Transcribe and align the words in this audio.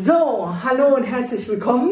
So, 0.00 0.54
hallo 0.62 0.94
und 0.94 1.02
herzlich 1.02 1.48
willkommen. 1.48 1.90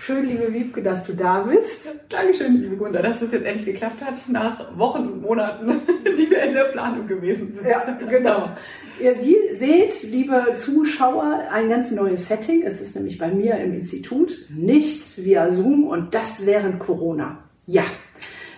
Schön, 0.00 0.26
liebe 0.26 0.52
Wiebke, 0.52 0.82
dass 0.82 1.06
du 1.06 1.12
da 1.12 1.42
bist. 1.42 1.88
Dankeschön, 2.08 2.60
liebe 2.60 2.76
Gunda, 2.76 3.00
dass 3.00 3.20
das 3.20 3.30
jetzt 3.30 3.44
endlich 3.44 3.66
geklappt 3.66 4.04
hat, 4.04 4.14
nach 4.28 4.76
Wochen 4.76 5.06
und 5.06 5.22
Monaten, 5.22 5.80
die 6.18 6.28
wir 6.28 6.42
in 6.42 6.54
der 6.54 6.64
Planung 6.64 7.06
gewesen 7.06 7.54
sind. 7.54 7.64
Ja, 7.64 7.84
genau. 8.08 8.50
Ihr 8.98 9.14
seht, 9.20 10.10
liebe 10.10 10.56
Zuschauer, 10.56 11.42
ein 11.52 11.68
ganz 11.68 11.92
neues 11.92 12.26
Setting. 12.26 12.64
Es 12.64 12.80
ist 12.80 12.96
nämlich 12.96 13.16
bei 13.16 13.28
mir 13.28 13.54
im 13.58 13.74
Institut, 13.74 14.46
nicht 14.50 15.24
via 15.24 15.48
Zoom 15.52 15.84
und 15.84 16.14
das 16.14 16.46
während 16.46 16.80
Corona. 16.80 17.44
Ja, 17.64 17.84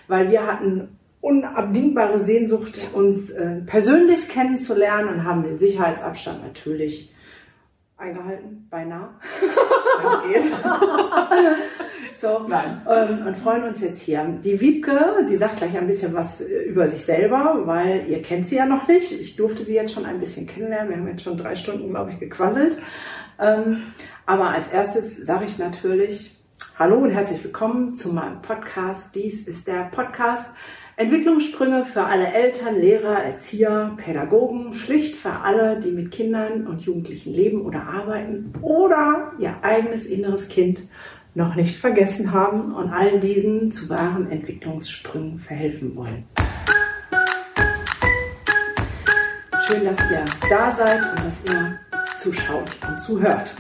weil 0.07 0.31
wir 0.31 0.47
hatten 0.47 0.97
unabdingbare 1.21 2.21
Sehnsucht, 2.21 2.81
uns 2.95 3.29
äh, 3.29 3.61
persönlich 3.67 4.31
kennenzulernen 4.31 5.11
und 5.11 5.25
haben 5.25 5.43
den 5.43 5.59
Sicherheitsabstand 5.59 6.43
natürlich 6.43 7.13
eingehalten, 7.99 8.67
beinahe. 8.71 9.11
so, 12.15 12.47
Nein. 12.49 12.83
Ähm, 12.89 13.27
und 13.27 13.37
freuen 13.37 13.65
uns 13.65 13.81
jetzt 13.81 14.01
hier. 14.03 14.25
Die 14.43 14.61
Wiebke, 14.61 15.27
die 15.29 15.37
sagt 15.37 15.57
gleich 15.57 15.77
ein 15.77 15.87
bisschen 15.87 16.15
was 16.15 16.41
äh, 16.41 16.63
über 16.63 16.87
sich 16.89 17.05
selber, 17.05 17.63
weil 17.65 18.07
ihr 18.09 18.23
kennt 18.23 18.49
sie 18.49 18.57
ja 18.57 18.67
noch 18.67 18.87
nicht. 18.89 19.13
Ich 19.13 19.37
durfte 19.37 19.65
sie 19.65 19.75
jetzt 19.75 19.93
schon 19.93 20.07
ein 20.07 20.19
bisschen 20.19 20.47
kennenlernen. 20.47 20.91
Wir 20.91 20.97
haben 20.99 21.09
jetzt 21.09 21.25
schon 21.25 21.37
drei 21.37 21.55
Stunden, 21.57 21.91
glaube 21.91 22.11
ich, 22.13 22.21
gequasselt. 22.21 22.79
Ähm, 23.41 23.83
aber 24.27 24.51
als 24.51 24.69
erstes 24.69 25.17
sage 25.17 25.45
ich 25.45 25.59
natürlich 25.59 26.39
Hallo 26.79 26.99
und 26.99 27.11
herzlich 27.11 27.43
willkommen 27.43 27.97
zu 27.97 28.13
meinem 28.13 28.41
Podcast. 28.41 29.15
Dies 29.17 29.49
ist 29.49 29.67
der 29.67 29.91
Podcast 29.91 30.49
Entwicklungssprünge 30.99 31.85
für 31.85 32.03
alle 32.03 32.33
Eltern, 32.33 32.81
Lehrer, 32.81 33.23
Erzieher, 33.23 33.93
Pädagogen, 33.99 34.75
schlicht 34.75 35.15
für 35.15 35.31
alle, 35.31 35.79
die 35.79 35.93
mit 35.93 36.11
Kindern 36.11 36.67
und 36.67 36.83
Jugendlichen 36.83 37.33
leben 37.33 37.65
oder 37.65 37.85
arbeiten 37.85 38.53
oder 38.63 39.31
ihr 39.39 39.55
eigenes 39.63 40.07
inneres 40.07 40.49
Kind 40.49 40.89
noch 41.35 41.55
nicht 41.55 41.77
vergessen 41.77 42.33
haben 42.33 42.75
und 42.75 42.91
allen 42.91 43.21
diesen 43.21 43.71
zu 43.71 43.89
wahren 43.89 44.29
Entwicklungssprüngen 44.29 45.39
verhelfen 45.39 45.95
wollen. 45.95 46.25
Schön, 49.69 49.85
dass 49.85 49.99
ihr 50.11 50.25
da 50.51 50.71
seid 50.73 51.01
und 51.11 51.19
dass 51.25 51.41
ihr 51.47 51.79
zuschaut 52.17 52.77
und 52.89 52.99
zuhört. 52.99 53.55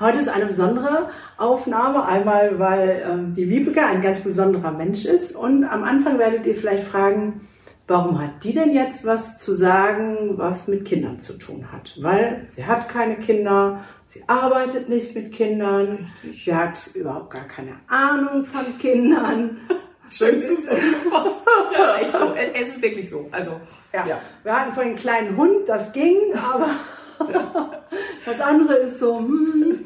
Heute 0.00 0.20
ist 0.20 0.28
eine 0.28 0.46
besondere 0.46 1.10
Aufnahme, 1.38 2.06
einmal 2.06 2.60
weil 2.60 3.02
ähm, 3.04 3.34
die 3.34 3.50
Wiebeke 3.50 3.84
ein 3.84 4.00
ganz 4.00 4.20
besonderer 4.20 4.70
Mensch 4.70 5.04
ist 5.04 5.34
und 5.34 5.64
am 5.64 5.82
Anfang 5.82 6.20
werdet 6.20 6.46
ihr 6.46 6.54
vielleicht 6.54 6.86
fragen, 6.86 7.48
warum 7.88 8.20
hat 8.20 8.44
die 8.44 8.52
denn 8.52 8.74
jetzt 8.74 9.04
was 9.04 9.38
zu 9.38 9.54
sagen, 9.54 10.34
was 10.36 10.68
mit 10.68 10.84
Kindern 10.84 11.18
zu 11.18 11.32
tun 11.32 11.72
hat? 11.72 11.98
Weil 12.00 12.46
sie 12.46 12.64
hat 12.64 12.88
keine 12.88 13.16
Kinder, 13.16 13.80
sie 14.06 14.22
arbeitet 14.28 14.88
nicht 14.88 15.16
mit 15.16 15.32
Kindern, 15.32 16.10
Richtig. 16.22 16.44
sie 16.44 16.54
hat 16.54 16.78
überhaupt 16.94 17.30
gar 17.30 17.48
keine 17.48 17.72
Ahnung 17.88 18.44
von 18.44 18.78
Kindern. 18.78 19.56
Schön 20.10 20.40
zu 20.40 20.54
sehen. 20.62 20.94
ja, 21.72 21.96
echt 22.00 22.12
so. 22.12 22.34
Es 22.54 22.68
ist 22.68 22.82
wirklich 22.82 23.10
so. 23.10 23.28
Also, 23.32 23.50
ja. 23.92 24.06
ja. 24.06 24.18
Wir 24.44 24.60
hatten 24.60 24.72
vorhin 24.72 24.92
einen 24.92 25.00
kleinen 25.00 25.36
Hund, 25.36 25.68
das 25.68 25.92
ging, 25.92 26.16
aber 26.34 26.70
das 28.28 28.40
andere 28.40 28.74
ist 28.74 29.00
so, 29.00 29.18
hm. 29.18 29.80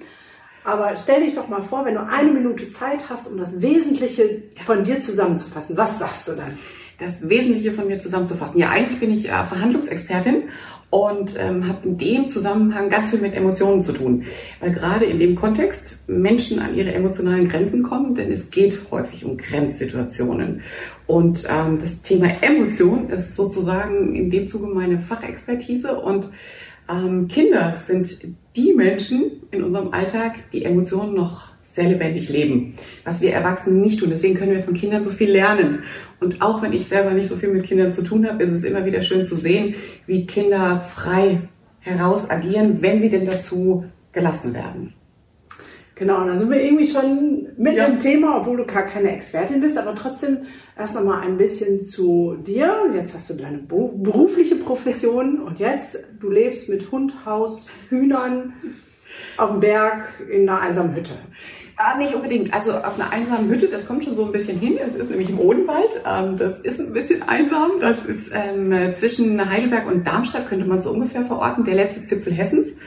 Aber 0.65 0.97
stell 0.97 1.25
dich 1.25 1.35
doch 1.35 1.49
mal 1.49 1.63
vor, 1.63 1.85
wenn 1.85 1.95
du 1.95 2.07
eine 2.07 2.31
Minute 2.31 2.69
Zeit 2.69 3.09
hast, 3.11 3.29
um 3.29 3.37
das 3.37 3.61
Wesentliche 3.61 4.43
von 4.65 4.85
dir 4.85 5.01
zusammenzufassen. 5.01 5.77
Was 5.77 5.99
sagst 5.99 6.29
du 6.29 6.33
dann? 6.33 6.59
Das 6.99 7.29
Wesentliche 7.29 7.73
von 7.73 7.89
mir 7.89 7.99
zusammenzufassen. 7.99 8.61
Ja, 8.61 8.71
eigentlich 8.71 9.01
bin 9.01 9.13
ich 9.13 9.29
äh, 9.29 9.45
Verhandlungsexpertin 9.45 10.51
und 10.91 11.37
ähm, 11.41 11.67
habe 11.67 11.89
in 11.89 11.99
dem 11.99 12.29
Zusammenhang 12.29 12.91
ganz 12.91 13.11
viel 13.11 13.19
mit 13.19 13.35
Emotionen 13.35 13.83
zu 13.83 13.93
tun. 13.93 14.25
Weil 14.61 14.73
gerade 14.73 15.07
in 15.07 15.19
dem 15.19 15.35
Kontext 15.35 16.09
Menschen 16.09 16.61
an 16.61 16.77
ihre 16.77 16.93
emotionalen 16.93 17.49
Grenzen 17.49 17.83
kommen, 17.83 18.15
denn 18.15 18.31
es 18.31 18.51
geht 18.51 18.79
häufig 18.91 19.25
um 19.25 19.39
Grenzsituationen. 19.39 20.61
Und 21.07 21.45
ähm, 21.51 21.81
das 21.81 22.03
Thema 22.03 22.29
Emotion 22.43 23.09
ist 23.09 23.35
sozusagen 23.35 24.15
in 24.15 24.31
dem 24.31 24.47
Zuge 24.47 24.67
meine 24.67 25.01
Fachexpertise 25.01 25.99
und 25.99 26.31
ähm, 26.89 27.29
Kinder 27.29 27.77
sind 27.87 28.19
die 28.57 28.75
Menschen 28.75 29.43
in 29.51 29.63
unserem 29.63 29.93
Alltag, 29.93 30.51
die 30.53 30.65
Emotionen 30.65 31.15
noch 31.15 31.53
sehr 31.63 31.89
lebendig 31.89 32.29
leben, 32.29 32.75
was 33.05 33.23
wir 33.23 33.33
Erwachsenen 33.33 33.81
nicht 33.81 33.99
tun. 33.99 34.11
Deswegen 34.11 34.35
können 34.35 34.53
wir 34.53 34.63
von 34.63 34.75
Kindern 34.75 35.03
so 35.03 35.11
viel 35.11 35.31
lernen. 35.31 35.85
Und 36.21 36.43
auch 36.43 36.63
wenn 36.63 36.75
ich 36.75 36.87
selber 36.87 37.13
nicht 37.13 37.29
so 37.29 37.37
viel 37.37 37.49
mit 37.49 37.65
Kindern 37.65 37.93
zu 37.93 38.03
tun 38.03 38.29
habe, 38.29 38.43
ist 38.43 38.53
es 38.53 38.65
immer 38.65 38.85
wieder 38.85 39.03
schön 39.03 39.25
zu 39.25 39.37
sehen, 39.37 39.75
wie 40.07 40.27
Kinder 40.27 40.81
frei 40.81 41.49
heraus 41.81 42.29
agieren, 42.29 42.79
wenn 42.83 43.01
sie 43.01 43.09
denn 43.09 43.25
dazu 43.25 43.87
gelassen 44.13 44.53
werden. 44.53 44.93
Genau, 45.95 46.25
da 46.25 46.35
sind 46.35 46.51
wir 46.51 46.63
irgendwie 46.63 46.89
schon 46.89 47.49
mit 47.59 47.77
ja. 47.77 47.87
dem 47.87 47.99
Thema, 47.99 48.39
obwohl 48.39 48.57
du 48.57 48.65
gar 48.65 48.85
keine 48.85 49.13
Expertin 49.13 49.61
bist, 49.61 49.77
aber 49.77 49.95
trotzdem 49.95 50.39
erst 50.77 50.95
noch 50.95 51.05
mal 51.05 51.21
ein 51.21 51.37
bisschen 51.37 51.83
zu 51.83 52.37
dir. 52.41 52.91
Jetzt 52.95 53.13
hast 53.15 53.29
du 53.29 53.35
deine 53.35 53.59
berufliche 53.59 54.57
Profession 54.57 55.41
und 55.41 55.59
jetzt 55.59 55.99
du 56.19 56.31
lebst 56.31 56.71
mit 56.71 56.91
Hund, 56.91 57.13
Haus, 57.27 57.67
Hühnern 57.91 58.55
auf 59.37 59.51
dem 59.51 59.61
Berg 59.61 60.09
in 60.31 60.49
einer 60.49 60.61
einsamen 60.61 60.95
Hütte. 60.95 61.13
Ah, 61.77 61.97
nicht 61.99 62.15
unbedingt. 62.15 62.55
Also 62.55 62.73
auf 62.73 62.99
einer 62.99 63.11
einsamen 63.13 63.51
Hütte, 63.51 63.67
das 63.67 63.87
kommt 63.87 64.05
schon 64.05 64.15
so 64.17 64.25
ein 64.25 64.33
bisschen 64.33 64.59
hin. 64.59 64.79
Es 64.79 64.95
ist 64.95 65.11
nämlich 65.11 65.29
im 65.29 65.41
Odenwald. 65.41 66.03
Ähm, 66.07 66.39
das 66.39 66.61
ist 66.61 66.81
ein 66.81 66.93
bisschen 66.93 67.23
einsam. 67.23 67.73
Das 67.81 68.05
ist 68.07 68.31
ähm, 68.33 68.95
zwischen 68.95 69.51
Heidelberg 69.51 69.87
und 69.87 70.07
Darmstadt, 70.07 70.49
könnte 70.49 70.65
man 70.65 70.81
so 70.81 70.91
ungefähr 70.91 71.25
verorten, 71.25 71.65
der 71.65 71.75
letzte 71.75 72.05
Zipfel 72.05 72.33
Hessens. 72.33 72.79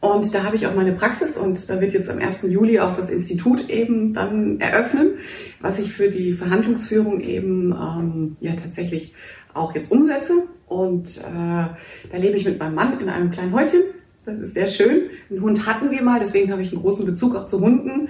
Und 0.00 0.34
da 0.34 0.44
habe 0.44 0.56
ich 0.56 0.66
auch 0.66 0.74
meine 0.74 0.92
Praxis 0.92 1.36
und 1.36 1.68
da 1.68 1.80
wird 1.80 1.92
jetzt 1.92 2.08
am 2.08 2.18
1. 2.18 2.44
Juli 2.48 2.80
auch 2.80 2.96
das 2.96 3.10
Institut 3.10 3.68
eben 3.68 4.14
dann 4.14 4.58
eröffnen, 4.58 5.18
was 5.60 5.78
ich 5.78 5.92
für 5.92 6.10
die 6.10 6.32
Verhandlungsführung 6.32 7.20
eben 7.20 7.72
ähm, 7.72 8.36
ja 8.40 8.52
tatsächlich 8.54 9.14
auch 9.52 9.74
jetzt 9.74 9.92
umsetze. 9.92 10.44
Und 10.68 11.18
äh, 11.18 11.20
da 11.22 12.16
lebe 12.16 12.36
ich 12.36 12.46
mit 12.46 12.58
meinem 12.58 12.76
Mann 12.76 12.98
in 12.98 13.10
einem 13.10 13.30
kleinen 13.30 13.52
Häuschen. 13.52 13.82
Das 14.24 14.38
ist 14.38 14.54
sehr 14.54 14.68
schön. 14.68 15.10
Einen 15.28 15.42
Hund 15.42 15.66
hatten 15.66 15.90
wir 15.90 16.02
mal, 16.02 16.20
deswegen 16.20 16.50
habe 16.50 16.62
ich 16.62 16.72
einen 16.72 16.82
großen 16.82 17.04
Bezug 17.04 17.36
auch 17.36 17.46
zu 17.46 17.60
Hunden. 17.60 18.08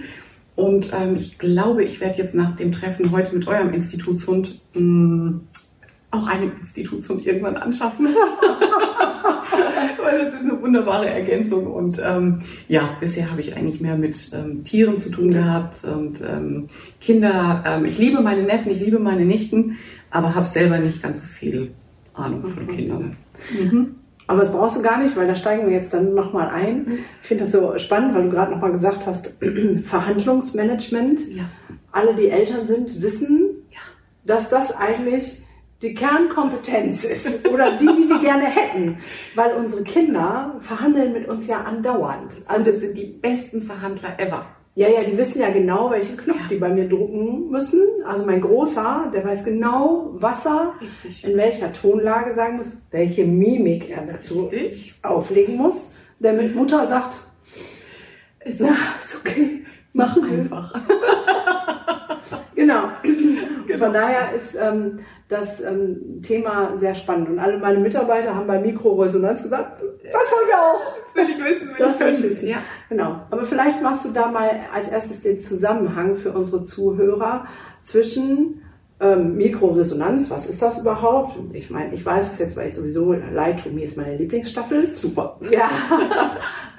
Und 0.54 0.92
ähm, 0.92 1.16
ich 1.16 1.38
glaube, 1.38 1.82
ich 1.82 2.00
werde 2.00 2.18
jetzt 2.18 2.34
nach 2.34 2.54
dem 2.54 2.70
Treffen 2.70 3.10
heute 3.12 3.34
mit 3.34 3.48
eurem 3.48 3.72
Institutshund 3.72 4.60
mh, 4.74 4.80
mm, 4.80 5.40
auch 6.10 6.26
einen 6.26 6.53
Institutshund 6.60 7.25
irgendwann 7.25 7.56
anschaffen. 7.56 8.09
Weil 10.03 10.25
das 10.25 10.34
ist 10.34 10.43
eine 10.43 10.60
wunderbare 10.60 11.09
Ergänzung. 11.09 11.66
Und 11.66 12.00
ähm, 12.04 12.41
ja, 12.69 12.97
bisher 13.00 13.31
habe 13.31 13.41
ich 13.41 13.56
eigentlich 13.56 13.81
mehr 13.81 13.97
mit 13.97 14.31
ähm, 14.32 14.65
Tieren 14.65 14.98
zu 14.98 15.10
tun 15.10 15.31
gehabt 15.32 15.84
und 15.84 16.21
ähm, 16.21 16.69
Kinder. 17.00 17.62
Ähm, 17.66 17.84
ich 17.84 17.98
liebe 17.98 18.21
meine 18.22 18.43
Neffen, 18.43 18.72
ich 18.72 18.81
liebe 18.81 18.98
meine 18.98 19.25
Nichten, 19.25 19.78
aber 20.10 20.34
habe 20.34 20.47
selber 20.47 20.78
nicht 20.78 21.03
ganz 21.03 21.21
so 21.21 21.26
viel 21.26 21.72
Ahnung 22.15 22.47
von 22.47 22.65
mhm. 22.65 22.69
Kindern. 22.69 23.16
Mhm. 23.60 23.94
Aber 24.27 24.41
das 24.41 24.53
brauchst 24.53 24.77
du 24.77 24.82
gar 24.82 25.03
nicht, 25.03 25.16
weil 25.16 25.27
da 25.27 25.34
steigen 25.34 25.66
wir 25.66 25.75
jetzt 25.75 25.92
dann 25.92 26.15
nochmal 26.15 26.50
ein. 26.50 26.98
Ich 27.21 27.28
finde 27.28 27.44
das 27.44 27.53
so 27.53 27.77
spannend, 27.78 28.15
weil 28.15 28.25
du 28.25 28.31
gerade 28.31 28.53
nochmal 28.53 28.71
gesagt 28.71 29.06
hast, 29.06 29.38
Verhandlungsmanagement. 29.82 31.28
Ja. 31.31 31.50
Alle, 31.91 32.15
die 32.15 32.28
Eltern 32.28 32.65
sind, 32.65 33.03
wissen, 33.03 33.48
ja. 33.72 33.81
dass 34.25 34.48
das 34.48 34.77
eigentlich 34.77 35.42
die 35.82 35.94
Kernkompetenz 35.94 37.04
ist 37.04 37.48
oder 37.48 37.76
die, 37.78 37.86
die 37.86 38.08
wir 38.08 38.18
gerne 38.18 38.44
hätten, 38.44 38.98
weil 39.34 39.54
unsere 39.54 39.82
Kinder 39.82 40.56
verhandeln 40.60 41.12
mit 41.12 41.28
uns 41.28 41.46
ja 41.46 41.62
andauernd. 41.62 42.42
Also 42.46 42.70
es 42.70 42.80
sind 42.80 42.98
die 42.98 43.06
besten 43.06 43.62
Verhandler 43.62 44.18
ever. 44.18 44.44
Ja, 44.74 44.88
ja, 44.88 45.00
die 45.00 45.16
wissen 45.18 45.41
ja 45.42 45.50
genau, 45.50 45.91
welchen 45.91 46.16
Knopf 46.16 46.42
ja. 46.42 46.46
die 46.50 46.56
bei 46.56 46.68
mir 46.68 46.88
drucken 46.88 47.50
müssen. 47.50 47.82
Also 48.06 48.24
mein 48.24 48.41
Großer, 48.41 49.10
der 49.12 49.24
weiß 49.24 49.44
genau, 49.44 50.10
was 50.14 50.46
er 50.46 50.74
Richtig. 50.80 51.24
in 51.24 51.36
welcher 51.36 51.72
Tonlage 51.72 52.32
sagen 52.32 52.58
muss, 52.58 52.72
welche 52.91 53.24
Mimik 53.24 53.91
er 53.91 54.06
dazu 54.06 54.47
Richtig. 54.47 54.94
auflegen 55.02 55.56
muss. 55.56 55.94
Der 56.20 56.34
mit 56.34 56.54
Mutter 56.54 56.86
sagt, 56.86 57.16
ist, 58.44 58.60
na, 58.60 58.76
ist 58.98 59.16
okay, 59.16 59.65
mach 59.92 60.16
einfach. 60.16 60.74
Genau. 62.54 62.90
genau. 63.02 63.84
Von 63.84 63.92
daher 63.92 64.32
ist 64.34 64.56
ähm, 64.56 64.96
das 65.28 65.60
ähm, 65.60 66.20
Thema 66.22 66.76
sehr 66.76 66.94
spannend. 66.94 67.28
Und 67.28 67.38
alle 67.38 67.58
meine 67.58 67.78
Mitarbeiter 67.78 68.34
haben 68.34 68.46
bei 68.46 68.58
Mikroresonanz 68.58 69.42
gesagt, 69.42 69.80
das 69.80 70.32
wollen 70.32 70.48
wir 70.48 70.60
auch. 70.60 70.80
Das 71.06 71.14
will 71.14 71.34
ich 71.34 71.44
wissen. 71.44 71.68
Will 71.68 71.76
das 71.78 72.00
will 72.00 72.08
ich 72.08 72.22
wissen. 72.22 72.48
Ja. 72.48 72.58
Genau. 72.88 73.20
Aber 73.30 73.44
vielleicht 73.44 73.80
machst 73.80 74.04
du 74.04 74.10
da 74.10 74.26
mal 74.26 74.50
als 74.74 74.88
erstes 74.88 75.20
den 75.20 75.38
Zusammenhang 75.38 76.16
für 76.16 76.32
unsere 76.32 76.62
Zuhörer 76.62 77.46
zwischen 77.82 78.62
ähm, 79.00 79.36
Mikroresonanz, 79.36 80.30
was 80.30 80.46
ist 80.46 80.60
das 80.60 80.80
überhaupt? 80.80 81.38
Ich 81.54 81.70
meine, 81.70 81.94
ich 81.94 82.04
weiß 82.04 82.32
es 82.32 82.38
jetzt, 82.38 82.56
weil 82.56 82.68
ich 82.68 82.74
sowieso 82.74 83.14
Light 83.14 83.62
to 83.62 83.70
Me 83.70 83.82
ist 83.82 83.96
meine 83.96 84.16
Lieblingsstaffel. 84.16 84.92
Super. 84.92 85.38
Ja. 85.50 85.70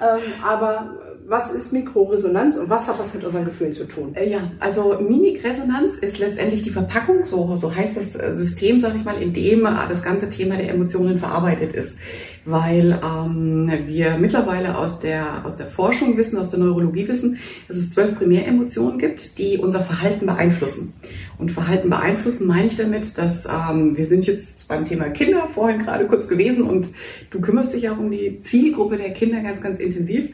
ähm, 0.00 0.20
aber 0.44 1.11
was 1.26 1.52
ist 1.52 1.72
Mikroresonanz 1.72 2.56
und 2.56 2.68
was 2.68 2.88
hat 2.88 2.98
das 2.98 3.14
mit 3.14 3.24
unseren 3.24 3.44
Gefühlen 3.44 3.72
zu 3.72 3.86
tun? 3.86 4.14
Äh, 4.14 4.30
ja, 4.30 4.50
also 4.60 4.98
Mimikresonanz 5.00 5.94
ist 6.00 6.18
letztendlich 6.18 6.62
die 6.62 6.70
Verpackung, 6.70 7.24
so, 7.24 7.56
so 7.56 7.74
heißt 7.74 7.96
das 7.96 8.16
äh, 8.16 8.34
System, 8.34 8.80
sage 8.80 8.98
ich 8.98 9.04
mal, 9.04 9.20
in 9.20 9.32
dem 9.32 9.64
äh, 9.64 9.88
das 9.88 10.02
ganze 10.02 10.28
Thema 10.30 10.56
der 10.56 10.70
Emotionen 10.70 11.18
verarbeitet 11.18 11.74
ist. 11.74 11.98
weil 12.44 13.00
ähm, 13.04 13.70
wir 13.86 14.16
mittlerweile 14.18 14.76
aus 14.76 15.00
der, 15.00 15.46
aus 15.46 15.56
der 15.56 15.66
Forschung 15.66 16.16
wissen, 16.16 16.38
aus 16.38 16.50
der 16.50 16.58
Neurologie 16.58 17.06
wissen, 17.06 17.38
dass 17.68 17.76
es 17.76 17.90
zwölf 17.90 18.16
Primäremotionen 18.16 18.98
gibt, 18.98 19.38
die 19.38 19.58
unser 19.58 19.80
Verhalten 19.80 20.26
beeinflussen. 20.26 20.94
Und 21.38 21.50
Verhalten 21.50 21.90
beeinflussen 21.90 22.46
meine 22.46 22.66
ich 22.66 22.76
damit, 22.76 23.16
dass 23.16 23.46
ähm, 23.46 23.96
wir 23.96 24.06
sind 24.06 24.26
jetzt 24.26 24.66
beim 24.68 24.86
Thema 24.86 25.10
Kinder 25.10 25.48
vorhin 25.48 25.82
gerade 25.82 26.06
kurz 26.06 26.28
gewesen 26.28 26.62
und 26.64 26.88
du 27.30 27.40
kümmerst 27.40 27.74
dich 27.74 27.88
auch 27.90 27.98
um 27.98 28.10
die 28.10 28.40
Zielgruppe 28.40 28.96
der 28.96 29.12
Kinder 29.12 29.40
ganz, 29.40 29.60
ganz 29.60 29.78
intensiv, 29.78 30.30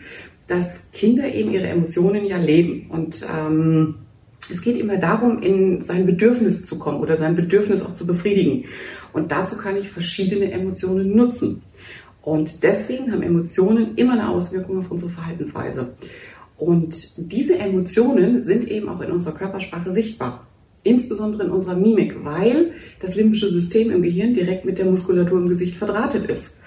dass 0.48 0.90
Kinder 0.92 1.32
eben 1.32 1.52
ihre 1.52 1.68
Emotionen 1.68 2.26
ja 2.26 2.38
leben. 2.38 2.86
Und 2.90 3.24
ähm, 3.32 3.94
es 4.50 4.62
geht 4.62 4.78
immer 4.78 4.96
darum, 4.96 5.42
in 5.42 5.82
sein 5.82 6.06
Bedürfnis 6.06 6.66
zu 6.66 6.78
kommen 6.78 7.00
oder 7.00 7.16
sein 7.18 7.36
Bedürfnis 7.36 7.82
auch 7.82 7.94
zu 7.94 8.06
befriedigen. 8.06 8.64
Und 9.12 9.30
dazu 9.30 9.56
kann 9.56 9.76
ich 9.76 9.88
verschiedene 9.90 10.50
Emotionen 10.50 11.14
nutzen. 11.14 11.62
Und 12.22 12.62
deswegen 12.62 13.12
haben 13.12 13.22
Emotionen 13.22 13.94
immer 13.96 14.14
eine 14.14 14.28
Auswirkung 14.28 14.78
auf 14.80 14.90
unsere 14.90 15.10
Verhaltensweise. 15.10 15.94
Und 16.56 17.32
diese 17.32 17.58
Emotionen 17.58 18.44
sind 18.44 18.68
eben 18.68 18.88
auch 18.88 19.00
in 19.00 19.12
unserer 19.12 19.34
Körpersprache 19.34 19.92
sichtbar. 19.92 20.46
Insbesondere 20.82 21.44
in 21.44 21.50
unserer 21.50 21.76
Mimik, 21.76 22.24
weil 22.24 22.72
das 23.00 23.14
limbische 23.14 23.50
System 23.50 23.90
im 23.90 24.02
Gehirn 24.02 24.34
direkt 24.34 24.64
mit 24.64 24.78
der 24.78 24.86
Muskulatur 24.86 25.38
im 25.38 25.48
Gesicht 25.48 25.76
verdrahtet 25.76 26.26
ist. 26.26 26.57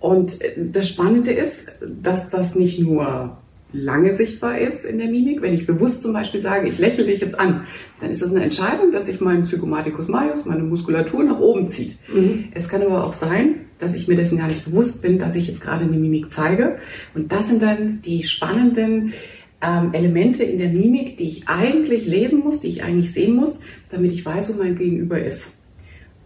Und 0.00 0.38
das 0.56 0.88
Spannende 0.88 1.32
ist, 1.32 1.70
dass 2.02 2.30
das 2.30 2.54
nicht 2.54 2.78
nur 2.80 3.38
lange 3.72 4.14
sichtbar 4.14 4.58
ist 4.58 4.84
in 4.84 4.98
der 4.98 5.08
Mimik. 5.08 5.42
Wenn 5.42 5.54
ich 5.54 5.66
bewusst 5.66 6.02
zum 6.02 6.12
Beispiel 6.12 6.40
sage, 6.40 6.68
ich 6.68 6.78
lächle 6.78 7.04
dich 7.04 7.20
jetzt 7.20 7.38
an, 7.38 7.66
dann 8.00 8.10
ist 8.10 8.22
das 8.22 8.30
eine 8.30 8.44
Entscheidung, 8.44 8.92
dass 8.92 9.06
sich 9.06 9.20
mein 9.20 9.46
Zygomaticus 9.46 10.08
majus, 10.08 10.44
meine 10.44 10.62
Muskulatur 10.62 11.24
nach 11.24 11.40
oben 11.40 11.68
zieht. 11.68 11.98
Mhm. 12.12 12.46
Es 12.52 12.68
kann 12.68 12.82
aber 12.82 13.04
auch 13.04 13.12
sein, 13.12 13.66
dass 13.78 13.94
ich 13.94 14.08
mir 14.08 14.16
dessen 14.16 14.38
gar 14.38 14.48
nicht 14.48 14.64
bewusst 14.64 15.02
bin, 15.02 15.18
dass 15.18 15.36
ich 15.36 15.48
jetzt 15.48 15.60
gerade 15.60 15.84
eine 15.84 15.96
Mimik 15.96 16.30
zeige. 16.30 16.78
Und 17.14 17.32
das 17.32 17.48
sind 17.48 17.62
dann 17.62 18.00
die 18.02 18.24
spannenden 18.24 19.12
ähm, 19.60 19.92
Elemente 19.92 20.44
in 20.44 20.58
der 20.58 20.68
Mimik, 20.68 21.18
die 21.18 21.28
ich 21.28 21.48
eigentlich 21.48 22.06
lesen 22.06 22.40
muss, 22.40 22.60
die 22.60 22.68
ich 22.68 22.84
eigentlich 22.84 23.12
sehen 23.12 23.34
muss, 23.34 23.60
damit 23.90 24.12
ich 24.12 24.24
weiß, 24.24 24.54
wo 24.54 24.58
mein 24.58 24.76
Gegenüber 24.76 25.18
ist. 25.22 25.55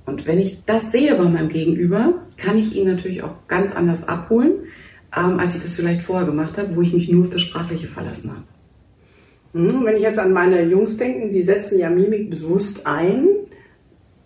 Und 0.07 0.27
wenn 0.27 0.39
ich 0.41 0.65
das 0.65 0.93
sehe 0.93 1.15
bei 1.15 1.25
meinem 1.25 1.49
Gegenüber, 1.49 2.23
kann 2.37 2.59
ich 2.59 2.75
ihn 2.75 2.87
natürlich 2.87 3.23
auch 3.23 3.47
ganz 3.49 3.75
anders 3.75 4.09
abholen, 4.09 4.53
ähm, 5.17 5.39
als 5.39 5.57
ich 5.57 5.63
das 5.63 5.77
vielleicht 5.77 6.03
vorher 6.03 6.27
gemacht 6.27 6.57
habe, 6.59 6.75
wo 6.75 6.83
ich 6.83 6.93
mich 6.93 7.09
nur 7.11 7.25
auf 7.25 7.31
das 7.31 7.43
Sprachliche 7.43 7.87
verlassen 7.87 8.31
habe. 8.31 8.45
Hm, 9.53 9.85
wenn 9.85 9.97
ich 9.97 10.03
jetzt 10.03 10.19
an 10.19 10.33
meine 10.33 10.63
Jungs 10.63 10.97
denke, 10.97 11.31
die 11.31 11.43
setzen 11.43 11.79
ja 11.79 11.91
Mimik 11.91 12.31
bewusst 12.31 12.87
ein. 12.87 13.27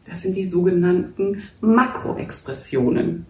Das 0.06 0.22
sind 0.22 0.36
die 0.36 0.46
sogenannten 0.46 1.42
Makroexpressionen. 1.60 3.24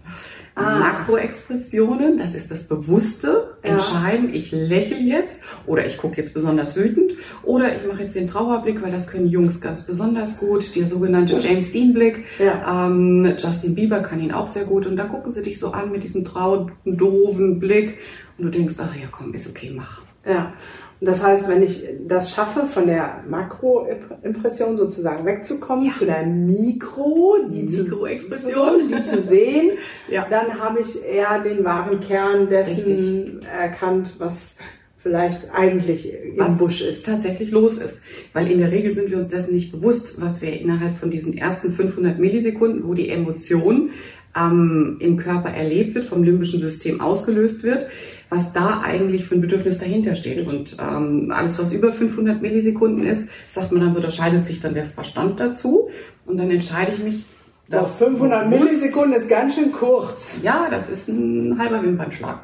Ah. 0.56 0.79
Makroexpressionen, 0.79 2.19
das 2.19 2.33
ist 2.35 2.49
das 2.49 2.69
bewusste 2.69 3.56
ja. 3.65 3.71
Entscheiden, 3.71 4.33
ich 4.33 4.53
lächle 4.53 4.99
jetzt 4.99 5.41
oder 5.67 5.85
ich 5.85 5.97
gucke 5.97 6.21
jetzt 6.21 6.33
besonders 6.33 6.77
wütend 6.77 7.12
oder 7.43 7.75
ich 7.75 7.85
mache 7.89 8.05
jetzt 8.05 8.15
den 8.15 8.29
Trauerblick, 8.29 8.81
weil 8.81 8.93
das 8.93 9.09
können 9.09 9.27
Jungs 9.27 9.61
ganz 9.61 9.83
besonders 9.83 10.39
gut, 10.39 10.77
der 10.77 10.87
sogenannte 10.87 11.39
James 11.41 11.73
Dean 11.73 11.93
Blick. 11.93 12.25
Ja. 12.39 12.87
Ähm, 12.87 13.35
Justin 13.37 13.75
Bieber 13.75 14.01
kann 14.01 14.21
ihn 14.21 14.31
auch 14.31 14.47
sehr 14.47 14.65
gut 14.65 14.87
und 14.87 14.97
da 14.97 15.06
gucken 15.06 15.33
sie 15.33 15.43
dich 15.43 15.59
so 15.59 15.73
an 15.73 15.91
mit 15.91 16.05
diesem 16.05 16.25
traurigen, 16.25 16.73
doofen 16.85 17.59
Blick 17.59 17.99
und 18.39 18.45
du 18.45 18.50
denkst, 18.50 18.77
ach 18.79 18.95
ja, 18.95 19.09
komm, 19.11 19.35
ist 19.35 19.50
okay, 19.50 19.73
mach. 19.75 20.03
Ja. 20.25 20.53
Das 21.00 21.23
heißt, 21.23 21.49
wenn 21.49 21.62
ich 21.62 21.85
das 22.06 22.31
schaffe, 22.32 22.67
von 22.67 22.87
der 22.87 23.25
Makroimpression 23.29 24.76
sozusagen 24.76 25.26
wegzukommen, 25.26 25.87
ja. 25.87 25.93
zu 25.93 26.06
der 26.06 26.25
Mikro, 26.25 27.38
die 27.50 27.62
Mikroexpression, 27.62 28.88
die 28.88 29.02
zu 29.02 29.20
sehen, 29.20 29.73
ja. 30.11 30.26
dann 30.31 30.61
habe 30.61 30.81
ich 30.81 31.05
eher 31.05 31.41
den 31.41 31.64
wahren 31.64 32.00
Kern 32.00 32.49
dessen 32.49 32.85
Richtig. 32.85 33.49
erkannt, 33.49 34.14
was 34.19 34.56
vielleicht 34.96 35.55
eigentlich 35.55 36.14
was 36.37 36.52
im 36.52 36.58
Busch 36.58 36.81
ist. 36.81 37.05
tatsächlich 37.05 37.50
los 37.50 37.76
ist. 37.76 38.05
Weil 38.32 38.50
in 38.50 38.58
der 38.58 38.73
Regel 38.73 38.94
sind 38.94 39.11
wir 39.11 39.19
uns 39.19 39.29
dessen 39.29 39.55
nicht 39.55 39.70
bewusst, 39.70 40.19
was 40.20 40.40
wir 40.40 40.58
innerhalb 40.58 40.97
von 40.99 41.11
diesen 41.11 41.37
ersten 41.37 41.75
500 41.75 42.19
Millisekunden, 42.19 42.88
wo 42.88 42.94
die 42.94 43.11
Emotion 43.11 43.90
ähm, 44.35 44.97
im 45.00 45.19
Körper 45.19 45.50
erlebt 45.50 45.94
wird, 45.94 46.06
vom 46.06 46.25
limbischen 46.25 46.58
System 46.58 47.02
ausgelöst 47.02 47.62
wird, 47.64 47.87
was 48.35 48.53
da 48.53 48.81
eigentlich 48.81 49.27
für 49.27 49.37
ein 49.37 49.41
Bedürfnis 49.41 49.79
dahinter 49.79 50.17
steht. 50.17 50.47
Und 50.47 50.77
ähm, 50.81 51.33
alles, 51.33 51.59
was 51.59 51.73
über 51.73 51.93
500 51.93 52.43
Millisekunden 52.43 53.07
ist, 53.07 53.29
sagt 53.49 53.71
man 53.71 53.81
dann 53.81 53.95
so, 53.95 54.01
da 54.01 54.11
scheidet 54.11 54.45
sich 54.45 54.61
dann 54.61 54.75
der 54.75 54.87
Verstand 54.87 55.39
dazu. 55.39 55.89
Und 56.27 56.37
dann 56.39 56.51
entscheide 56.51 56.93
ich 56.93 56.99
mich, 56.99 57.25
dass 57.69 57.99
500 57.99 58.49
Millisekunden 58.49 59.15
ist 59.15 59.29
ganz 59.29 59.55
schön 59.55 59.71
kurz. 59.73 60.41
Ja, 60.43 60.69
das 60.71 60.91
ist 60.91 61.09
ein 61.09 61.59
halber 61.59 61.83
Wimpernschlag. 61.83 62.41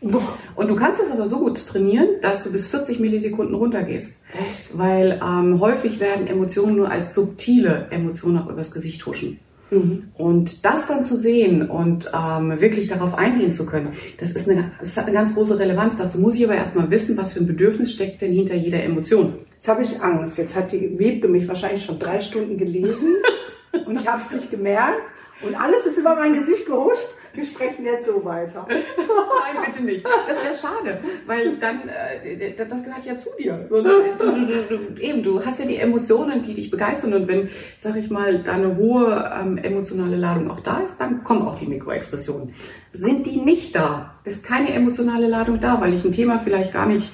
Und 0.00 0.68
du 0.68 0.76
kannst 0.76 1.00
es 1.02 1.10
aber 1.10 1.26
so 1.28 1.38
gut 1.38 1.66
trainieren, 1.66 2.06
dass 2.22 2.44
du 2.44 2.52
bis 2.52 2.68
40 2.68 3.00
Millisekunden 3.00 3.54
runtergehst. 3.54 4.20
Echt? 4.46 4.76
Weil 4.76 5.20
ähm, 5.24 5.60
häufig 5.60 5.98
werden 5.98 6.26
Emotionen 6.26 6.76
nur 6.76 6.90
als 6.90 7.14
subtile 7.14 7.88
Emotionen 7.90 8.38
auch 8.38 8.50
übers 8.50 8.70
Gesicht 8.70 9.04
huschen. 9.06 9.40
Mhm. 9.78 10.02
Und 10.16 10.64
das 10.64 10.86
dann 10.86 11.04
zu 11.04 11.16
sehen 11.16 11.68
und 11.68 12.10
ähm, 12.14 12.60
wirklich 12.60 12.88
darauf 12.88 13.16
eingehen 13.16 13.52
zu 13.52 13.66
können, 13.66 13.94
das, 14.18 14.32
ist 14.32 14.48
eine, 14.48 14.72
das 14.78 14.96
hat 14.96 15.06
eine 15.06 15.14
ganz 15.14 15.34
große 15.34 15.58
Relevanz. 15.58 15.96
Dazu 15.96 16.18
muss 16.18 16.34
ich 16.34 16.44
aber 16.44 16.54
erstmal 16.54 16.90
wissen, 16.90 17.16
was 17.16 17.32
für 17.32 17.40
ein 17.40 17.46
Bedürfnis 17.46 17.92
steckt 17.92 18.22
denn 18.22 18.32
hinter 18.32 18.54
jeder 18.54 18.82
Emotion. 18.82 19.34
Jetzt 19.54 19.68
habe 19.68 19.82
ich 19.82 20.00
Angst. 20.02 20.38
Jetzt 20.38 20.54
hat 20.54 20.72
die 20.72 20.98
Webke 20.98 21.28
mich 21.28 21.48
wahrscheinlich 21.48 21.84
schon 21.84 21.98
drei 21.98 22.20
Stunden 22.20 22.56
gelesen 22.56 23.08
und 23.86 24.00
ich 24.00 24.06
habe 24.06 24.18
es 24.18 24.32
nicht 24.32 24.50
gemerkt 24.50 25.02
und 25.46 25.54
alles 25.54 25.86
ist 25.86 25.98
über 25.98 26.14
mein 26.14 26.32
Gesicht 26.32 26.66
gehuscht 26.66 27.10
wir 27.34 27.44
sprechen 27.44 27.84
jetzt 27.84 28.06
so 28.06 28.24
weiter. 28.24 28.66
Nein, 28.68 29.64
bitte 29.66 29.84
nicht. 29.84 30.04
Das 30.04 30.44
wäre 30.44 30.56
schade, 30.56 31.00
weil 31.26 31.56
dann, 31.56 31.80
äh, 31.88 32.52
das 32.56 32.84
gehört 32.84 33.04
ja 33.04 33.16
zu 33.16 33.30
dir. 33.38 33.66
So, 33.68 33.82
du, 33.82 33.90
du, 34.18 34.76
du, 34.76 35.00
eben, 35.00 35.22
du 35.22 35.44
hast 35.44 35.58
ja 35.58 35.66
die 35.66 35.76
Emotionen, 35.76 36.42
die 36.42 36.54
dich 36.54 36.70
begeistern 36.70 37.12
und 37.14 37.28
wenn, 37.28 37.50
sag 37.76 37.96
ich 37.96 38.10
mal, 38.10 38.38
da 38.38 38.52
eine 38.52 38.76
hohe 38.76 39.32
ähm, 39.40 39.58
emotionale 39.58 40.16
Ladung 40.16 40.50
auch 40.50 40.60
da 40.60 40.80
ist, 40.80 40.98
dann 40.98 41.24
kommen 41.24 41.42
auch 41.42 41.58
die 41.58 41.66
Mikroexpressionen. 41.66 42.54
Sind 42.92 43.26
die 43.26 43.40
nicht 43.40 43.74
da, 43.74 44.14
ist 44.24 44.44
keine 44.44 44.72
emotionale 44.72 45.26
Ladung 45.26 45.60
da, 45.60 45.80
weil 45.80 45.94
ich 45.94 46.04
ein 46.04 46.12
Thema 46.12 46.38
vielleicht 46.38 46.72
gar 46.72 46.86
nicht 46.86 47.12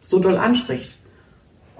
so 0.00 0.18
doll 0.18 0.36
anspricht, 0.36 0.98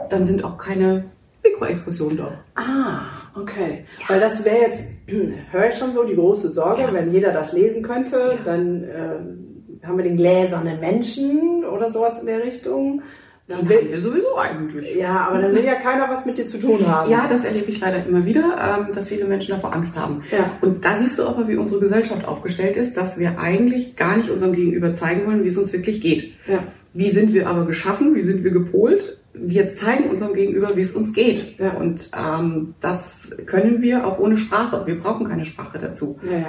dann 0.08 0.24
sind 0.26 0.42
auch 0.44 0.56
keine 0.56 1.04
Mikroexplosion 1.44 2.16
da. 2.16 2.32
Ah, 2.54 3.06
okay. 3.38 3.84
Ja. 4.00 4.08
Weil 4.08 4.20
das 4.20 4.44
wäre 4.44 4.62
jetzt, 4.62 4.90
höre 5.50 5.68
ich 5.68 5.74
schon 5.74 5.92
so, 5.92 6.04
die 6.04 6.14
große 6.14 6.50
Sorge, 6.50 6.82
ja. 6.82 6.92
wenn 6.92 7.12
jeder 7.12 7.32
das 7.32 7.52
lesen 7.52 7.82
könnte, 7.82 8.36
ja. 8.36 8.44
dann 8.44 8.84
äh, 8.84 9.86
haben 9.86 9.96
wir 9.96 10.04
den 10.04 10.16
gläsernen 10.16 10.80
Menschen 10.80 11.64
oder 11.64 11.90
sowas 11.90 12.18
in 12.18 12.26
der 12.26 12.42
Richtung. 12.42 13.02
Dann 13.46 13.68
will, 13.68 13.86
wir 13.90 14.00
sowieso 14.00 14.38
eigentlich. 14.38 14.96
Ja, 14.96 15.26
aber 15.28 15.42
dann 15.42 15.54
will 15.54 15.64
ja 15.64 15.74
keiner 15.74 16.08
was 16.08 16.24
mit 16.24 16.38
dir 16.38 16.46
zu 16.46 16.58
tun 16.58 16.86
haben. 16.88 17.10
Ja, 17.10 17.28
das 17.28 17.44
erlebe 17.44 17.70
ich 17.70 17.78
leider 17.78 18.06
immer 18.06 18.24
wieder, 18.24 18.78
ähm, 18.80 18.94
dass 18.94 19.08
viele 19.08 19.26
Menschen 19.26 19.54
davor 19.54 19.74
Angst 19.74 19.98
haben. 19.98 20.22
Ja. 20.30 20.50
Und 20.62 20.82
da 20.82 20.96
siehst 20.98 21.18
du 21.18 21.24
aber, 21.24 21.46
wie 21.46 21.56
unsere 21.56 21.78
Gesellschaft 21.78 22.26
aufgestellt 22.26 22.78
ist, 22.78 22.96
dass 22.96 23.18
wir 23.18 23.38
eigentlich 23.38 23.96
gar 23.96 24.16
nicht 24.16 24.30
unserem 24.30 24.54
Gegenüber 24.54 24.94
zeigen 24.94 25.26
wollen, 25.26 25.44
wie 25.44 25.48
es 25.48 25.58
uns 25.58 25.74
wirklich 25.74 26.00
geht. 26.00 26.32
Ja. 26.48 26.64
Wie 26.94 27.10
sind 27.10 27.34
wir 27.34 27.46
aber 27.46 27.66
geschaffen? 27.66 28.14
Wie 28.14 28.22
sind 28.22 28.44
wir 28.44 28.50
gepolt? 28.50 29.18
Wir 29.34 29.72
zeigen 29.74 30.10
unserem 30.10 30.32
Gegenüber, 30.32 30.76
wie 30.76 30.82
es 30.82 30.92
uns 30.92 31.12
geht. 31.12 31.58
Ja. 31.58 31.72
Und 31.72 32.10
ähm, 32.16 32.74
das 32.80 33.36
können 33.46 33.82
wir 33.82 34.06
auch 34.06 34.18
ohne 34.18 34.38
Sprache. 34.38 34.86
Wir 34.86 35.00
brauchen 35.00 35.28
keine 35.28 35.44
Sprache 35.44 35.78
dazu. 35.78 36.18
Ja, 36.24 36.38
ja. 36.38 36.46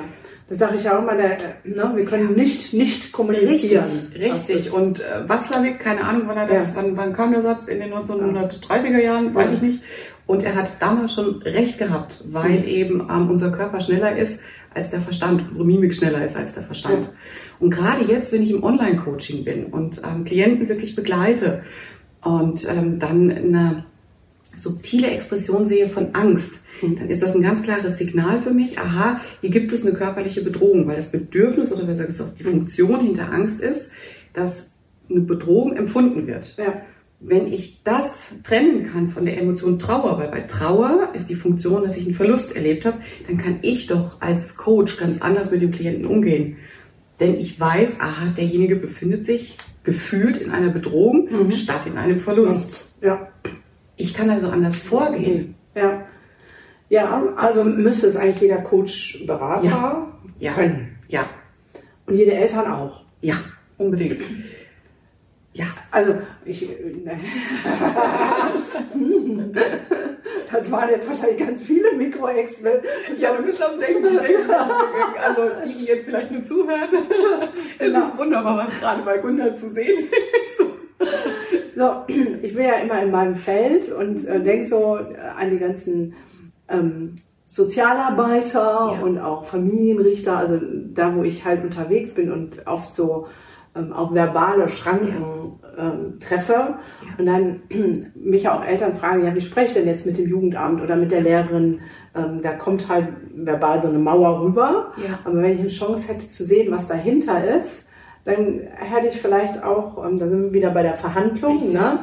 Das 0.47 0.59
sage 0.59 0.75
ich 0.75 0.83
ja 0.83 0.95
auch 0.95 1.01
immer, 1.01 1.15
der, 1.15 1.37
ne, 1.63 1.91
wir 1.95 2.05
können 2.05 2.35
nicht 2.35 2.73
nicht 2.73 3.11
kommunizieren. 3.11 3.85
Richtig. 4.13 4.31
richtig. 4.31 4.71
Und 4.71 4.99
äh, 4.99 5.27
Watzlawick, 5.27 5.79
keine 5.79 6.03
Ahnung, 6.03 6.23
wann 6.27 6.37
er 6.37 6.47
das, 6.47 6.75
wann, 6.75 6.95
wann 6.95 7.13
kam 7.13 7.31
der 7.31 7.41
Satz 7.41 7.67
in 7.67 7.79
den 7.79 7.91
1930er 7.91 9.01
Jahren, 9.01 9.33
weiß 9.33 9.53
ich 9.53 9.61
nicht. 9.63 9.81
Und 10.27 10.43
er 10.43 10.55
hat 10.55 10.69
damals 10.79 11.13
schon 11.13 11.41
recht 11.41 11.79
gehabt, 11.79 12.23
weil 12.27 12.59
mhm. 12.59 12.67
eben 12.67 13.07
ähm, 13.09 13.29
unser 13.29 13.51
Körper 13.51 13.81
schneller 13.81 14.15
ist 14.15 14.43
als 14.75 14.91
der 14.91 15.01
Verstand, 15.01 15.45
unsere 15.47 15.65
Mimik 15.65 15.95
schneller 15.95 16.23
ist 16.23 16.35
als 16.35 16.53
der 16.53 16.63
Verstand. 16.63 17.11
Und 17.59 17.69
gerade 17.69 18.03
jetzt, 18.05 18.31
wenn 18.33 18.43
ich 18.43 18.51
im 18.51 18.63
Online-Coaching 18.63 19.45
bin 19.45 19.67
und 19.67 20.01
ähm, 20.03 20.25
Klienten 20.25 20.67
wirklich 20.67 20.95
begleite, 20.95 21.63
und 22.25 22.67
ähm, 22.67 22.99
dann 22.99 23.31
eine 23.31 23.85
subtile 24.55 25.07
Expression 25.11 25.65
sehe 25.65 25.87
von 25.87 26.13
Angst, 26.13 26.55
hm. 26.79 26.97
dann 26.97 27.09
ist 27.09 27.21
das 27.21 27.35
ein 27.35 27.43
ganz 27.43 27.61
klares 27.61 27.97
Signal 27.97 28.41
für 28.41 28.51
mich, 28.51 28.79
aha, 28.79 29.21
hier 29.41 29.51
gibt 29.51 29.71
es 29.71 29.85
eine 29.85 29.95
körperliche 29.95 30.41
Bedrohung, 30.41 30.87
weil 30.87 30.95
das 30.97 31.11
Bedürfnis 31.11 31.71
oder 31.71 31.85
besser 31.85 32.07
gesagt 32.07 32.39
die 32.39 32.43
hm. 32.43 32.51
Funktion 32.51 33.01
hinter 33.01 33.31
Angst 33.31 33.61
ist, 33.61 33.91
dass 34.33 34.73
eine 35.09 35.21
Bedrohung 35.21 35.75
empfunden 35.75 36.25
wird. 36.25 36.57
Ja. 36.57 36.81
Wenn 37.19 37.51
ich 37.51 37.83
das 37.83 38.41
trennen 38.43 38.91
kann 38.91 39.09
von 39.09 39.25
der 39.25 39.39
Emotion 39.39 39.77
Trauer, 39.77 40.17
weil 40.17 40.29
bei 40.29 40.41
Trauer 40.41 41.09
ist 41.13 41.29
die 41.29 41.35
Funktion, 41.35 41.83
dass 41.83 41.95
ich 41.95 42.05
einen 42.05 42.15
Verlust 42.15 42.55
erlebt 42.55 42.85
habe, 42.85 42.97
dann 43.27 43.37
kann 43.37 43.59
ich 43.61 43.87
doch 43.87 44.19
als 44.19 44.57
Coach 44.57 44.97
ganz 44.97 45.21
anders 45.21 45.51
mit 45.51 45.61
dem 45.61 45.71
Klienten 45.71 46.05
umgehen. 46.05 46.57
Denn 47.19 47.39
ich 47.39 47.59
weiß, 47.59 47.99
aha, 47.99 48.33
derjenige 48.35 48.75
befindet 48.75 49.25
sich 49.25 49.57
gefühlt 49.85 50.37
in 50.37 50.51
einer 50.51 50.69
Bedrohung 50.69 51.29
mhm. 51.31 51.51
statt 51.51 51.85
in 51.85 51.97
einem 51.97 52.19
Verlust. 52.19 52.93
Ja. 53.01 53.27
Ich 53.95 54.13
kann 54.13 54.29
also 54.29 54.49
anders 54.49 54.75
vorgehen. 54.75 55.55
Ja. 55.75 56.05
Ja, 56.89 57.33
also 57.35 57.63
müsste 57.63 58.07
es 58.07 58.15
eigentlich 58.15 58.41
jeder 58.41 58.57
Coach 58.57 59.23
Berater 59.25 59.67
ja. 59.67 60.13
ja. 60.39 60.53
können. 60.53 60.97
Ja. 61.07 61.29
Und 62.05 62.15
jede 62.15 62.33
Eltern 62.33 62.71
auch. 62.71 63.03
Ja, 63.21 63.35
unbedingt. 63.77 64.21
Ja, 65.55 65.65
also 65.89 66.17
ich. 66.43 66.67
das 70.51 70.69
waren 70.69 70.89
jetzt 70.89 71.07
wahrscheinlich 71.07 71.37
ganz 71.39 71.61
viele 71.61 71.93
Mikroexperten. 71.93 72.89
Ja, 73.17 73.33
du 73.37 73.43
bist 73.43 73.63
am 73.63 73.79
Denken. 73.79 74.19
Also 75.17 75.43
die, 75.65 75.75
die 75.75 75.85
jetzt 75.85 76.03
vielleicht 76.05 76.31
nur 76.31 76.43
zuhören. 76.43 76.89
Es 77.79 77.87
genau. 77.87 78.07
ist 78.07 78.17
wunderbar, 78.17 78.65
was 78.65 78.79
gerade 78.79 79.01
bei 79.03 79.17
Gunnar 79.17 79.55
zu 79.55 79.71
sehen 79.71 80.03
ist. 80.03 80.61
So, 81.75 82.03
ich 82.07 82.53
bin 82.53 82.65
ja 82.65 82.75
immer 82.75 83.01
in 83.01 83.11
meinem 83.11 83.35
Feld 83.35 83.91
und 83.91 84.25
äh, 84.25 84.41
denke 84.41 84.65
so 84.65 84.95
an 84.95 85.51
die 85.51 85.59
ganzen 85.59 86.15
ähm, 86.67 87.15
Sozialarbeiter 87.45 88.95
ja. 88.97 89.01
und 89.01 89.19
auch 89.19 89.45
Familienrichter, 89.45 90.37
also 90.37 90.59
da, 90.93 91.15
wo 91.15 91.23
ich 91.23 91.45
halt 91.45 91.63
unterwegs 91.63 92.13
bin 92.13 92.31
und 92.31 92.65
oft 92.65 92.93
so 92.93 93.27
ähm, 93.75 93.93
auch 93.93 94.13
verbale 94.13 94.69
Schranken 94.69 95.59
ähm, 95.77 96.19
treffe 96.19 96.53
ja. 96.53 96.77
und 97.17 97.25
dann 97.25 97.61
mich 98.15 98.47
auch 98.47 98.63
Eltern 98.63 98.95
fragen, 98.95 99.25
ja, 99.25 99.35
wie 99.35 99.41
spreche 99.41 99.67
ich 99.67 99.73
denn 99.73 99.87
jetzt 99.87 100.05
mit 100.05 100.17
dem 100.17 100.27
Jugendamt 100.27 100.81
oder 100.81 100.95
mit 100.95 101.11
der 101.11 101.21
Lehrerin? 101.21 101.81
Ähm, 102.15 102.41
da 102.41 102.53
kommt 102.53 102.87
halt 102.87 103.09
verbal 103.33 103.79
so 103.79 103.87
eine 103.87 103.99
Mauer 103.99 104.41
rüber. 104.41 104.93
Ja. 104.97 105.19
Aber 105.23 105.41
wenn 105.41 105.53
ich 105.53 105.59
eine 105.59 105.67
Chance 105.67 106.07
hätte 106.07 106.29
zu 106.29 106.43
sehen, 106.43 106.71
was 106.71 106.87
dahinter 106.87 107.43
ist, 107.57 107.87
dann 108.23 108.61
hätte 108.75 109.07
ich 109.07 109.21
vielleicht 109.21 109.63
auch, 109.63 110.03
ähm, 110.05 110.17
da 110.17 110.27
sind 110.27 110.43
wir 110.43 110.53
wieder 110.53 110.71
bei 110.71 110.81
der 110.81 110.95
Verhandlung, 110.95 111.71
ne? 111.71 111.99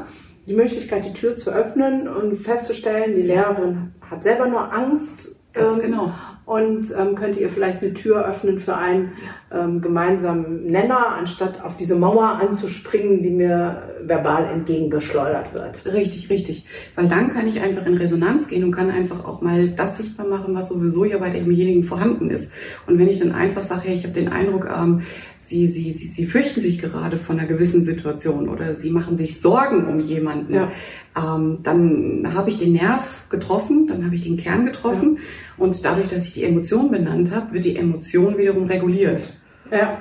die 0.46 0.54
Möglichkeit, 0.54 1.04
die 1.04 1.12
Tür 1.12 1.36
zu 1.36 1.50
öffnen 1.50 2.08
und 2.08 2.36
festzustellen, 2.36 3.14
die 3.16 3.22
Lehrerin 3.22 3.94
hat 4.10 4.22
selber 4.22 4.46
nur 4.46 4.72
Angst. 4.72 5.40
Ganz 5.52 5.76
ähm, 5.76 5.82
genau. 5.82 6.12
Und 6.44 6.92
ähm, 6.98 7.14
könnte 7.14 7.40
ihr 7.40 7.48
vielleicht 7.48 7.82
eine 7.82 7.92
Tür 7.94 8.26
öffnen 8.26 8.58
für 8.58 8.76
einen 8.76 9.12
ähm, 9.52 9.80
gemeinsamen 9.80 10.66
Nenner, 10.66 11.14
anstatt 11.16 11.64
auf 11.64 11.76
diese 11.76 11.94
Mauer 11.94 12.24
anzuspringen, 12.24 13.22
die 13.22 13.30
mir 13.30 13.82
verbal 14.02 14.46
entgegengeschleudert 14.46 15.54
wird. 15.54 15.86
Richtig, 15.86 16.30
richtig. 16.30 16.66
Weil 16.96 17.08
dann 17.08 17.32
kann 17.32 17.46
ich 17.46 17.60
einfach 17.60 17.86
in 17.86 17.96
Resonanz 17.96 18.48
gehen 18.48 18.64
und 18.64 18.72
kann 18.72 18.90
einfach 18.90 19.24
auch 19.24 19.40
mal 19.40 19.68
das 19.68 19.98
sichtbar 19.98 20.26
machen, 20.26 20.54
was 20.54 20.68
sowieso 20.68 21.04
ja 21.04 21.18
bei 21.18 21.30
demjenigen 21.30 21.84
vorhanden 21.84 22.28
ist. 22.30 22.52
Und 22.86 22.98
wenn 22.98 23.08
ich 23.08 23.20
dann 23.20 23.32
einfach 23.32 23.64
sage, 23.64 23.82
hey, 23.84 23.94
ich 23.94 24.04
habe 24.04 24.14
den 24.14 24.28
Eindruck, 24.28 24.68
ähm, 24.68 25.02
Sie, 25.44 25.68
sie, 25.68 25.92
sie, 25.92 26.06
sie 26.06 26.26
fürchten 26.26 26.60
sich 26.60 26.78
gerade 26.78 27.18
von 27.18 27.38
einer 27.38 27.48
gewissen 27.48 27.84
Situation 27.84 28.48
oder 28.48 28.74
sie 28.74 28.90
machen 28.90 29.16
sich 29.16 29.40
Sorgen 29.40 29.86
um 29.86 29.98
jemanden, 29.98 30.54
ja. 30.54 30.72
ähm, 31.16 31.58
dann 31.62 32.32
habe 32.32 32.48
ich 32.50 32.58
den 32.58 32.72
Nerv 32.72 33.26
getroffen, 33.28 33.86
dann 33.88 34.04
habe 34.04 34.14
ich 34.14 34.22
den 34.22 34.36
Kern 34.36 34.64
getroffen 34.64 35.18
ja. 35.18 35.64
und 35.64 35.84
dadurch, 35.84 36.08
dass 36.08 36.26
ich 36.26 36.34
die 36.34 36.44
Emotion 36.44 36.90
benannt 36.90 37.30
habe, 37.32 37.52
wird 37.52 37.64
die 37.64 37.76
Emotion 37.76 38.38
wiederum 38.38 38.64
reguliert. 38.64 39.36
Ja. 39.70 39.98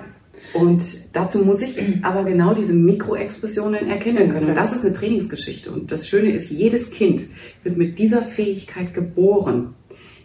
Und 0.54 0.84
dazu 1.14 1.40
muss 1.40 1.62
ich 1.62 1.80
aber 2.04 2.24
genau 2.24 2.54
diese 2.54 2.74
Mikroexpressionen 2.74 3.88
erkennen 3.90 4.30
können. 4.30 4.50
Und 4.50 4.56
das 4.56 4.74
ist 4.74 4.86
eine 4.86 4.94
Trainingsgeschichte. 4.94 5.72
Und 5.72 5.92
das 5.92 6.08
Schöne 6.08 6.32
ist, 6.32 6.50
jedes 6.50 6.92
Kind 6.92 7.28
wird 7.64 7.78
mit 7.78 8.00
dieser 8.00 8.22
Fähigkeit 8.22 8.94
geboren. 8.94 9.76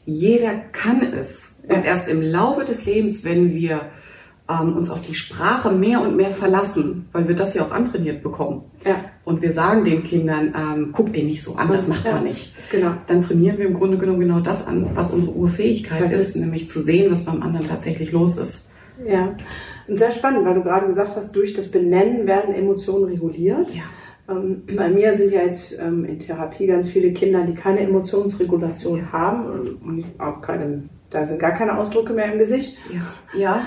Jeder 0.04 0.54
kann 0.72 1.02
es. 1.12 1.62
Und 1.68 1.84
erst 1.84 2.08
im 2.08 2.22
Laufe 2.22 2.64
des 2.64 2.86
Lebens, 2.86 3.24
wenn 3.24 3.54
wir 3.54 3.90
ähm, 4.48 4.76
uns 4.76 4.90
auf 4.90 5.00
die 5.00 5.14
Sprache 5.14 5.72
mehr 5.72 6.00
und 6.00 6.16
mehr 6.16 6.30
verlassen, 6.30 7.08
weil 7.12 7.26
wir 7.28 7.34
das 7.34 7.54
ja 7.54 7.62
auch 7.62 7.72
antrainiert 7.72 8.22
bekommen. 8.22 8.62
Ja. 8.84 8.96
Und 9.24 9.42
wir 9.42 9.52
sagen 9.52 9.84
den 9.84 10.04
Kindern, 10.04 10.54
ähm, 10.56 10.90
guck 10.92 11.12
den 11.12 11.26
nicht 11.26 11.42
so 11.42 11.56
an, 11.56 11.68
das 11.68 11.88
macht 11.88 12.04
ja. 12.04 12.12
man 12.12 12.24
nicht. 12.24 12.54
Genau. 12.70 12.92
Dann 13.06 13.22
trainieren 13.22 13.58
wir 13.58 13.66
im 13.66 13.74
Grunde 13.74 13.98
genommen 13.98 14.20
genau 14.20 14.40
das 14.40 14.66
an, 14.66 14.90
was 14.94 15.12
unsere 15.12 15.34
Urfähigkeit 15.34 16.12
ist, 16.12 16.30
ist, 16.30 16.36
nämlich 16.36 16.68
zu 16.68 16.80
sehen, 16.80 17.12
was 17.12 17.24
beim 17.24 17.42
anderen 17.42 17.66
tatsächlich 17.66 18.12
los 18.12 18.38
ist. 18.38 18.68
Ja, 19.04 19.34
und 19.88 19.96
sehr 19.96 20.10
spannend, 20.10 20.44
weil 20.44 20.54
du 20.54 20.62
gerade 20.62 20.86
gesagt 20.86 21.16
hast, 21.16 21.34
durch 21.36 21.52
das 21.52 21.70
Benennen 21.70 22.26
werden 22.26 22.54
Emotionen 22.54 23.04
reguliert. 23.04 23.74
Ja. 23.74 23.82
Ähm, 24.28 24.62
bei 24.74 24.88
mir 24.88 25.14
sind 25.14 25.32
ja 25.32 25.42
jetzt 25.42 25.78
ähm, 25.78 26.04
in 26.04 26.18
Therapie 26.18 26.66
ganz 26.66 26.88
viele 26.88 27.12
Kinder, 27.12 27.44
die 27.44 27.54
keine 27.54 27.80
Emotionsregulation 27.80 29.12
haben 29.12 29.78
und 29.84 30.04
auch 30.18 30.40
keine 30.40 30.84
da 31.10 31.24
sind 31.24 31.38
gar 31.38 31.52
keine 31.52 31.78
Ausdrücke 31.78 32.12
mehr 32.12 32.32
im 32.32 32.38
Gesicht. 32.38 32.76
Ja, 32.92 33.00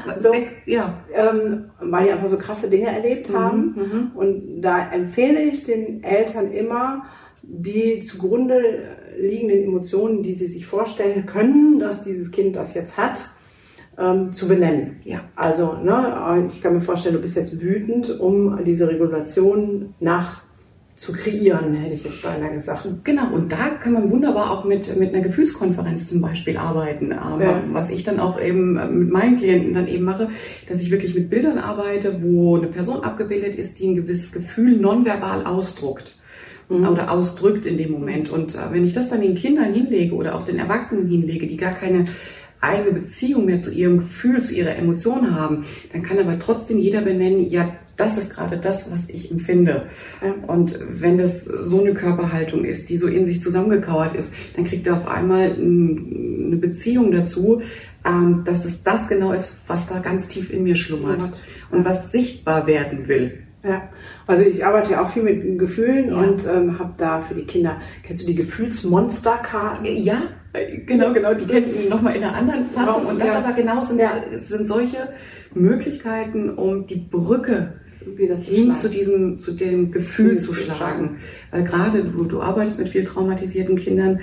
ja, 0.05 0.17
so, 0.17 0.34
ja. 0.65 1.00
Ähm, 1.13 1.72
weil 1.79 2.05
die 2.05 2.12
einfach 2.12 2.27
so 2.27 2.38
krasse 2.38 2.69
Dinge 2.69 2.88
erlebt 2.88 3.29
mhm, 3.29 3.38
haben. 3.38 3.75
Mhm. 3.75 4.12
Und 4.15 4.62
da 4.62 4.91
empfehle 4.91 5.41
ich 5.41 5.63
den 5.63 6.03
Eltern 6.03 6.51
immer, 6.51 7.05
die 7.41 8.00
zugrunde 8.00 8.98
liegenden 9.17 9.63
Emotionen, 9.63 10.24
die 10.24 10.34
sie 10.34 10.48
sich 10.48 10.65
vorstellen 10.65 11.25
können, 11.25 11.79
dass 11.79 12.03
dieses 12.03 12.31
Kind 12.31 12.55
das 12.55 12.74
jetzt 12.74 12.98
hat, 12.98 13.19
ähm, 13.98 14.34
zu 14.34 14.48
benennen. 14.48 14.98
Ja. 15.03 15.22
Also, 15.36 15.74
ne, 15.74 16.50
ich 16.51 16.62
kann 16.62 16.74
mir 16.74 16.81
vorstellen, 16.81 17.15
du 17.15 17.22
bist 17.22 17.36
jetzt 17.36 17.60
wütend, 17.60 18.19
um 18.19 18.63
diese 18.63 18.88
Regulation 18.88 19.93
nach 20.00 20.43
zu 21.00 21.13
kreieren, 21.13 21.74
hätte 21.75 21.96
ich 21.96 22.03
jetzt 22.03 22.22
beinahe 22.22 22.51
gesagt. 22.51 22.86
Genau, 23.06 23.34
und 23.34 23.50
da 23.50 23.70
kann 23.82 23.94
man 23.94 24.12
wunderbar 24.12 24.51
auch 24.51 24.65
mit, 24.65 24.98
mit 24.98 25.13
einer 25.13 25.24
Gefühlskonferenz 25.24 26.10
zum 26.10 26.20
Beispiel 26.20 26.58
arbeiten. 26.58 27.13
Aber 27.13 27.44
ja. 27.44 27.63
was 27.72 27.89
ich 27.89 28.03
dann 28.03 28.20
auch 28.20 28.39
eben 28.39 28.74
mit 28.74 29.10
meinen 29.10 29.38
Klienten 29.38 29.74
dann 29.74 29.88
eben 29.88 30.03
mache, 30.03 30.29
dass 30.68 30.82
ich 30.82 30.91
wirklich 30.91 31.15
mit 31.15 31.29
Bildern 31.29 31.58
arbeite, 31.58 32.22
wo 32.22 32.58
eine 32.58 32.68
Person 32.68 33.01
abgebildet 33.01 33.56
ist, 33.56 33.79
die 33.79 33.88
ein 33.88 33.96
gewisses 33.96 34.34
Gefühl 34.34 34.75
nonverbal 34.75 35.46
ausdruckt 35.46 36.18
mhm. 36.68 36.86
oder 36.86 37.12
ausdrückt 37.12 37.65
in 37.65 37.77
dem 37.77 37.91
Moment. 37.91 38.29
Und 38.29 38.56
äh, 38.56 38.72
wenn 38.72 38.86
ich 38.86 38.94
das 38.94 39.10
dann 39.10 39.22
den 39.22 39.36
Kindern 39.36 39.74
hinlege 39.74 40.13
oder 40.13 40.36
auch 40.36 40.44
den 40.44 40.58
Erwachsenen 40.58 41.08
hinlege, 41.08 41.48
die 41.48 41.56
gar 41.56 41.74
keine 41.74 42.06
eigene 42.60 42.91
Beziehung 42.91 43.46
mehr 43.46 43.62
zu 43.62 43.72
ihrem 43.72 44.00
Gefühl, 44.00 44.41
zu 44.41 44.53
ihrer 44.53 44.75
Emotion 44.75 45.34
haben, 45.34 45.65
dann 45.94 46.03
kann 46.03 46.20
aber 46.20 46.38
trotzdem 46.39 46.77
jeder 46.77 47.00
benennen, 47.00 47.50
ja, 47.50 47.72
das 48.00 48.18
ist 48.18 48.36
gerade 48.36 48.58
das, 48.58 48.91
was 48.91 49.10
ich 49.10 49.29
empfinde. 49.29 49.88
Und 50.48 50.79
wenn 50.89 51.18
das 51.18 51.44
so 51.44 51.82
eine 51.82 51.94
Körperhaltung 51.94 52.63
ist, 52.63 52.89
die 52.89 52.98
so 52.98 53.08
in 53.08 53.25
sich 53.25 53.41
zusammengekauert 53.41 54.15
ist, 54.15 54.34
dann 54.56 54.63
kriegt 54.65 54.88
er 54.88 54.96
auf 54.96 55.08
einmal 55.08 55.51
eine 55.51 56.58
Beziehung 56.58 57.12
dazu, 57.12 57.62
ähm, 58.06 58.44
dass 58.46 58.63
es 58.63 58.84
das 58.84 59.10
genau 59.10 59.34
ist, 59.34 59.62
was 59.68 59.88
da 59.88 60.00
ganz 60.00 60.29
tief 60.29 60.53
in 60.53 60.63
mir 60.63 60.77
schlummert 60.77 61.44
und 61.72 61.84
was 61.84 62.12
sichtbar 62.12 62.65
werden 62.68 63.08
will. 63.08 63.44
Ja, 63.63 63.89
also 64.25 64.44
ich 64.44 64.65
arbeite 64.65 64.91
ja 64.91 65.03
auch 65.03 65.10
viel 65.10 65.24
mit 65.24 65.60
Gefühlen 65.60 66.10
ja. 66.10 66.15
und 66.15 66.48
ähm, 66.48 66.79
habe 66.79 66.94
da 66.98 67.20
für 67.20 67.34
die 67.34 67.44
Kinder, 67.44 67.82
kennst 68.03 68.22
du 68.22 68.27
die 68.27 68.36
Gefühlsmonsterkarten? 68.36 69.86
Ja, 69.86 70.22
genau, 70.86 71.12
genau, 71.12 71.34
die 71.34 71.46
kennen 71.46 71.89
nochmal 71.89 72.15
in 72.15 72.24
einer 72.24 72.36
anderen 72.36 72.70
Fassung. 72.70 73.06
Und 73.06 73.20
das 73.20 73.27
ja. 73.27 73.39
aber 73.39 73.51
genau 73.51 73.82
sind, 73.82 74.00
ja. 74.00 74.13
sind 74.38 74.65
solche 74.65 75.10
Möglichkeiten, 75.53 76.51
um 76.51 76.88
die 76.88 77.00
Brücke 77.00 77.74
wieder 78.17 78.41
zu 78.41 78.51
hin 78.51 78.73
zu 78.73 78.89
diesem, 78.89 79.39
zu 79.39 79.51
dem 79.51 79.91
Gefühl 79.91 80.39
zu 80.39 80.53
schlagen. 80.53 81.17
Weil 81.51 81.63
gerade 81.63 82.03
du, 82.03 82.23
du 82.25 82.41
arbeitest 82.41 82.79
mit 82.79 82.89
viel 82.89 83.05
traumatisierten 83.05 83.75
Kindern, 83.75 84.19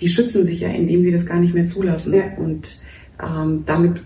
die 0.00 0.08
schützen 0.08 0.44
sich 0.44 0.60
ja, 0.60 0.68
indem 0.68 1.02
sie 1.02 1.12
das 1.12 1.26
gar 1.26 1.40
nicht 1.40 1.54
mehr 1.54 1.66
zulassen. 1.66 2.14
Ja. 2.14 2.24
Und 2.36 2.80
ähm, 3.22 3.62
damit 3.66 4.02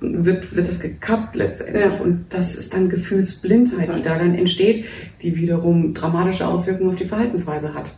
wird, 0.00 0.54
wird 0.54 0.68
das 0.68 0.80
gekappt 0.80 1.34
letztendlich. 1.34 1.84
Ja. 1.84 2.00
Und 2.00 2.26
das 2.30 2.54
ist 2.54 2.74
dann 2.74 2.88
Gefühlsblindheit, 2.88 3.94
die 3.96 4.02
da 4.02 4.18
dann 4.18 4.34
entsteht, 4.34 4.84
die 5.22 5.36
wiederum 5.36 5.94
dramatische 5.94 6.46
Auswirkungen 6.46 6.90
auf 6.90 6.96
die 6.96 7.04
Verhaltensweise 7.04 7.72
hat. 7.74 7.96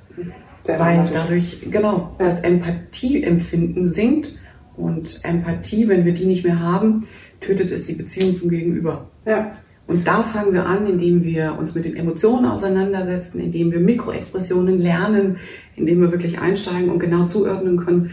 Sehr 0.60 0.78
Weil 0.78 1.08
dadurch, 1.12 1.66
genau, 1.70 2.14
das 2.18 2.40
Empathieempfinden 2.40 3.88
sinkt 3.88 4.38
und 4.76 5.20
Empathie, 5.24 5.88
wenn 5.88 6.04
wir 6.04 6.14
die 6.14 6.26
nicht 6.26 6.44
mehr 6.44 6.60
haben, 6.60 7.08
tötet 7.40 7.72
es 7.72 7.86
die 7.86 7.94
Beziehung 7.94 8.36
zum 8.38 8.48
Gegenüber. 8.48 9.10
Ja. 9.26 9.56
Und 9.86 10.06
da 10.06 10.22
fangen 10.22 10.52
wir 10.52 10.66
an, 10.66 10.86
indem 10.86 11.24
wir 11.24 11.56
uns 11.58 11.74
mit 11.74 11.84
den 11.84 11.96
Emotionen 11.96 12.46
auseinandersetzen, 12.46 13.40
indem 13.40 13.72
wir 13.72 13.80
Mikroexpressionen 13.80 14.80
lernen, 14.80 15.38
indem 15.76 16.00
wir 16.00 16.12
wirklich 16.12 16.38
einsteigen 16.38 16.90
und 16.90 16.98
genau 16.98 17.26
zuordnen 17.26 17.78
können, 17.78 18.10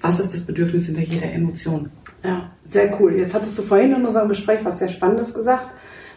was 0.00 0.20
ist 0.20 0.34
das 0.34 0.42
Bedürfnis 0.42 0.86
hinter 0.86 1.02
jeder 1.02 1.32
Emotion. 1.32 1.90
Ja, 2.22 2.50
sehr 2.64 3.00
cool. 3.00 3.16
Jetzt 3.16 3.34
hattest 3.34 3.58
du 3.58 3.62
vorhin 3.62 3.94
in 3.94 4.04
unserem 4.04 4.28
Gespräch 4.28 4.60
was 4.62 4.78
sehr 4.78 4.88
Spannendes 4.88 5.34
gesagt, 5.34 5.74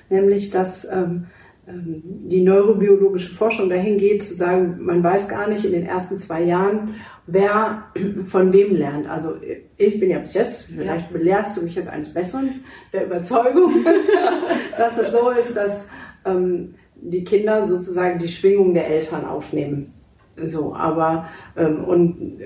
nämlich 0.10 0.50
dass 0.50 0.86
ähm, 0.92 1.26
die 1.66 2.42
neurobiologische 2.42 3.34
Forschung 3.34 3.70
dahin 3.70 3.98
geht, 3.98 4.24
zu 4.24 4.34
sagen, 4.34 4.80
man 4.82 5.02
weiß 5.02 5.30
gar 5.30 5.48
nicht 5.48 5.64
in 5.64 5.72
den 5.72 5.86
ersten 5.86 6.18
zwei 6.18 6.44
Jahren, 6.44 6.96
wer 7.26 7.86
von 8.26 8.52
wem 8.52 8.76
lernt. 8.76 9.08
Also 9.08 9.36
ich 9.78 10.00
bin 10.00 10.10
ja 10.10 10.20
bis 10.20 10.34
jetzt, 10.34 10.64
vielleicht 10.64 11.14
belehrst 11.14 11.56
du 11.56 11.62
mich 11.62 11.76
jetzt 11.76 11.88
eines 11.88 12.14
Besseren, 12.14 12.50
der 12.92 13.06
Überzeugung, 13.06 13.86
dass 14.78 14.98
es 14.98 15.12
so 15.12 15.30
ist, 15.30 15.56
dass 15.56 15.88
ähm, 16.26 16.76
die 16.96 17.24
Kinder 17.24 17.64
sozusagen 17.64 18.20
die 18.20 18.28
Schwingung 18.28 18.74
der 18.74 18.88
Eltern 18.88 19.26
aufnehmen. 19.26 19.94
So, 20.42 20.76
aber 20.76 21.30
ähm, 21.56 21.84
und 21.84 22.40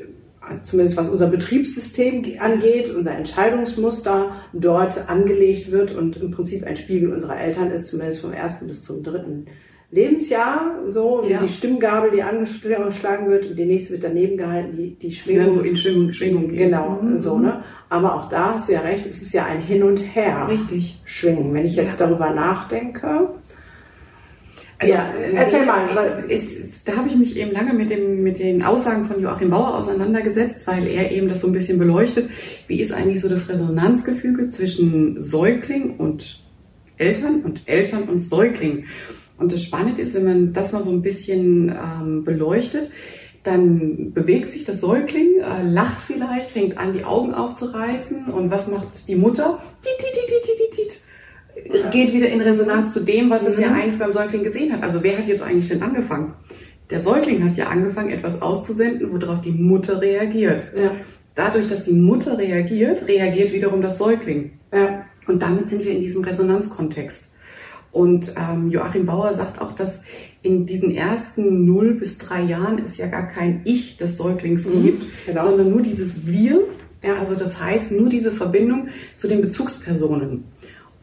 zumindest 0.63 0.97
was 0.97 1.09
unser 1.09 1.27
Betriebssystem 1.27 2.23
angeht, 2.39 2.93
unser 2.95 3.11
Entscheidungsmuster 3.15 4.31
dort 4.53 5.09
angelegt 5.09 5.71
wird 5.71 5.95
und 5.95 6.17
im 6.17 6.31
Prinzip 6.31 6.65
ein 6.65 6.75
Spiegel 6.75 7.11
unserer 7.13 7.39
Eltern 7.39 7.71
ist, 7.71 7.87
zumindest 7.87 8.21
vom 8.21 8.33
ersten 8.33 8.67
bis 8.67 8.81
zum 8.81 9.03
dritten 9.03 9.45
Lebensjahr, 9.89 10.79
so 10.87 11.23
wie 11.25 11.31
Ja. 11.31 11.41
die 11.41 11.47
Stimmgabel, 11.47 12.11
die 12.11 12.21
angeschlagen 12.21 13.29
wird 13.29 13.45
und 13.45 13.57
die 13.57 13.65
nächste 13.65 13.93
wird 13.93 14.03
daneben 14.03 14.35
gehalten, 14.35 14.75
die, 14.75 14.89
die 14.95 15.07
Die 15.07 15.11
Schwingung. 15.15 15.45
dann 15.45 15.53
so 15.53 15.61
in 15.61 15.77
Schwingung, 15.77 16.11
Schwingung 16.11 16.47
gehen. 16.49 16.57
Genau, 16.57 16.99
Mhm. 17.01 17.17
so, 17.17 17.37
ne? 17.39 17.63
Aber 17.89 18.15
auch 18.15 18.27
da 18.27 18.53
hast 18.53 18.67
du 18.67 18.73
ja 18.73 18.81
recht, 18.81 19.05
es 19.05 19.21
ist 19.21 19.31
ja 19.33 19.45
ein 19.45 19.61
Hin 19.61 19.83
und 19.83 19.97
Her 19.97 20.47
Richtig. 20.49 20.99
schwingen. 21.05 21.53
Wenn 21.53 21.65
ich 21.65 21.77
jetzt 21.77 21.99
Ja. 22.01 22.07
darüber 22.07 22.31
nachdenke, 22.31 23.29
Also, 24.79 24.93
Ja, 24.93 25.11
erzähl 25.33 25.65
mal, 25.65 25.87
Ist, 26.27 26.87
da 26.87 26.97
habe 26.97 27.09
ich 27.09 27.15
mich 27.15 27.35
eben 27.37 27.51
lange 27.51 27.73
mit, 27.73 27.89
dem, 27.89 28.23
mit 28.23 28.39
den 28.39 28.61
Aussagen 28.61 29.05
von 29.05 29.19
Joachim 29.19 29.49
Bauer 29.49 29.75
auseinandergesetzt, 29.75 30.67
weil 30.67 30.87
er 30.87 31.11
eben 31.11 31.27
das 31.27 31.41
so 31.41 31.47
ein 31.47 31.53
bisschen 31.53 31.79
beleuchtet. 31.79 32.29
Wie 32.67 32.79
ist 32.79 32.93
eigentlich 32.93 33.21
so 33.21 33.29
das 33.29 33.49
Resonanzgefüge 33.49 34.49
zwischen 34.49 35.23
Säugling 35.23 35.95
und 35.97 36.43
Eltern 36.97 37.41
und 37.41 37.61
Eltern 37.65 38.03
und 38.03 38.19
Säugling? 38.19 38.85
Und 39.37 39.51
das 39.51 39.63
Spannende 39.63 40.01
ist, 40.01 40.13
wenn 40.13 40.25
man 40.25 40.53
das 40.53 40.71
mal 40.71 40.83
so 40.83 40.91
ein 40.91 41.01
bisschen 41.01 41.69
ähm, 41.69 42.23
beleuchtet, 42.23 42.91
dann 43.43 44.11
bewegt 44.13 44.51
sich 44.51 44.65
das 44.65 44.81
Säugling, 44.81 45.39
äh, 45.39 45.63
lacht 45.63 46.01
vielleicht, 46.01 46.51
fängt 46.51 46.77
an, 46.77 46.93
die 46.93 47.03
Augen 47.03 47.33
aufzureißen. 47.33 48.25
Und 48.25 48.51
was 48.51 48.67
macht 48.67 49.07
die 49.07 49.15
Mutter? 49.15 49.59
Tit, 49.81 49.97
tit, 49.97 50.13
tit, 50.13 50.43
tit, 50.43 50.57
tit, 50.57 50.89
tit 50.89 51.06
geht 51.91 52.13
wieder 52.13 52.29
in 52.29 52.41
Resonanz 52.41 52.93
zu 52.93 52.99
dem, 53.01 53.29
was 53.29 53.45
es 53.47 53.59
ja 53.59 53.71
eigentlich 53.73 53.99
beim 53.99 54.13
Säugling 54.13 54.43
gesehen 54.43 54.73
hat. 54.73 54.83
Also 54.83 55.01
wer 55.03 55.17
hat 55.17 55.27
jetzt 55.27 55.41
eigentlich 55.43 55.67
denn 55.69 55.81
angefangen? 55.81 56.33
Der 56.89 56.99
Säugling 57.01 57.43
hat 57.43 57.57
ja 57.57 57.67
angefangen, 57.67 58.09
etwas 58.11 58.41
auszusenden, 58.41 59.09
worauf 59.11 59.41
die 59.41 59.51
Mutter 59.51 59.99
reagiert. 60.01 60.71
ja, 60.75 60.91
Dadurch, 61.35 61.67
dass 61.67 61.83
die 61.83 61.93
Mutter 61.93 62.37
reagiert, 62.37 63.07
reagiert 63.07 63.53
wiederum 63.53 63.81
das 63.81 63.97
Säugling. 63.97 64.51
ja, 64.73 65.05
Und 65.27 65.41
damit 65.41 65.67
sind 65.67 65.83
wir 65.85 65.91
in 65.91 66.01
diesem 66.01 66.23
Resonanzkontext. 66.23 67.33
Und 67.91 68.33
ähm, 68.37 68.69
Joachim 68.69 69.05
Bauer 69.05 69.33
sagt 69.33 69.59
auch, 69.61 69.73
dass 69.73 70.03
in 70.43 70.65
diesen 70.65 70.91
ersten 70.95 71.65
0 71.65 71.95
bis 71.95 72.17
3 72.19 72.43
Jahren 72.43 72.79
es 72.79 72.97
ja 72.97 73.07
gar 73.07 73.27
kein 73.27 73.61
Ich 73.65 73.97
des 73.97 74.17
Säuglings 74.17 74.65
Mhm, 74.65 74.83
gibt, 74.83 75.03
genau. 75.25 75.47
sondern 75.49 75.71
nur 75.71 75.81
dieses 75.81 76.25
Wir. 76.27 76.61
Ja. 77.03 77.15
Also 77.15 77.35
das 77.35 77.61
heißt 77.61 77.91
nur 77.91 78.09
diese 78.09 78.31
Verbindung 78.31 78.89
zu 79.17 79.27
den 79.27 79.41
Bezugspersonen. 79.41 80.43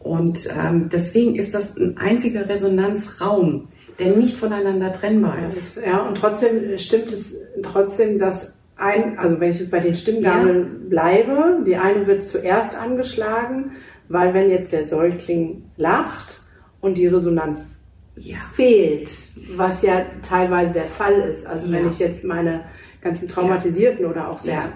Und 0.05 0.49
ähm, 0.57 0.91
deswegen 0.93 1.35
ist 1.35 1.55
das 1.55 1.77
ein 1.79 1.97
einziger 1.97 2.47
Resonanzraum, 2.49 3.69
der 3.99 4.09
nicht 4.15 4.37
voneinander 4.37 4.93
trennbar 4.93 5.39
ist. 5.49 5.81
Ja, 5.85 6.03
und 6.07 6.17
trotzdem 6.19 6.77
stimmt 6.79 7.11
es 7.11 7.37
trotzdem, 7.63 8.19
dass 8.19 8.53
ein, 8.77 9.19
also 9.19 9.41
wenn 9.41 9.51
ich 9.51 9.71
bei 9.71 9.81
den 9.81 9.95
Stimmgabeln 9.95 10.91
bleibe, 10.91 11.63
die 11.67 11.77
eine 11.77 12.07
wird 12.07 12.23
zuerst 12.23 12.79
angeschlagen, 12.79 13.73
weil 14.11 14.35
wenn 14.35 14.51
jetzt 14.51 14.73
der 14.73 14.87
Säugling 14.87 15.63
lacht 15.79 16.43
und 16.83 16.99
die 16.99 17.07
Resonanz 17.07 17.81
Ja. 18.17 18.37
fehlt, 18.53 19.11
was 19.57 19.81
ja 19.83 20.05
teilweise 20.23 20.75
der 20.75 20.87
Fall 20.87 21.21
ist. 21.23 21.47
Also 21.47 21.73
wenn 21.73 21.85
Ja. 21.85 21.91
ich 21.91 21.99
jetzt 21.99 22.25
meine 22.25 22.61
ganzen 23.01 23.27
traumatisierten 23.27 24.05
oder 24.05 24.29
auch 24.29 24.39
sehr 24.39 24.55
Ja. 24.55 24.73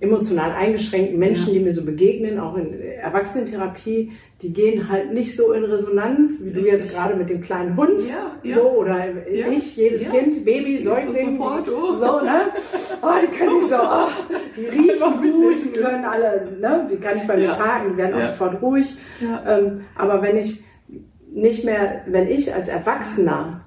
Emotional 0.00 0.52
eingeschränkten 0.52 1.18
Menschen, 1.18 1.48
Ja. 1.48 1.52
die 1.54 1.60
mir 1.60 1.72
so 1.72 1.84
begegnen, 1.84 2.38
auch 2.38 2.56
in 2.56 2.80
Erwachsenentherapie, 2.80 4.12
die 4.42 4.52
gehen 4.52 4.88
halt 4.88 5.12
nicht 5.12 5.34
so 5.36 5.52
in 5.52 5.64
Resonanz, 5.64 6.40
wie 6.44 6.50
du 6.50 6.60
Richtig. 6.60 6.72
jetzt 6.84 6.94
gerade 6.94 7.16
mit 7.16 7.28
dem 7.28 7.40
kleinen 7.40 7.76
Hund, 7.76 8.02
Ja, 8.08 8.36
ja. 8.44 8.54
so 8.54 8.62
oder 8.70 9.06
Ja. 9.28 9.48
ich, 9.48 9.76
jedes 9.76 10.04
Ja. 10.04 10.10
Kind, 10.10 10.44
Baby, 10.44 10.78
Säugling, 10.78 11.36
sofort, 11.36 11.68
oh. 11.68 11.96
so, 11.96 12.20
ne? 12.24 12.42
Oh, 13.02 13.06
die 13.20 13.26
können 13.36 13.54
nicht 13.56 13.68
so, 13.68 13.76
oh, 13.76 14.08
die 14.56 14.66
riechen 14.66 15.32
gut, 15.32 15.56
die 15.64 15.80
können 15.80 16.04
alle, 16.04 16.48
ne? 16.60 16.86
Die 16.90 16.96
kann 16.96 17.16
ich 17.16 17.26
bei 17.26 17.36
mir 17.36 17.42
Ja. 17.44 17.54
parken, 17.54 17.92
die 17.92 17.96
werden 17.96 18.14
auch 18.14 18.22
sofort 18.22 18.62
ruhig. 18.62 18.94
Ja. 19.20 19.58
Ähm, 19.58 19.80
aber 19.96 20.22
wenn 20.22 20.36
ich 20.36 20.62
nicht 21.32 21.64
mehr, 21.64 22.02
wenn 22.06 22.28
ich 22.28 22.54
als 22.54 22.68
Erwachsener 22.68 23.64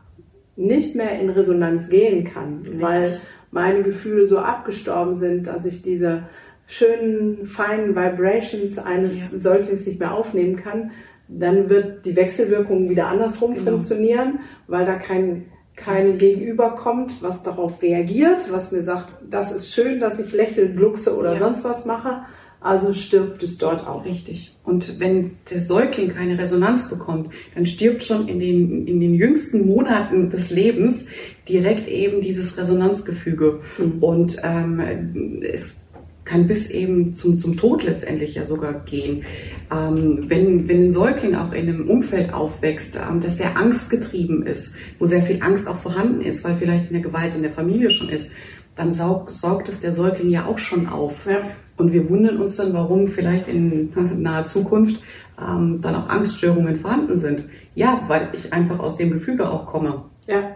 nicht 0.55 0.95
mehr 0.95 1.19
in 1.19 1.29
Resonanz 1.29 1.89
gehen 1.89 2.23
kann, 2.23 2.65
weil 2.79 3.19
meine 3.51 3.83
Gefühle 3.83 4.25
so 4.27 4.39
abgestorben 4.39 5.15
sind, 5.15 5.47
dass 5.47 5.65
ich 5.65 5.81
diese 5.81 6.23
schönen, 6.67 7.45
feinen 7.45 7.95
Vibrations 7.95 8.79
eines 8.79 9.31
Ja. 9.31 9.39
Säuglings 9.39 9.85
nicht 9.85 9.99
mehr 9.99 10.13
aufnehmen 10.13 10.55
kann, 10.55 10.91
dann 11.27 11.69
wird 11.69 12.05
die 12.05 12.15
Wechselwirkung 12.15 12.89
wieder 12.89 13.07
andersrum 13.07 13.53
Genau. 13.53 13.71
funktionieren, 13.71 14.39
weil 14.67 14.85
da 14.85 14.95
kein, 14.95 15.45
kein 15.75 16.17
Gegenüber 16.17 16.71
kommt, 16.71 17.21
was 17.23 17.43
darauf 17.43 17.81
reagiert, 17.81 18.51
was 18.51 18.71
mir 18.71 18.81
sagt, 18.81 19.13
das 19.29 19.51
ist 19.51 19.73
schön, 19.73 19.99
dass 19.99 20.19
ich 20.19 20.33
lächle, 20.33 20.69
gluckse 20.69 21.17
oder 21.17 21.33
Ja. 21.33 21.39
sonst 21.39 21.63
was 21.63 21.85
mache, 21.85 22.21
also 22.61 22.93
stirbt 22.93 23.41
es 23.43 23.57
dort 23.57 23.85
auch. 23.87 24.05
Richtig. 24.05 24.55
Und 24.63 24.99
wenn 24.99 25.31
der 25.49 25.61
Säugling 25.61 26.13
keine 26.13 26.37
Resonanz 26.37 26.89
bekommt, 26.89 27.31
dann 27.55 27.65
stirbt 27.65 28.03
schon 28.03 28.27
in 28.27 28.39
den, 28.39 28.87
in 28.87 28.99
den 28.99 29.15
jüngsten 29.15 29.65
Monaten 29.65 30.29
des 30.29 30.51
Lebens 30.51 31.09
direkt 31.49 31.87
eben 31.87 32.21
dieses 32.21 32.57
Resonanzgefüge. 32.57 33.59
Mhm. 33.79 34.03
Und 34.03 34.37
ähm, 34.43 35.41
es 35.41 35.77
kann 36.23 36.47
bis 36.47 36.69
eben 36.69 37.15
zum, 37.15 37.39
zum 37.39 37.57
Tod 37.57 37.83
letztendlich 37.83 38.35
ja 38.35 38.45
sogar 38.45 38.85
gehen. 38.85 39.23
Ähm, 39.71 40.25
wenn, 40.27 40.69
wenn 40.69 40.87
ein 40.87 40.91
Säugling 40.91 41.33
auch 41.33 41.51
in 41.53 41.67
einem 41.67 41.89
Umfeld 41.89 42.31
aufwächst, 42.31 42.95
ähm, 42.95 43.21
das 43.21 43.37
sehr 43.37 43.57
angstgetrieben 43.57 44.45
ist, 44.45 44.75
wo 44.99 45.07
sehr 45.07 45.23
viel 45.23 45.41
Angst 45.41 45.67
auch 45.67 45.79
vorhanden 45.79 46.21
ist, 46.21 46.43
weil 46.43 46.55
vielleicht 46.55 46.91
in 46.91 46.93
der 46.93 47.01
Gewalt 47.01 47.33
in 47.35 47.41
der 47.41 47.51
Familie 47.51 47.89
schon 47.89 48.09
ist, 48.09 48.29
dann 48.75 48.93
saug, 48.93 49.31
saugt 49.31 49.67
es 49.67 49.79
der 49.79 49.93
Säugling 49.93 50.29
ja 50.29 50.45
auch 50.45 50.57
schon 50.57 50.87
auf. 50.87 51.25
Ja. 51.25 51.41
Und 51.81 51.93
wir 51.93 52.07
wundern 52.09 52.37
uns 52.39 52.55
dann, 52.57 52.73
warum 52.73 53.07
vielleicht 53.07 53.47
in 53.47 53.91
naher 54.21 54.45
Zukunft 54.45 55.01
ähm, 55.39 55.79
dann 55.81 55.95
auch 55.95 56.07
Angststörungen 56.07 56.77
vorhanden 56.77 57.17
sind. 57.17 57.49
Ja, 57.73 58.03
weil 58.07 58.29
ich 58.33 58.53
einfach 58.53 58.79
aus 58.79 58.97
dem 58.97 59.11
Gefüge 59.11 59.49
auch 59.49 59.65
komme. 59.65 60.05
Ja. 60.27 60.55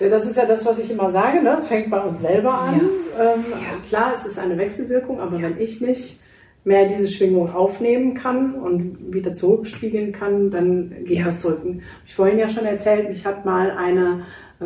ja, 0.00 0.08
das 0.08 0.26
ist 0.26 0.36
ja 0.36 0.44
das, 0.46 0.66
was 0.66 0.78
ich 0.78 0.90
immer 0.90 1.10
sage. 1.10 1.42
Ne? 1.42 1.56
Es 1.58 1.68
fängt 1.68 1.90
bei 1.90 2.00
uns 2.00 2.20
selber 2.20 2.54
an. 2.58 2.80
Ähm, 3.18 3.44
Klar, 3.88 4.12
es 4.14 4.26
ist 4.26 4.38
eine 4.38 4.58
Wechselwirkung, 4.58 5.20
aber 5.20 5.40
wenn 5.40 5.58
ich 5.60 5.80
nicht 5.80 6.20
mehr 6.64 6.86
diese 6.86 7.06
Schwingung 7.06 7.54
aufnehmen 7.54 8.14
kann 8.14 8.54
und 8.54 9.14
wieder 9.14 9.32
zurückspiegeln 9.32 10.10
kann, 10.10 10.50
dann 10.50 10.92
geht 11.04 11.18
Ja. 11.18 11.26
das 11.26 11.40
zurück. 11.42 11.60
Ich 12.04 12.14
vorhin 12.14 12.38
ja 12.38 12.48
schon 12.48 12.64
erzählt, 12.64 13.08
mich 13.08 13.24
hat 13.24 13.44
mal 13.44 13.70
eine 13.70 14.22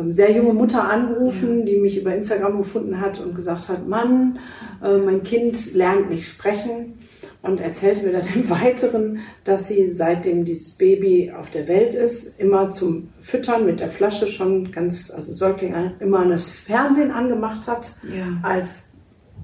sehr 0.09 0.31
junge 0.31 0.53
Mutter 0.53 0.89
angerufen, 0.89 1.65
die 1.65 1.77
mich 1.77 1.99
über 1.99 2.13
Instagram 2.15 2.57
gefunden 2.57 2.99
hat 3.01 3.19
und 3.19 3.35
gesagt 3.35 3.67
hat, 3.69 3.87
Mann, 3.87 4.39
äh, 4.83 4.97
mein 4.97 5.23
Kind 5.23 5.73
lernt 5.73 6.09
nicht 6.09 6.27
sprechen 6.27 6.93
und 7.41 7.59
erzählte 7.59 8.05
mir 8.05 8.13
dann 8.13 8.27
im 8.35 8.49
Weiteren, 8.49 9.19
dass 9.43 9.67
sie 9.67 9.91
seitdem 9.93 10.45
dieses 10.45 10.71
Baby 10.77 11.31
auf 11.37 11.49
der 11.49 11.67
Welt 11.67 11.93
ist, 11.95 12.39
immer 12.39 12.69
zum 12.69 13.09
Füttern 13.19 13.65
mit 13.65 13.79
der 13.79 13.89
Flasche 13.89 14.27
schon 14.27 14.71
ganz, 14.71 15.11
also 15.11 15.33
Säugling 15.33 15.73
immer 15.99 16.25
das 16.27 16.49
Fernsehen 16.51 17.11
angemacht 17.11 17.67
hat 17.67 17.95
Ja. 18.03 18.27
als 18.43 18.87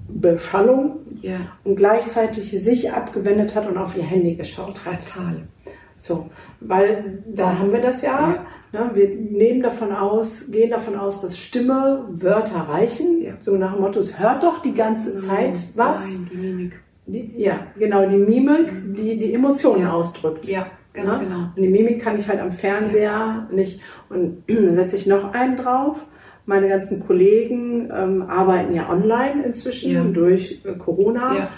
Beschallung 0.08 1.00
Ja, 1.20 1.36
und 1.64 1.76
gleichzeitig 1.76 2.50
sich 2.50 2.92
abgewendet 2.92 3.54
hat 3.54 3.68
und 3.68 3.76
auf 3.76 3.96
ihr 3.96 4.04
Handy 4.04 4.34
geschaut 4.36 4.80
hat. 4.86 5.02
fatal. 5.02 5.42
So, 5.98 6.30
weil 6.60 7.22
da 7.26 7.58
haben 7.58 7.72
wir 7.72 7.80
das 7.80 8.02
ja. 8.02 8.46
Ne, 8.72 8.90
wir 8.94 9.08
nehmen 9.08 9.62
davon 9.62 9.92
aus, 9.92 10.50
gehen 10.50 10.70
davon 10.70 10.94
aus, 10.96 11.22
dass 11.22 11.38
Stimme 11.38 12.04
Wörter 12.10 12.60
reichen. 12.68 13.22
Ja. 13.22 13.32
So 13.40 13.56
nach 13.56 13.72
dem 13.72 13.80
Motto, 13.80 13.98
es 14.00 14.18
hört 14.18 14.42
doch 14.42 14.60
die 14.60 14.74
ganze 14.74 15.18
Zeit 15.20 15.58
was. 15.74 16.04
Nein, 16.04 16.28
die 16.32 16.36
Mimik. 16.36 16.80
Die, 17.06 17.32
ja, 17.36 17.60
genau, 17.78 18.06
die 18.06 18.18
Mimik, 18.18 18.68
die 18.94 19.16
die 19.18 19.32
Emotionen 19.32 19.82
Ja. 19.82 19.92
ausdrückt. 19.92 20.46
Ja, 20.46 20.66
ganz 20.92 21.18
Ne? 21.18 21.24
genau. 21.24 21.40
Und 21.56 21.62
die 21.62 21.68
Mimik 21.68 22.02
kann 22.02 22.18
ich 22.18 22.28
halt 22.28 22.40
am 22.40 22.52
Fernseher 22.52 23.48
nicht. 23.50 23.80
Und 24.10 24.42
dann 24.46 24.74
setze 24.74 24.96
ich 24.96 25.06
noch 25.06 25.32
einen 25.32 25.56
drauf. 25.56 26.04
Meine 26.44 26.68
ganzen 26.68 27.06
Kollegen 27.06 27.90
ähm, 27.94 28.22
arbeiten 28.22 28.74
ja 28.74 28.90
online 28.90 29.44
inzwischen 29.44 29.92
Ja. 29.94 30.04
durch 30.04 30.62
äh, 30.66 30.74
Corona. 30.74 31.34
Ja. 31.36 31.48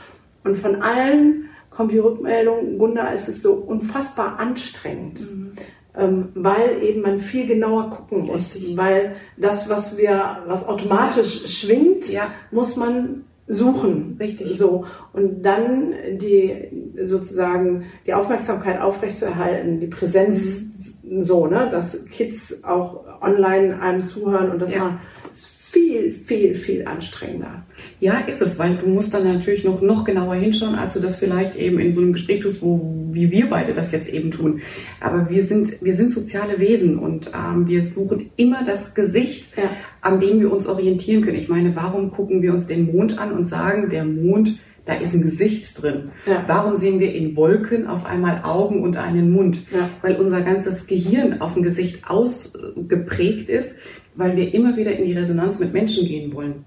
Und 0.44 0.56
von 0.56 0.76
allen 0.82 1.48
kommt 1.70 1.90
die 1.92 1.98
Rückmeldung, 1.98 2.78
Gunda, 2.78 3.12
es 3.12 3.28
ist 3.28 3.42
so 3.42 3.54
unfassbar 3.54 4.38
anstrengend. 4.38 5.20
Mhm. 5.28 5.52
Ähm, 6.00 6.28
weil 6.34 6.82
eben 6.82 7.02
man 7.02 7.18
viel 7.18 7.46
genauer 7.46 7.90
gucken 7.90 8.26
muss. 8.26 8.54
Richtig. 8.54 8.76
Weil 8.76 9.16
das, 9.36 9.68
was 9.68 9.96
wir, 9.98 10.38
was 10.46 10.66
automatisch 10.66 11.46
schwingt, 11.60 12.10
Ja. 12.10 12.28
muss 12.50 12.76
man 12.76 13.24
suchen. 13.46 14.16
Richtig. 14.20 14.56
So. 14.56 14.86
Und 15.12 15.42
dann 15.42 15.92
die 16.18 16.68
sozusagen 17.04 17.86
die 18.06 18.14
Aufmerksamkeit 18.14 18.80
aufrechtzuerhalten, 18.80 19.80
die 19.80 19.88
Präsenz 19.88 20.62
Mhm. 21.02 21.22
so, 21.22 21.46
ne, 21.46 21.68
dass 21.70 22.04
Kids 22.06 22.62
auch 22.64 23.04
online 23.20 23.80
einem 23.80 24.04
zuhören 24.04 24.50
und 24.50 24.60
das 24.62 24.72
Ja. 24.72 24.84
man 24.84 25.00
ist 25.30 25.46
viel, 25.46 26.12
viel, 26.12 26.54
viel 26.54 26.86
anstrengender. 26.86 27.64
Ja, 28.00 28.18
ist 28.20 28.40
es, 28.40 28.58
weil 28.58 28.76
du 28.76 28.88
musst 28.88 29.12
dann 29.12 29.24
natürlich 29.24 29.64
noch, 29.64 29.82
noch 29.82 30.04
genauer 30.04 30.34
hinschauen, 30.36 30.74
als 30.74 30.94
du 30.94 31.00
das 31.00 31.16
vielleicht 31.16 31.54
eben 31.56 31.78
in 31.78 31.94
so 31.94 32.00
einem 32.00 32.14
Gespräch 32.14 32.40
tust, 32.40 32.62
wo, 32.62 33.08
wie 33.12 33.30
wir 33.30 33.50
beide 33.50 33.74
das 33.74 33.92
jetzt 33.92 34.08
eben 34.08 34.30
tun. 34.30 34.60
Aber 35.00 35.28
wir 35.28 35.44
sind, 35.44 35.82
wir 35.82 35.92
sind 35.94 36.10
soziale 36.12 36.58
Wesen 36.58 36.98
und 36.98 37.30
ähm, 37.34 37.68
wir 37.68 37.84
suchen 37.84 38.30
immer 38.36 38.64
das 38.64 38.94
Gesicht, 38.94 39.56
Ja. 39.56 39.64
an 40.00 40.18
dem 40.18 40.40
wir 40.40 40.50
uns 40.50 40.66
orientieren 40.66 41.22
können. 41.22 41.36
Ich 41.36 41.48
meine, 41.50 41.76
warum 41.76 42.10
gucken 42.10 42.40
wir 42.40 42.54
uns 42.54 42.66
den 42.66 42.90
Mond 42.90 43.18
an 43.18 43.32
und 43.32 43.46
sagen, 43.46 43.90
der 43.90 44.04
Mond 44.04 44.58
da 44.86 44.94
ist 44.94 45.14
ein 45.14 45.20
Gesicht 45.22 45.80
drin. 45.80 46.10
Ja. 46.26 46.42
Warum 46.48 46.74
sehen 46.74 46.98
wir 47.00 47.14
in 47.14 47.36
Wolken 47.36 47.86
auf 47.86 48.06
einmal 48.06 48.40
Augen 48.42 48.82
und 48.82 48.96
einen 48.96 49.30
Mund? 49.30 49.58
Ja. 49.72 49.90
Weil 50.02 50.16
unser 50.16 50.40
ganzes 50.40 50.86
Gehirn 50.86 51.40
auf 51.40 51.54
ein 51.54 51.62
Gesicht 51.62 52.08
ausgeprägt 52.10 53.48
ist, 53.50 53.76
weil 54.14 54.36
wir 54.36 54.52
immer 54.54 54.76
wieder 54.76 54.92
in 54.96 55.04
die 55.04 55.12
Resonanz 55.12 55.60
mit 55.60 55.72
Menschen 55.72 56.06
gehen 56.06 56.32
wollen. 56.34 56.64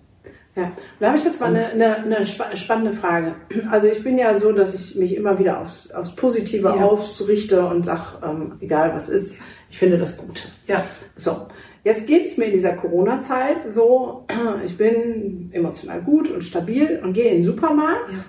Ja, 0.56 0.72
da 1.00 1.08
habe 1.08 1.18
ich 1.18 1.24
jetzt 1.24 1.40
mal 1.42 1.48
eine, 1.48 1.66
eine, 1.66 1.96
eine 1.98 2.26
spa- 2.26 2.56
spannende 2.56 2.94
Frage. 2.94 3.34
Also 3.72 3.88
ich 3.88 4.04
bin 4.04 4.20
ja 4.20 4.38
so, 4.38 4.52
dass 4.52 4.76
ich 4.76 4.96
mich 4.96 5.16
immer 5.16 5.40
wieder 5.40 5.60
aufs, 5.60 5.90
aufs 5.92 6.16
Positive 6.16 6.68
Ja. 6.68 6.86
ausrichte 6.86 7.66
und 7.66 7.84
sage, 7.86 8.02
ähm, 8.24 8.54
egal 8.60 8.94
was 8.94 9.10
ist, 9.10 9.40
ich 9.72 9.80
finde 9.80 9.98
das 9.98 10.16
gut. 10.18 10.48
Ja. 10.68 10.84
So, 11.16 11.48
jetzt 11.84 12.06
geht 12.06 12.26
es 12.26 12.38
mir 12.38 12.46
in 12.46 12.54
dieser 12.54 12.74
Corona-Zeit 12.74 13.72
so, 13.72 14.28
ich 14.66 14.78
bin 14.78 15.50
emotional 15.54 16.02
gut 16.02 16.30
und 16.30 16.44
stabil 16.44 17.02
und 17.04 17.14
gehe 17.14 17.30
in 17.32 17.38
den 17.38 17.44
Supermarkt 17.44 18.12
Ja. 18.14 18.20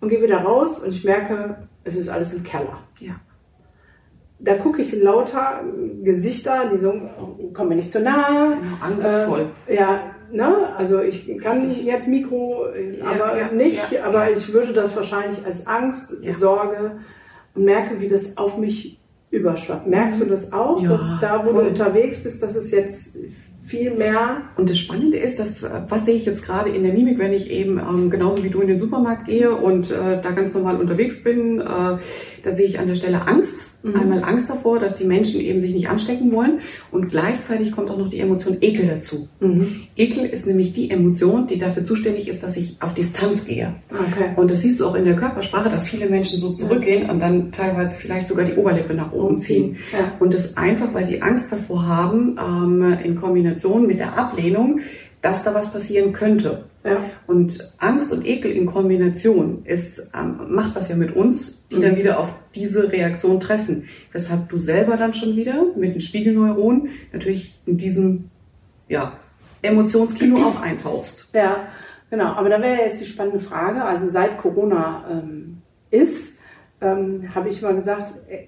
und 0.00 0.10
gehe 0.10 0.22
wieder 0.22 0.38
raus 0.38 0.80
und 0.80 0.90
ich 0.90 1.02
merke, 1.02 1.56
es 1.82 1.96
ist 1.96 2.08
alles 2.08 2.34
im 2.34 2.44
Keller. 2.44 2.78
Ja. 3.00 3.16
Da 4.38 4.54
gucke 4.54 4.80
ich 4.82 4.94
in 4.94 5.02
lauter 5.02 5.64
Gesichter, 6.04 6.70
die 6.72 6.78
so, 6.78 6.92
oh, 6.92 7.50
komm 7.52 7.70
mir 7.70 7.74
nicht 7.74 7.90
zu 7.90 7.98
nahe. 8.00 8.56
Genau, 8.56 8.76
angstvoll. 8.80 9.46
Äh, 9.66 9.74
ja, 9.74 10.00
ne? 10.32 10.76
Also 10.76 11.00
ich 11.00 11.38
kann 11.38 11.66
Richtig. 11.66 11.84
jetzt 11.84 12.08
Mikro, 12.08 12.66
Ja, 12.98 13.06
aber 13.06 13.38
ja, 13.38 13.52
nicht, 13.52 13.92
ja, 13.92 14.04
aber 14.04 14.30
ich 14.30 14.52
würde 14.52 14.72
das 14.72 14.96
wahrscheinlich 14.96 15.44
als 15.44 15.66
Angst. 15.66 16.14
Sorge 16.34 16.98
und 17.54 17.64
merke, 17.64 18.00
wie 18.00 18.08
das 18.08 18.36
auf 18.36 18.58
mich 18.58 18.98
überschwappt. 19.30 19.86
Merkst 19.86 20.20
du 20.20 20.24
das 20.26 20.52
auch, 20.52 20.82
dass 20.82 21.02
da, 21.20 21.44
wo 21.44 21.50
voll. 21.50 21.64
du 21.64 21.68
unterwegs 21.70 22.22
bist, 22.22 22.42
dass 22.42 22.56
es 22.56 22.70
jetzt 22.70 23.18
viel 23.68 23.94
mehr 23.94 24.42
Und 24.56 24.70
das 24.70 24.78
Spannende 24.78 25.18
ist, 25.18 25.38
dass, 25.38 25.68
was 25.88 26.06
sehe 26.06 26.14
ich 26.14 26.24
jetzt 26.24 26.44
gerade 26.44 26.70
in 26.70 26.84
der 26.84 26.92
Mimik, 26.94 27.18
wenn 27.18 27.34
ich 27.34 27.50
eben 27.50 27.78
ähm, 27.78 28.08
genauso 28.08 28.42
wie 28.42 28.48
du 28.48 28.62
in 28.62 28.68
den 28.68 28.78
Supermarkt 28.78 29.26
gehe 29.26 29.54
und 29.54 29.90
äh, 29.90 30.22
da 30.22 30.30
ganz 30.30 30.54
normal 30.54 30.80
unterwegs 30.80 31.22
bin, 31.22 31.60
äh, 31.60 31.98
da 32.42 32.54
sehe 32.54 32.66
ich 32.66 32.78
an 32.78 32.88
der 32.88 32.94
Stelle 32.94 33.26
Angst. 33.26 33.82
Mhm. 33.82 33.94
Einmal 33.94 34.24
Angst 34.24 34.50
davor, 34.50 34.80
dass 34.80 34.96
die 34.96 35.04
Menschen 35.04 35.40
eben 35.40 35.60
sich 35.60 35.72
nicht 35.72 35.88
anstecken 35.88 36.32
wollen 36.32 36.60
und 36.90 37.08
gleichzeitig 37.08 37.72
kommt 37.72 37.90
auch 37.90 37.98
noch 37.98 38.10
die 38.10 38.18
Emotion 38.18 38.56
Ekel 38.60 38.88
dazu. 38.88 39.28
Ekel 39.96 40.24
ist 40.24 40.46
nämlich 40.46 40.72
die 40.72 40.90
Emotion, 40.90 41.46
die 41.46 41.58
dafür 41.58 41.84
zuständig 41.84 42.26
ist, 42.28 42.42
dass 42.42 42.56
ich 42.56 42.76
auf 42.80 42.94
Distanz 42.94 43.44
gehe. 43.44 43.74
Okay. 43.90 44.30
Und 44.36 44.50
das 44.50 44.62
siehst 44.62 44.80
du 44.80 44.86
auch 44.86 44.96
in 44.96 45.04
der 45.04 45.14
Körpersprache, 45.14 45.70
dass 45.70 45.86
viele 45.86 46.08
Menschen 46.08 46.40
so 46.40 46.52
zurückgehen 46.54 47.08
und 47.08 47.20
dann 47.20 47.52
teilweise 47.52 47.94
vielleicht 47.94 48.28
sogar 48.28 48.44
die 48.44 48.54
Oberlippe 48.54 48.94
nach 48.94 49.12
oben 49.12 49.38
ziehen. 49.38 49.76
Ja. 49.92 50.12
Und 50.18 50.34
das 50.34 50.56
einfach, 50.56 50.92
weil 50.92 51.06
sie 51.06 51.22
Angst 51.22 51.52
davor 51.52 51.86
haben, 51.86 52.36
ähm, 52.38 52.98
in 53.04 53.16
Kombination 53.16 53.86
mit 53.86 54.00
der 54.00 54.18
Ablehnung, 54.18 54.80
dass 55.22 55.44
da 55.44 55.54
was 55.54 55.72
passieren 55.72 56.12
könnte. 56.12 56.64
Ja. 56.84 57.00
Und 57.26 57.72
Angst 57.78 58.12
und 58.12 58.26
Ekel 58.26 58.52
in 58.52 58.66
Kombination 58.66 59.62
ist, 59.64 60.10
ähm, 60.18 60.54
macht 60.54 60.76
das 60.76 60.88
ja 60.88 60.96
mit 60.96 61.14
uns, 61.14 61.57
die 61.70 61.80
dann 61.80 61.96
wieder 61.96 62.18
auf 62.18 62.30
diese 62.54 62.90
Reaktion 62.90 63.40
treffen. 63.40 63.88
Weshalb 64.12 64.48
du 64.48 64.58
selber 64.58 64.96
dann 64.96 65.14
schon 65.14 65.36
wieder 65.36 65.66
mit 65.76 65.94
den 65.94 66.00
Spiegelneuronen 66.00 66.90
natürlich 67.12 67.60
in 67.66 67.76
diesem 67.76 68.30
ja, 68.88 69.18
Emotionskino 69.62 70.38
auch 70.48 70.60
eintauchst. 70.60 71.34
Ja, 71.34 71.68
genau. 72.10 72.32
Aber 72.32 72.48
da 72.48 72.60
wäre 72.60 72.82
jetzt 72.82 73.00
die 73.00 73.06
spannende 73.06 73.40
Frage. 73.40 73.84
Also 73.84 74.08
seit 74.08 74.38
Corona 74.38 75.04
ähm, 75.10 75.58
ist, 75.90 76.38
ähm, 76.80 77.34
habe 77.34 77.48
ich 77.48 77.60
mal 77.60 77.74
gesagt, 77.74 78.14
äh, 78.28 78.46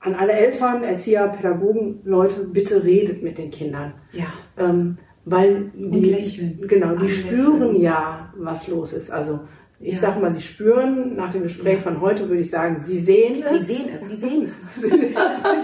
an 0.00 0.14
alle 0.14 0.32
Eltern, 0.32 0.82
Erzieher, 0.84 1.28
Pädagogen, 1.28 2.00
Leute, 2.04 2.48
bitte 2.52 2.84
redet 2.84 3.22
mit 3.22 3.38
den 3.38 3.50
Kindern. 3.50 3.94
Ja. 4.12 4.26
Ähm, 4.58 4.98
weil 5.24 5.70
die, 5.74 6.00
lächeln. 6.00 6.60
genau, 6.68 6.96
die 6.96 7.08
spüren 7.08 7.80
ja, 7.80 8.32
was 8.36 8.68
los 8.68 8.92
ist. 8.92 9.10
Also 9.10 9.40
ich 9.80 9.94
Ja. 9.96 10.00
sage 10.02 10.20
mal, 10.20 10.30
sie 10.30 10.40
spüren, 10.40 11.16
nach 11.16 11.32
dem 11.32 11.42
Gespräch 11.42 11.80
von 11.80 12.00
heute 12.00 12.28
würde 12.28 12.40
ich 12.40 12.50
sagen, 12.50 12.78
sie 12.80 13.00
sehen 13.00 13.36
Sie 13.50 13.56
es. 13.56 13.66
sehen 13.66 13.88
es, 13.94 14.08
sie 14.08 14.16
sehen 14.16 14.42
es. 14.44 14.52
Sie 14.82 14.88
sind 14.88 15.02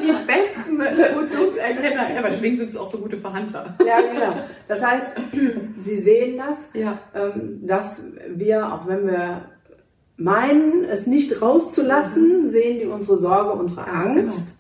die 0.03 0.13
besten 0.27 0.81
Emotionserkenner 0.81 2.17
ever. 2.19 2.31
Deswegen 2.31 2.57
sind 2.59 2.71
es 2.71 2.77
auch 2.77 2.91
so 2.91 2.99
gute 2.99 3.17
Verhandler. 3.19 3.75
Ja, 3.87 4.01
genau. 4.01 4.35
Das 4.69 4.85
heißt, 4.85 5.07
sie 5.79 5.99
sehen 5.99 6.39
das. 6.39 6.71
Ja. 6.75 6.99
ähm, 7.15 7.61
dass 7.67 8.05
wir, 8.29 8.73
auch 8.75 8.87
wenn 8.87 9.07
wir 9.07 9.43
meinen, 10.17 10.85
es 10.85 11.07
nicht 11.07 11.41
rauszulassen, 11.41 12.47
sehen 12.49 12.79
die 12.81 12.87
unsere 12.87 13.17
Sorge, 13.19 13.53
unsere 13.59 13.87
Ganz 13.87 14.07
Angst. 14.09 14.59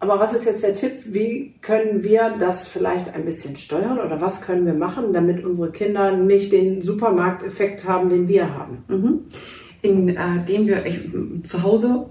Aber 0.00 0.20
was 0.20 0.32
ist 0.32 0.44
jetzt 0.44 0.62
der 0.62 0.74
Tipp? 0.74 0.92
Wie 1.06 1.54
können 1.60 2.04
wir 2.04 2.36
das 2.38 2.68
vielleicht 2.68 3.14
ein 3.14 3.24
bisschen 3.24 3.56
steuern 3.56 3.98
oder 3.98 4.20
was 4.20 4.42
können 4.42 4.64
wir 4.64 4.74
machen, 4.74 5.12
damit 5.12 5.44
unsere 5.44 5.72
Kinder 5.72 6.16
nicht 6.16 6.52
den 6.52 6.82
Supermarkteffekt 6.82 7.88
haben, 7.88 8.08
den 8.08 8.28
wir 8.28 8.54
haben? 8.54 8.84
Mhm. 8.88 9.20
Indem 9.82 10.66
wir 10.66 10.86
ich, 10.86 11.08
zu 11.44 11.62
Hause 11.62 12.10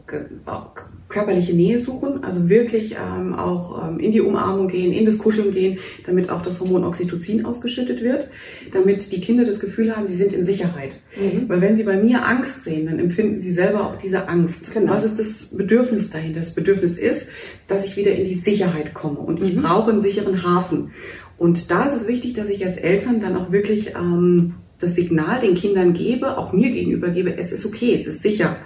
körperliche 1.17 1.53
Nähe 1.53 1.79
suchen, 1.79 2.23
also 2.23 2.47
wirklich 2.47 2.95
ähm, 2.95 3.33
auch 3.33 3.89
ähm, 3.89 3.99
in 3.99 4.11
die 4.11 4.21
Umarmung 4.21 4.67
gehen, 4.67 4.93
in 4.93 5.05
das 5.05 5.17
Kuscheln 5.17 5.51
gehen, 5.51 5.79
damit 6.05 6.29
auch 6.29 6.43
das 6.43 6.59
Hormon 6.59 6.83
Oxytocin 6.83 7.43
ausgeschüttet 7.43 8.01
wird, 8.01 8.29
damit 8.71 9.11
die 9.11 9.19
Kinder 9.19 9.43
das 9.43 9.59
Gefühl 9.59 9.95
haben, 9.95 10.07
sie 10.07 10.15
sind 10.15 10.31
in 10.33 10.45
Sicherheit. 10.45 10.99
Weil 11.47 11.61
wenn 11.61 11.75
sie 11.75 11.83
bei 11.83 11.97
mir 11.97 12.23
Angst 12.25 12.65
sehen, 12.65 12.85
dann 12.85 12.99
empfinden 12.99 13.39
sie 13.39 13.51
selber 13.51 13.87
auch 13.87 13.97
diese 13.97 14.27
Angst. 14.27 14.71
Genau. 14.73 14.91
Was 14.91 15.03
ist 15.03 15.17
das 15.17 15.57
Bedürfnis 15.57 16.11
dahinter? 16.11 16.41
Das 16.41 16.53
Bedürfnis 16.53 16.99
ist, 16.99 17.29
dass 17.67 17.85
ich 17.85 17.97
wieder 17.97 18.11
in 18.11 18.25
die 18.25 18.35
Sicherheit 18.35 18.93
komme 18.93 19.19
und 19.19 19.41
ich 19.41 19.57
brauche 19.57 19.91
einen 19.91 20.01
sicheren 20.01 20.43
Hafen. 20.43 20.91
Und 21.39 21.71
da 21.71 21.85
ist 21.85 21.95
es 21.95 22.07
wichtig, 22.07 22.33
dass 22.33 22.49
ich 22.49 22.63
als 22.63 22.77
Eltern 22.77 23.21
dann 23.21 23.35
auch 23.35 23.51
wirklich 23.51 23.95
ähm, 23.95 24.53
das 24.79 24.95
Signal 24.95 25.41
den 25.41 25.55
Kindern 25.55 25.93
gebe, 25.93 26.37
auch 26.37 26.53
mir 26.53 26.69
gegenüber 26.71 27.09
gebe, 27.09 27.35
es 27.35 27.51
ist 27.51 27.65
okay, 27.65 27.93
es 27.95 28.05
ist 28.05 28.21
sicher. 28.21 28.57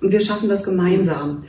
Und 0.00 0.12
wir 0.12 0.20
schaffen 0.20 0.48
das 0.48 0.64
gemeinsam. 0.64 1.44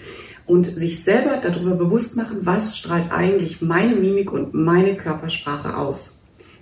Und 0.45 0.65
sich 0.67 1.04
selber 1.04 1.38
darüber 1.41 1.75
bewusst 1.75 2.17
machen, 2.17 2.39
was 2.41 2.77
strahlt 2.77 3.12
eigentlich 3.12 3.62
meine 3.62 3.95
Mimik 3.95 4.32
und 4.32 4.54
meine 4.54 4.95
Körpersprache 4.97 5.77
aus. 5.77 6.21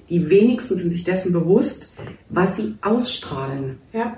Die 0.09 0.29
wenigsten 0.29 0.77
sind 0.77 0.91
sich 0.91 1.03
dessen 1.03 1.33
bewusst, 1.33 1.95
was 2.29 2.55
sie 2.55 2.75
ausstrahlen. 2.81 3.77
Ja. 3.93 4.17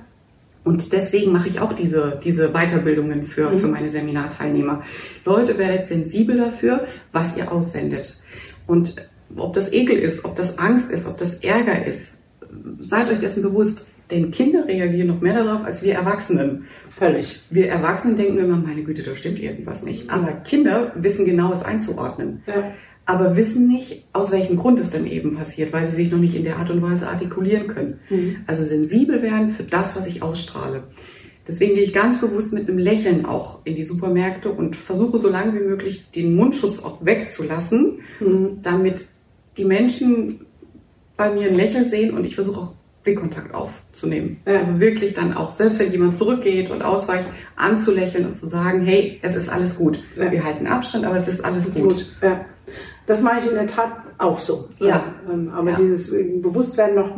Und 0.64 0.94
deswegen 0.94 1.32
mache 1.32 1.48
ich 1.48 1.60
auch 1.60 1.74
diese, 1.74 2.20
diese 2.24 2.50
Weiterbildungen 2.50 3.26
für, 3.26 3.58
für 3.58 3.68
meine 3.68 3.90
Seminarteilnehmer. 3.90 4.84
Leute, 5.26 5.58
werdet 5.58 5.88
sensibel 5.88 6.38
dafür, 6.38 6.88
was 7.12 7.36
ihr 7.36 7.52
aussendet. 7.52 8.22
Und 8.68 8.96
ob 9.36 9.54
das 9.54 9.74
Ekel 9.74 9.98
ist, 9.98 10.24
ob 10.24 10.36
das 10.36 10.60
Angst 10.60 10.92
ist, 10.92 11.08
ob 11.08 11.18
das 11.18 11.44
Ärger 11.44 11.86
ist, 11.86 12.20
seid 12.80 13.10
euch 13.10 13.20
dessen 13.20 13.44
bewusst. 13.44 13.88
Denn 14.12 14.30
Kinder 14.32 14.68
reagieren 14.68 15.08
noch 15.08 15.22
mehr 15.22 15.44
darauf 15.44 15.64
als 15.64 15.82
wir 15.84 15.94
Erwachsenen. 15.94 16.68
Völlig. 16.90 17.40
Wir 17.50 17.70
Erwachsenen 17.70 18.18
denken 18.18 18.38
immer, 18.38 18.58
meine 18.58 18.84
Güte, 18.84 19.04
da 19.04 19.16
stimmt 19.16 19.40
irgendwas 19.40 19.84
nicht. 19.84 20.10
Aber 20.10 20.34
Kinder 20.34 20.92
wissen 20.96 21.26
genau 21.26 21.52
es 21.54 21.64
einzuordnen. 21.64 22.44
Ja. 22.46 22.74
Aber 23.06 23.36
wissen 23.36 23.68
nicht, 23.68 24.06
aus 24.14 24.32
welchem 24.32 24.58
Grund 24.58 24.80
es 24.80 24.92
denn 24.92 25.08
eben 25.08 25.36
passiert, 25.36 25.74
weil 25.74 25.88
sie 25.88 25.96
sich 25.96 26.12
noch 26.12 26.20
nicht 26.20 26.36
in 26.36 26.44
der 26.44 26.58
Art 26.58 26.70
und 26.70 26.82
Weise 26.82 27.08
artikulieren 27.08 27.68
können. 27.68 28.00
Also 28.46 28.64
sensibel 28.64 29.22
werden 29.24 29.52
für 29.52 29.64
das, 29.64 29.96
was 29.96 30.08
ich 30.08 30.22
ausstrahle. 30.22 30.84
Deswegen 31.48 31.74
gehe 31.74 31.84
ich 31.84 31.94
ganz 31.94 32.22
bewusst 32.22 32.54
mit 32.54 32.70
einem 32.70 32.78
Lächeln 32.78 33.26
auch 33.26 33.66
in 33.66 33.76
die 33.76 33.84
Supermärkte 33.84 34.52
und 34.52 34.76
versuche 34.76 35.18
so 35.18 35.30
lange 35.30 35.60
wie 35.60 35.66
möglich 35.66 36.12
den 36.12 36.36
Mundschutz 36.36 36.80
auch 36.80 37.04
wegzulassen, 37.04 38.00
damit 38.62 39.08
die 39.58 39.66
Menschen 39.66 40.46
bei 41.18 41.34
mir 41.34 41.48
ein 41.50 41.56
Lächeln 41.56 41.90
sehen 41.90 42.16
und 42.16 42.24
ich 42.24 42.36
versuche 42.36 42.60
auch 42.62 42.74
Blickkontakt 43.04 43.54
aufzunehmen. 43.54 44.42
Ja. 44.46 44.60
Also 44.60 44.80
wirklich 44.80 45.14
dann 45.16 45.34
auch, 45.34 45.52
selbst 45.56 45.80
wenn 45.80 45.92
jemand 45.92 46.16
zurückgeht 46.16 46.70
und 46.70 46.82
ausweicht, 46.84 47.26
anzulächeln 47.56 48.26
und 48.28 48.38
zu 48.38 48.48
sagen, 48.48 48.82
hey, 48.86 49.20
es 49.24 49.36
ist 49.36 49.50
alles 49.50 49.76
gut. 49.78 50.00
Ja. 50.16 50.32
Wir 50.32 50.44
halten 50.44 50.68
Abstand, 50.68 51.06
aber 51.06 51.18
es 51.18 51.28
ist 51.28 51.44
alles 51.44 51.74
gut. 51.74 51.84
Gut. 51.84 52.06
Ja. 52.22 52.46
Das 53.08 53.22
mache 53.22 53.40
ich 53.40 53.48
in 53.48 53.56
der 53.56 53.68
Tat 53.68 53.92
auch 54.20 54.38
so. 54.38 54.70
Ja. 54.80 55.04
Ähm, 55.32 55.50
aber 55.54 55.72
Ja. 55.72 55.78
dieses 55.78 56.12
Bewusstwerden 56.12 56.96
noch 56.96 57.18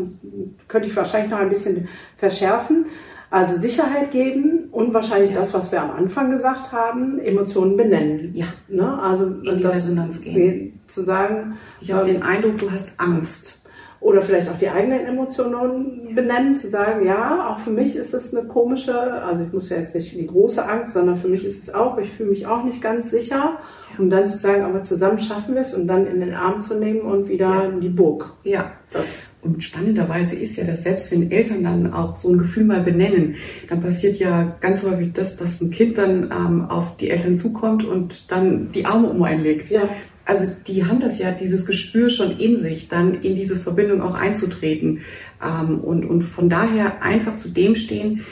könnte 0.68 0.88
ich 0.88 0.96
wahrscheinlich 0.96 1.30
noch 1.32 1.40
ein 1.40 1.50
bisschen 1.50 1.88
verschärfen. 2.16 2.86
Also 3.30 3.58
Sicherheit 3.58 4.12
geben 4.12 4.70
und 4.72 4.94
wahrscheinlich 4.94 5.34
das, 5.34 5.54
was 5.56 5.72
wir 5.72 5.82
am 5.82 5.90
Anfang 5.92 6.30
gesagt 6.30 6.72
haben, 6.72 7.18
Emotionen 7.20 7.76
benennen. 7.76 8.32
Ja. 8.36 8.46
Ne? 8.70 9.02
Also 9.02 9.26
In 9.26 9.58
die 9.58 9.66
Resonanz 9.66 10.22
gehen. 10.22 10.80
zu 10.86 11.04
sagen, 11.04 11.58
Ich 11.82 11.92
habe 11.92 12.08
ähm, 12.08 12.14
den 12.16 12.24
Eindruck, 12.24 12.60
du 12.60 12.72
hast 12.72 13.00
Angst. 13.00 13.63
Oder 14.04 14.22
vielleicht 14.22 14.50
auch 14.50 14.58
die 14.58 14.70
eigenen 14.70 15.06
Emotionen 15.06 16.14
benennen, 16.14 16.54
zu 16.54 16.68
sagen, 16.70 17.06
ja, 17.06 17.50
auch 17.50 17.60
für 17.60 17.72
mich 17.72 17.96
ist 17.96 18.14
es 18.14 18.36
eine 18.36 18.46
komische, 18.48 19.00
also 19.00 19.44
ich 19.44 19.54
muss 19.54 19.70
ja 19.70 19.78
jetzt 19.78 19.96
nicht 19.96 20.14
die 20.14 20.28
große 20.28 20.68
Angst, 20.68 20.94
sondern 20.94 21.16
für 21.16 21.30
mich 21.30 21.46
ist 21.46 21.64
es 21.64 21.74
auch, 21.74 21.98
ich 21.98 22.10
fühle 22.12 22.32
mich 22.32 22.46
auch 22.46 22.64
nicht 22.66 22.82
ganz 22.82 23.10
sicher. 23.10 23.58
Und 23.98 24.10
dann 24.10 24.28
zu 24.28 24.38
sagen, 24.38 24.64
aber 24.64 24.82
zusammen 24.82 25.20
schaffen 25.20 25.54
wir 25.54 25.62
es 25.62 25.74
und 25.74 25.88
dann 25.88 26.08
in 26.08 26.20
den 26.20 26.34
Arm 26.34 26.60
zu 26.60 26.78
nehmen 26.80 27.02
und 27.02 27.30
wieder 27.30 27.46
Ja. 27.46 27.62
in 27.64 27.80
die 27.80 27.90
Burg. 27.90 28.34
Ja. 28.44 28.72
Das. 28.92 29.08
Und 29.42 29.64
spannenderweise 29.64 30.36
ist 30.36 30.58
ja, 30.58 30.64
dass 30.64 30.84
selbst 30.84 31.12
wenn 31.12 31.30
Eltern 31.32 31.64
dann 31.64 31.94
auch 31.94 32.18
so 32.18 32.30
ein 32.30 32.38
Gefühl 32.38 32.64
mal 32.64 32.82
benennen, 32.82 33.36
dann 33.70 33.82
passiert 33.82 34.18
ja 34.18 34.56
ganz 34.62 34.84
häufig 34.84 35.14
das, 35.14 35.38
dass 35.38 35.62
ein 35.62 35.70
Kind 35.70 35.98
dann 35.98 36.32
ähm, 36.32 36.66
auf 36.70 36.98
die 36.98 37.10
Eltern 37.10 37.36
zukommt 37.36 37.86
und 37.86 38.32
dann 38.32 38.72
die 38.74 38.86
Arme 38.86 39.10
um 39.10 39.22
einen 39.24 39.44
legt. 39.44 39.70
Ja. 39.70 39.82
Also 40.26 40.46
die 40.68 40.86
haben 40.86 41.02
das 41.02 41.20
ja, 41.20 41.32
dieses 41.32 41.66
Gespür 41.66 42.10
schon 42.10 42.40
in 42.40 42.62
sich, 42.62 42.88
dann 42.88 43.22
in 43.22 43.36
diese 43.36 43.58
Verbindung 43.58 44.02
auch 44.02 44.16
einzutreten. 44.16 45.02
Ähm, 45.44 45.80
und, 45.80 46.06
und 46.06 46.24
von 46.24 46.50
daher 46.50 47.02
einfach 47.02 47.38
zu 47.38 47.50
dem 47.50 47.76
stehen, 47.76 48.24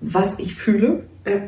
was 0.00 0.38
ich 0.38 0.54
fühle. 0.54 1.04
Äh, 1.24 1.40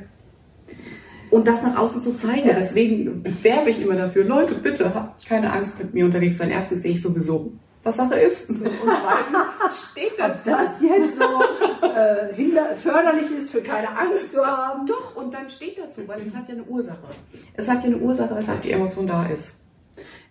und 1.31 1.49
das 1.49 1.63
nach 1.63 1.79
außen 1.79 2.03
zu 2.03 2.15
zeigen. 2.15 2.49
Ja. 2.49 2.55
Deswegen 2.55 3.25
werbe 3.43 3.71
ich 3.71 3.83
immer 3.83 3.97
dafür, 3.97 4.25
Leute, 4.25 4.55
bitte 4.55 4.95
habt 4.95 5.27
keine 5.27 5.53
Angst 5.53 5.79
mit 5.79 5.95
mir 5.95 6.05
unterwegs 6.05 6.39
sein. 6.39 6.51
Erstens 6.51 6.83
sehe 6.83 6.93
ich 6.93 7.03
sowieso, 7.03 7.53
was 7.83 7.97
Sache 7.97 8.17
ist. 8.17 8.51
Und 8.51 8.61
zweitens 8.61 9.91
steht 9.91 10.13
dazu. 10.19 10.51
Ob 10.51 10.59
das 10.59 10.83
jetzt 10.83 11.17
so 11.17 11.87
äh, 11.87 12.35
hinder, 12.35 12.77
förderlich 12.77 13.31
ist, 13.31 13.51
für 13.51 13.63
keine 13.63 13.89
Angst 13.89 14.33
zu 14.33 14.45
haben. 14.45 14.87
Doch, 14.87 15.17
und 15.17 15.33
dann 15.33 15.49
steht 15.49 15.79
dazu, 15.79 16.03
weil 16.07 16.21
es 16.23 16.35
hat 16.35 16.49
ja 16.49 16.55
eine 16.55 16.65
Ursache. 16.65 17.09
Es 17.55 17.69
hat 17.69 17.81
ja 17.81 17.87
eine 17.87 17.99
Ursache, 17.99 18.37
weshalb 18.37 18.63
die 18.63 18.73
Emotion 18.73 19.07
da 19.07 19.27
ist. 19.27 19.62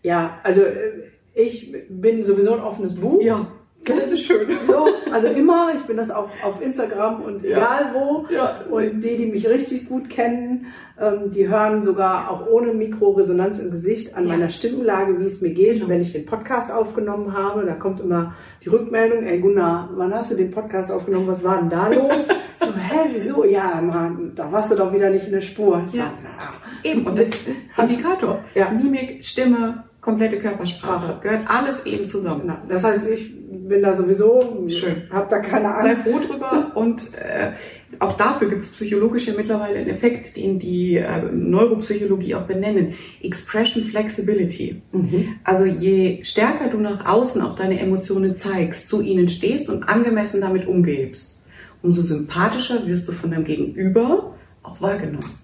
Ja, 0.03 0.39
also 0.43 0.61
äh, 0.61 1.11
ich 1.33 1.75
bin 1.89 2.23
sowieso 2.23 2.53
ein 2.53 2.59
offenes 2.59 2.95
Buch. 2.95 3.21
Ja. 3.21 3.47
Das 3.83 4.11
ist 4.11 4.25
schön. 4.25 4.47
So, 4.67 4.87
also 5.11 5.27
immer, 5.27 5.71
ich 5.73 5.81
bin 5.81 5.97
das 5.97 6.11
auch 6.11 6.29
auf 6.43 6.61
Instagram 6.61 7.23
und 7.23 7.43
egal 7.43 7.85
ja. 7.85 7.95
wo. 7.95 8.25
Ja, 8.31 8.61
und 8.69 9.03
die, 9.03 9.17
die 9.17 9.25
mich 9.25 9.47
richtig 9.49 9.89
gut 9.89 10.07
kennen, 10.07 10.67
ähm, 10.99 11.31
die 11.31 11.49
hören 11.49 11.81
sogar 11.81 12.29
auch 12.29 12.45
ohne 12.45 12.73
Mikroresonanz 12.73 13.59
im 13.59 13.71
Gesicht 13.71 14.15
an 14.15 14.27
ja. 14.27 14.33
meiner 14.33 14.49
Stimmlage, 14.49 15.19
wie 15.19 15.25
es 15.25 15.41
mir 15.41 15.49
geht. 15.49 15.75
Genau. 15.75 15.89
Wenn 15.89 16.01
ich 16.01 16.13
den 16.13 16.27
Podcast 16.27 16.71
aufgenommen 16.71 17.33
habe, 17.33 17.65
da 17.65 17.73
kommt 17.73 17.99
immer 17.99 18.35
die 18.63 18.69
Rückmeldung, 18.69 19.23
ey 19.23 19.39
Gunnar, 19.39 19.89
wann 19.95 20.13
hast 20.13 20.31
du 20.31 20.35
den 20.35 20.51
Podcast 20.51 20.91
aufgenommen? 20.91 21.27
Was 21.27 21.43
war 21.43 21.57
denn 21.57 21.71
da 21.71 21.87
los? 21.87 22.27
so, 22.55 22.67
hä, 22.67 23.09
wieso? 23.13 23.45
Ja, 23.45 23.81
Mann, 23.81 24.33
da 24.35 24.51
warst 24.51 24.71
du 24.71 24.75
doch 24.75 24.93
wieder 24.93 25.09
nicht 25.09 25.25
in 25.25 25.33
der 25.33 25.41
Spur. 25.41 25.77
Ja. 25.77 25.87
Sag, 25.87 26.11
na, 26.23 26.53
Eben, 26.83 27.05
und 27.05 27.17
das 27.17 27.29
ist 27.29 27.47
Indikator. 27.77 28.43
Ja. 28.53 28.69
Mimik, 28.69 29.23
Stimme, 29.25 29.85
komplette 30.01 30.39
Körpersprache. 30.39 31.19
Gehört 31.21 31.47
alles 31.47 31.85
eben 31.85 32.07
zusammen. 32.07 32.51
Das 32.67 32.83
heißt, 32.83 33.07
ich 33.07 33.33
bin 33.47 33.83
da 33.83 33.93
sowieso, 33.93 34.65
schön, 34.67 35.03
hab 35.11 35.29
da 35.29 35.39
keine 35.39 35.73
Ahnung. 35.73 35.95
Sei 35.95 35.95
froh 35.95 36.19
drüber 36.19 36.71
und 36.75 37.13
äh, 37.13 37.51
auch 37.99 38.17
dafür 38.17 38.49
gibt 38.49 38.63
es 38.63 38.69
psychologisch 38.69 39.27
ja 39.27 39.33
mittlerweile 39.37 39.77
einen 39.77 39.89
Effekt, 39.89 40.35
den 40.35 40.57
die 40.57 40.95
äh, 40.95 41.31
Neuropsychologie 41.31 42.35
auch 42.35 42.47
benennen. 42.47 42.95
Expression 43.21 43.83
Flexibility. 43.83 44.81
Mhm. 44.91 45.35
Also 45.43 45.65
je 45.65 46.23
stärker 46.23 46.69
du 46.69 46.79
nach 46.79 47.05
außen 47.05 47.41
auch 47.41 47.55
deine 47.55 47.79
Emotionen 47.79 48.35
zeigst, 48.35 48.89
zu 48.89 49.01
ihnen 49.01 49.29
stehst 49.29 49.69
und 49.69 49.83
angemessen 49.83 50.41
damit 50.41 50.67
umgehst, 50.67 51.43
umso 51.83 52.01
sympathischer 52.01 52.87
wirst 52.87 53.07
du 53.07 53.11
von 53.11 53.29
deinem 53.31 53.45
Gegenüber 53.45 54.35
auch 54.63 54.81
wahrgenommen. 54.81 55.40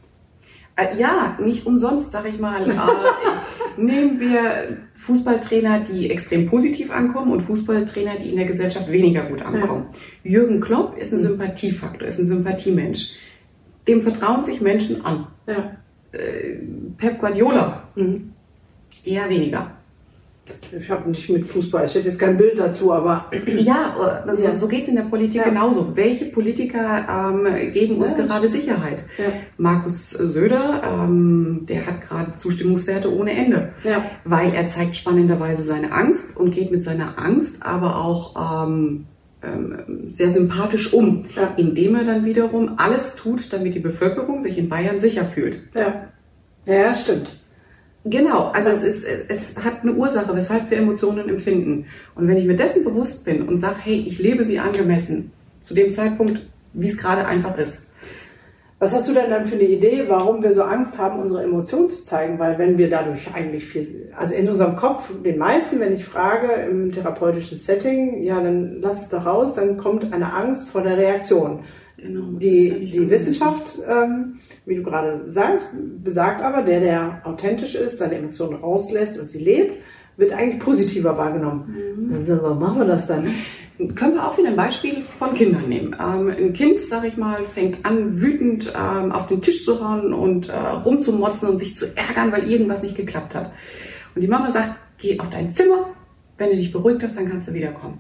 Äh, 0.77 0.95
ja, 0.97 1.37
nicht 1.41 1.65
umsonst, 1.65 2.11
sag 2.11 2.27
ich 2.29 2.39
mal, 2.39 2.69
äh, 2.69 2.75
nehmen 3.81 4.19
wir 4.19 4.77
Fußballtrainer, 4.93 5.81
die 5.81 6.09
extrem 6.11 6.47
positiv 6.47 6.91
ankommen 6.91 7.31
und 7.31 7.41
Fußballtrainer, 7.41 8.17
die 8.17 8.29
in 8.29 8.37
der 8.37 8.45
Gesellschaft 8.45 8.89
weniger 8.89 9.25
gut 9.25 9.41
ankommen. 9.41 9.87
Ja. 10.23 10.31
Jürgen 10.31 10.61
Klopp 10.61 10.95
ist 10.97 11.13
ein 11.13 11.19
mhm. 11.19 11.29
Sympathiefaktor, 11.29 12.07
ist 12.07 12.19
ein 12.19 12.27
Sympathiemensch. 12.27 13.15
Dem 13.87 14.03
vertrauen 14.03 14.43
sich 14.43 14.61
Menschen 14.61 15.03
an. 15.03 15.27
Ja. 15.47 15.77
Äh, 16.11 16.59
Pep 16.97 17.19
Guardiola 17.19 17.89
mhm. 17.95 18.33
eher 19.03 19.29
weniger. 19.29 19.76
Ich 20.77 20.89
habe 20.89 21.09
nicht 21.09 21.29
mit 21.29 21.45
Fußball, 21.45 21.85
ich 21.85 21.95
hätte 21.95 22.07
jetzt 22.07 22.19
kein 22.19 22.37
Bild 22.37 22.59
dazu, 22.59 22.91
aber. 22.93 23.31
Ja, 23.47 23.95
also 24.25 24.43
ja. 24.43 24.55
so 24.55 24.67
geht 24.67 24.83
es 24.83 24.89
in 24.89 24.95
der 24.95 25.03
Politik 25.03 25.41
ja. 25.41 25.43
genauso. 25.45 25.95
Welche 25.95 26.25
Politiker 26.25 27.05
ähm, 27.09 27.71
geben 27.71 27.97
uns 27.97 28.17
ja. 28.17 28.25
gerade 28.25 28.47
Sicherheit? 28.47 29.05
Markus 29.57 30.09
Söder, 30.09 30.81
ähm, 30.83 31.65
der 31.67 31.85
hat 31.85 32.01
gerade 32.01 32.35
Zustimmungswerte 32.37 33.13
ohne 33.13 33.31
Ende, 33.31 33.73
weil 34.25 34.53
er 34.53 34.67
zeigt 34.67 34.95
spannenderweise 34.95 35.63
seine 35.63 35.91
Angst 35.91 36.37
und 36.37 36.51
geht 36.51 36.71
mit 36.71 36.83
seiner 36.83 37.17
Angst 37.17 37.65
aber 37.65 37.97
auch 37.97 38.65
ähm, 38.67 39.05
ähm 39.43 40.07
sehr 40.09 40.29
sympathisch 40.29 40.93
um, 40.93 41.25
indem 41.57 41.95
er 41.95 42.03
dann 42.03 42.25
wiederum 42.25 42.73
alles 42.77 43.15
tut, 43.15 43.51
damit 43.51 43.75
die 43.75 43.79
Bevölkerung 43.79 44.43
sich 44.43 44.57
in 44.57 44.69
Bayern 44.69 44.99
sicher 44.99 45.25
fühlt. 45.25 45.59
Ja, 45.75 46.07
ja 46.65 46.93
stimmt. 46.95 47.36
Genau, 48.09 48.51
also 48.53 48.69
es, 48.69 48.83
ist, 48.83 49.05
es 49.05 49.57
hat 49.57 49.83
eine 49.83 49.93
Ursache, 49.93 50.33
weshalb 50.33 50.71
wir 50.71 50.77
Emotionen 50.77 51.27
empfinden. 51.27 51.87
Und 52.15 52.27
wenn 52.27 52.37
ich 52.37 52.45
mir 52.45 52.55
dessen 52.55 52.83
bewusst 52.83 53.25
bin 53.25 53.47
und 53.47 53.59
sage, 53.59 53.77
hey, 53.83 54.05
ich 54.07 54.19
lebe 54.19 54.45
sie 54.45 54.59
angemessen, 54.59 55.31
zu 55.61 55.73
dem 55.73 55.91
Zeitpunkt, 55.91 56.41
wie 56.73 56.89
es 56.89 56.97
gerade 56.97 57.25
einfach 57.25 57.57
ist. 57.57 57.91
Was 58.79 58.93
hast 58.93 59.09
du 59.09 59.13
denn 59.13 59.31
dann 59.31 59.45
für 59.45 59.55
eine 59.55 59.65
Idee, 59.65 60.05
warum 60.07 60.43
wir 60.43 60.53
so 60.53 60.61
Angst 60.61 60.99
haben, 60.99 61.19
unsere 61.19 61.43
Emotionen 61.43 61.89
zu 61.89 62.03
zeigen? 62.03 62.37
Weil 62.37 62.59
wenn 62.59 62.77
wir 62.77 62.89
dadurch 62.89 63.33
eigentlich 63.33 63.65
viel, 63.65 64.13
also 64.15 64.35
in 64.35 64.47
unserem 64.47 64.75
Kopf, 64.75 65.11
den 65.25 65.39
meisten, 65.39 65.79
wenn 65.79 65.93
ich 65.93 66.05
frage 66.05 66.53
im 66.69 66.91
therapeutischen 66.91 67.57
Setting, 67.57 68.21
ja, 68.21 68.39
dann 68.39 68.79
lass 68.79 69.01
es 69.01 69.09
doch 69.09 69.25
raus, 69.25 69.55
dann 69.55 69.77
kommt 69.77 70.13
eine 70.13 70.31
Angst 70.31 70.69
vor 70.69 70.83
der 70.83 70.95
Reaktion. 70.95 71.61
Genau, 71.97 72.37
die, 72.37 72.91
die 72.91 73.09
Wissenschaft, 73.09 73.79
ähm, 73.89 74.39
wie 74.67 74.75
du 74.75 74.83
gerade 74.83 75.23
sagst, 75.31 75.69
besagt 76.03 76.41
aber, 76.41 76.61
der, 76.61 76.81
der 76.81 77.21
authentisch 77.23 77.73
ist, 77.73 77.97
seine 77.97 78.15
Emotionen 78.15 78.55
rauslässt 78.55 79.17
und 79.17 79.29
sie 79.29 79.39
lebt, 79.39 79.81
wird 80.17 80.33
eigentlich 80.33 80.59
positiver 80.59 81.17
wahrgenommen. 81.17 81.75
Mhm. 81.97 82.15
Also, 82.15 82.41
warum 82.41 82.59
machen 82.59 82.79
wir 82.79 82.85
das 82.85 83.07
dann? 83.07 83.33
Können 83.95 84.15
wir 84.15 84.27
auch 84.27 84.37
wieder 84.37 84.49
ein 84.49 84.55
Beispiel 84.55 85.03
von 85.03 85.35
Kindern 85.35 85.69
nehmen. 85.69 85.95
Ähm, 85.99 86.29
ein 86.29 86.53
Kind, 86.53 86.81
sag 86.81 87.05
ich 87.05 87.15
mal, 87.15 87.45
fängt 87.45 87.85
an, 87.85 88.19
wütend 88.19 88.73
ähm, 88.75 89.11
auf 89.11 89.27
den 89.27 89.39
Tisch 89.39 89.63
zu 89.63 89.87
hauen 89.87 90.13
und 90.13 90.49
äh, 90.49 90.57
rumzumotzen 90.57 91.49
und 91.49 91.59
sich 91.59 91.75
zu 91.75 91.85
ärgern, 91.95 92.31
weil 92.31 92.51
irgendwas 92.51 92.81
nicht 92.81 92.95
geklappt 92.95 93.35
hat. 93.35 93.53
Und 94.15 94.21
die 94.21 94.27
Mama 94.27 94.51
sagt, 94.51 94.75
geh 94.97 95.19
auf 95.19 95.29
dein 95.29 95.51
Zimmer, 95.51 95.91
wenn 96.37 96.49
du 96.49 96.55
dich 96.55 96.71
beruhigt 96.71 97.03
hast, 97.03 97.17
dann 97.17 97.29
kannst 97.29 97.47
du 97.47 97.53
wiederkommen. 97.53 97.99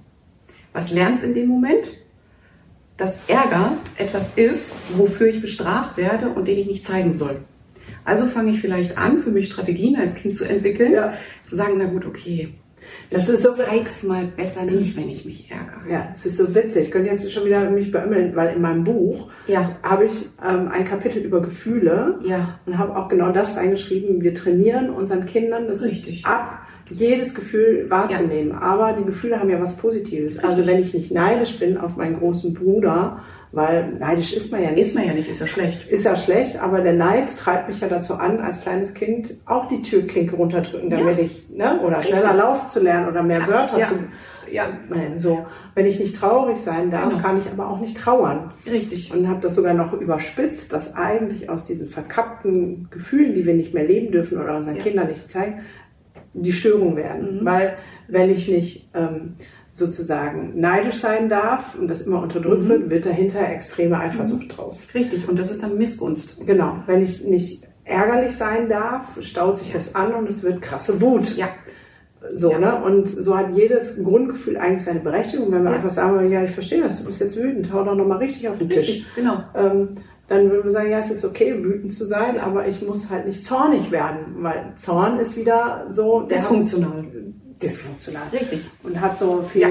Was 0.73 0.91
lernst 0.91 1.23
du 1.23 1.27
in 1.27 1.35
dem 1.35 1.47
Moment? 1.47 1.87
Dass 2.97 3.13
Ärger 3.27 3.73
etwas 3.97 4.33
ist, 4.35 4.75
wofür 4.97 5.27
ich 5.27 5.41
bestraft 5.41 5.97
werde 5.97 6.29
und 6.29 6.47
den 6.47 6.57
ich 6.57 6.67
nicht 6.67 6.85
zeigen 6.85 7.13
soll. 7.13 7.37
Also 8.03 8.25
fange 8.25 8.51
ich 8.51 8.61
vielleicht 8.61 8.97
an, 8.97 9.19
für 9.19 9.31
mich 9.31 9.47
Strategien 9.47 9.97
als 9.97 10.15
Kind 10.15 10.37
zu 10.37 10.45
entwickeln, 10.45 10.93
ja. 10.93 11.13
zu 11.43 11.55
sagen, 11.55 11.75
na 11.77 11.85
gut, 11.85 12.05
okay. 12.05 12.53
Das 13.09 13.27
ist 13.27 13.43
so, 13.43 13.53
zeig's 13.53 14.03
mal 14.03 14.25
besser 14.25 14.63
nicht, 14.63 14.95
wenn 14.95 15.09
ich 15.09 15.25
mich 15.25 15.51
ärgere. 15.51 15.91
Ja, 15.91 16.09
es 16.13 16.25
ist 16.25 16.37
so 16.37 16.53
witzig. 16.55 16.85
Ich 16.85 16.91
könnte 16.91 17.09
jetzt 17.09 17.29
schon 17.31 17.45
wieder 17.45 17.69
mich 17.69 17.91
beömmeln, 17.91 18.35
weil 18.35 18.55
in 18.55 18.61
meinem 18.61 18.83
Buch 18.83 19.29
ja. 19.47 19.77
habe 19.83 20.05
ich 20.05 20.29
ähm, 20.45 20.69
ein 20.69 20.85
Kapitel 20.85 21.21
über 21.21 21.41
Gefühle 21.41 22.19
ja. 22.23 22.59
und 22.65 22.77
habe 22.77 22.95
auch 22.95 23.09
genau 23.09 23.31
das 23.31 23.57
reingeschrieben. 23.57 24.21
Wir 24.21 24.33
trainieren 24.33 24.89
unseren 24.89 25.25
Kindern 25.25 25.67
das 25.67 25.83
Richtig. 25.83 26.25
ab, 26.25 26.66
jedes 26.89 27.35
Gefühl 27.35 27.89
wahrzunehmen. 27.89 28.51
Ja. 28.51 28.61
Aber 28.61 28.93
die 28.93 29.03
Gefühle 29.03 29.39
haben 29.39 29.49
ja 29.49 29.59
was 29.59 29.77
Positives. 29.77 30.43
Also 30.43 30.65
wenn 30.65 30.79
ich 30.79 30.93
nicht 30.93 31.11
neidisch 31.11 31.59
bin 31.59 31.77
auf 31.77 31.97
meinen 31.97 32.17
großen 32.17 32.53
Bruder, 32.53 33.19
weil 33.51 33.93
neidisch 33.93 34.33
ist 34.33 34.51
man 34.51 34.61
ja 34.61 34.71
nicht. 34.71 34.87
Ist 34.87 34.95
man 34.95 35.05
ja 35.05 35.13
nicht, 35.13 35.29
ist 35.29 35.39
ja 35.39 35.47
schlecht. 35.47 35.87
Ist 35.87 36.03
ja 36.03 36.15
schlecht, 36.15 36.61
aber 36.61 36.81
der 36.81 36.93
Neid 36.93 37.35
treibt 37.37 37.69
mich 37.69 37.79
ja 37.79 37.87
dazu 37.87 38.15
an, 38.15 38.39
als 38.39 38.61
kleines 38.61 38.93
Kind 38.93 39.35
auch 39.45 39.67
die 39.67 39.81
Türklinke 39.81 40.35
runterdrücken, 40.35 40.89
damit 40.89 41.17
ja. 41.17 41.23
ich, 41.23 41.49
ne, 41.49 41.81
oder 41.81 42.01
schneller 42.01 42.33
laufen 42.33 42.69
zu 42.69 42.83
lernen 42.83 43.07
oder 43.07 43.23
mehr 43.23 43.47
Wörter 43.47 43.79
ja. 43.79 43.85
zu, 43.87 43.95
ja, 44.51 44.67
so. 45.17 45.45
Wenn 45.75 45.85
ich 45.85 45.99
nicht 45.99 46.15
traurig 46.15 46.57
sein 46.57 46.89
darf, 46.89 47.09
genau. 47.09 47.21
kann 47.21 47.37
ich 47.37 47.49
aber 47.51 47.69
auch 47.69 47.79
nicht 47.79 47.97
trauern. 47.97 48.51
Richtig. 48.65 49.13
Und 49.13 49.27
habe 49.27 49.41
das 49.41 49.55
sogar 49.55 49.73
noch 49.73 49.93
überspitzt, 49.93 50.73
dass 50.73 50.95
eigentlich 50.95 51.49
aus 51.49 51.65
diesen 51.65 51.87
verkappten 51.87 52.87
Gefühlen, 52.89 53.33
die 53.35 53.45
wir 53.45 53.53
nicht 53.53 53.73
mehr 53.73 53.85
leben 53.85 54.11
dürfen 54.11 54.39
oder 54.41 54.55
unseren 54.55 54.77
ja. 54.77 54.83
Kindern 54.83 55.07
nicht 55.07 55.29
zeigen, 55.29 55.61
die 56.41 56.51
Störung 56.51 56.95
werden. 56.95 57.39
Mhm. 57.39 57.45
Weil 57.45 57.77
wenn 58.07 58.29
ich 58.29 58.47
nicht 58.49 58.89
ähm, 58.93 59.35
sozusagen 59.71 60.59
neidisch 60.59 60.95
sein 60.95 61.29
darf 61.29 61.75
und 61.79 61.87
das 61.87 62.01
immer 62.01 62.21
unterdrückt 62.21 62.63
mhm. 62.63 62.69
wird, 62.69 62.89
wird 62.89 63.05
dahinter 63.05 63.47
extreme 63.47 63.99
Eifersucht 63.99 64.47
mhm. 64.47 64.49
draus. 64.49 64.87
Richtig, 64.93 65.27
und 65.27 65.37
das 65.37 65.51
ist 65.51 65.61
dann 65.61 65.77
Missgunst. 65.77 66.45
Genau, 66.45 66.77
wenn 66.87 67.01
ich 67.01 67.23
nicht 67.23 67.67
ärgerlich 67.83 68.33
sein 68.33 68.67
darf, 68.69 69.21
staut 69.21 69.57
sich 69.57 69.73
das 69.73 69.95
an 69.95 70.13
und 70.13 70.27
es 70.27 70.43
wird 70.43 70.61
krasse 70.61 70.99
Wut. 71.01 71.35
Ja. 71.37 71.49
So, 72.33 72.51
ja. 72.51 72.59
ne? 72.59 72.83
Und 72.83 73.07
so 73.07 73.37
hat 73.37 73.55
jedes 73.55 74.03
Grundgefühl 74.03 74.57
eigentlich 74.57 74.83
seine 74.83 74.99
Berechtigung. 74.99 75.51
Wenn 75.51 75.63
wir 75.63 75.69
ja. 75.69 75.77
einfach 75.77 75.91
sagen, 75.91 76.29
ja, 76.29 76.43
ich 76.43 76.51
verstehe 76.51 76.81
das, 76.81 76.99
du 76.99 77.05
bist 77.05 77.21
jetzt 77.21 77.41
wütend, 77.41 77.71
hau 77.71 77.83
doch 77.83 77.95
nochmal 77.95 78.17
richtig 78.17 78.49
auf 78.49 78.57
den 78.57 78.67
richtig, 78.67 79.03
Tisch. 79.03 79.05
Genau. 79.15 79.43
Ähm, 79.55 79.89
dann 80.27 80.49
würden 80.49 80.65
wir 80.65 80.71
sagen, 80.71 80.89
ja, 80.89 80.99
es 80.99 81.09
ist 81.09 81.23
okay, 81.23 81.63
wütend 81.63 81.93
zu 81.93 82.05
sein, 82.05 82.39
aber 82.39 82.67
ich 82.67 82.81
muss 82.81 83.09
halt 83.09 83.25
nicht 83.27 83.45
zornig 83.45 83.91
werden, 83.91 84.35
weil 84.39 84.73
Zorn 84.75 85.19
ist 85.19 85.37
wieder 85.37 85.85
so 85.87 86.21
dysfunktional. 86.21 87.05
Dysfunktional. 87.61 88.23
Richtig. 88.33 88.59
Und 88.83 88.99
hat 88.99 89.17
so 89.17 89.41
viel 89.41 89.61
ja. 89.61 89.69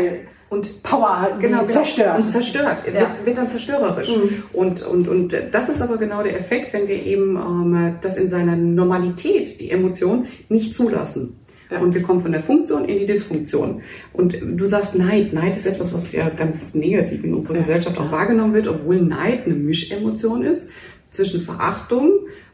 und 0.49 0.83
Power 0.83 1.21
halt 1.21 1.41
genau, 1.41 1.61
genau, 1.61 1.71
zerstört. 1.71 2.19
Und 2.19 2.31
zerstört. 2.31 2.79
Ja. 2.87 3.01
Wird, 3.01 3.27
wird, 3.27 3.39
dann 3.39 3.51
zerstörerisch. 3.51 4.17
Mhm. 4.17 4.45
Und, 4.55 4.83
und, 4.83 5.09
und 5.09 5.37
das 5.53 5.69
ist 5.69 5.83
aber 5.83 5.99
genau 5.99 6.23
der 6.23 6.39
Effekt, 6.39 6.73
wenn 6.73 6.89
wir 6.89 7.05
eben 7.05 7.37
ähm, 7.37 7.99
das 8.01 8.17
in 8.17 8.31
seiner 8.31 8.57
Normalität, 8.57 9.61
die 9.61 9.71
Emotion, 9.71 10.27
nicht 10.49 10.75
zulassen. 10.75 11.39
Und 11.81 11.95
wir 11.95 12.03
kommen 12.03 12.23
von 12.23 12.33
der 12.33 12.43
Funktion 12.43 12.85
in 12.85 12.99
die 13.01 13.07
Dysfunktion. 13.07 13.83
Und 14.13 14.37
du 14.41 14.67
sagst 14.67 14.95
Neid. 14.95 15.33
Neid 15.33 15.57
ist 15.57 15.67
etwas, 15.67 15.93
was 15.93 16.13
ja 16.13 16.29
ganz 16.29 16.75
negativ 16.75 17.25
in 17.25 17.35
unserer 17.35 17.57
ja. 17.57 17.61
Gesellschaft 17.63 17.99
auch 17.99 18.13
wahrgenommen 18.13 18.55
wird, 18.55 18.69
obwohl 18.69 19.01
Neid 19.01 19.47
eine 19.47 19.55
Mischemotion 19.55 20.45
ist 20.45 20.71
zwischen 21.11 21.41
Verachtung 21.41 22.11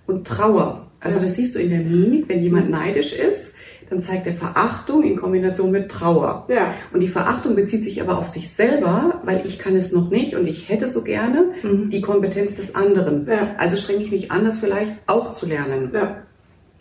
und 0.07 0.27
Trauer. 0.27 0.91
Also 1.01 1.21
das 1.21 1.37
siehst 1.37 1.55
du 1.55 1.59
in 1.59 1.71
der 1.71 1.81
Mimik, 1.81 2.29
wenn 2.29 2.43
jemand 2.43 2.71
neidisch 2.71 3.13
ist, 3.13 3.53
dann 3.91 4.01
zeigt 4.01 4.27
er 4.27 4.33
Verachtung 4.33 5.03
in 5.03 5.17
Kombination 5.17 5.71
mit 5.71 5.91
Trauer. 5.91 6.47
Ja. 6.49 6.73
Und 6.95 7.01
die 7.01 7.09
Verachtung 7.09 7.55
bezieht 7.55 7.85
sich 7.85 8.01
aber 8.01 8.19
auf 8.19 8.29
sich 8.29 8.49
selber, 8.49 9.21
weil 9.25 9.45
ich 9.45 9.59
kann 9.59 9.77
es 9.77 9.93
noch 9.93 10.09
nicht 10.11 10.35
und 10.35 10.47
ich 10.47 10.71
hätte 10.71 10.89
so 10.89 11.03
gerne 11.03 11.51
Mhm. 11.63 11.91
die 11.91 12.01
Kompetenz 12.01 12.57
des 12.57 12.75
anderen. 12.75 13.27
Ja. 13.29 13.55
Also 13.59 13.77
strenge 13.77 14.03
ich 14.03 14.11
mich 14.11 14.31
an, 14.31 14.47
das 14.47 14.61
vielleicht 14.61 14.95
auch 15.07 15.35
zu 15.35 15.45
lernen. 15.45 15.91
Ja. 15.93 16.23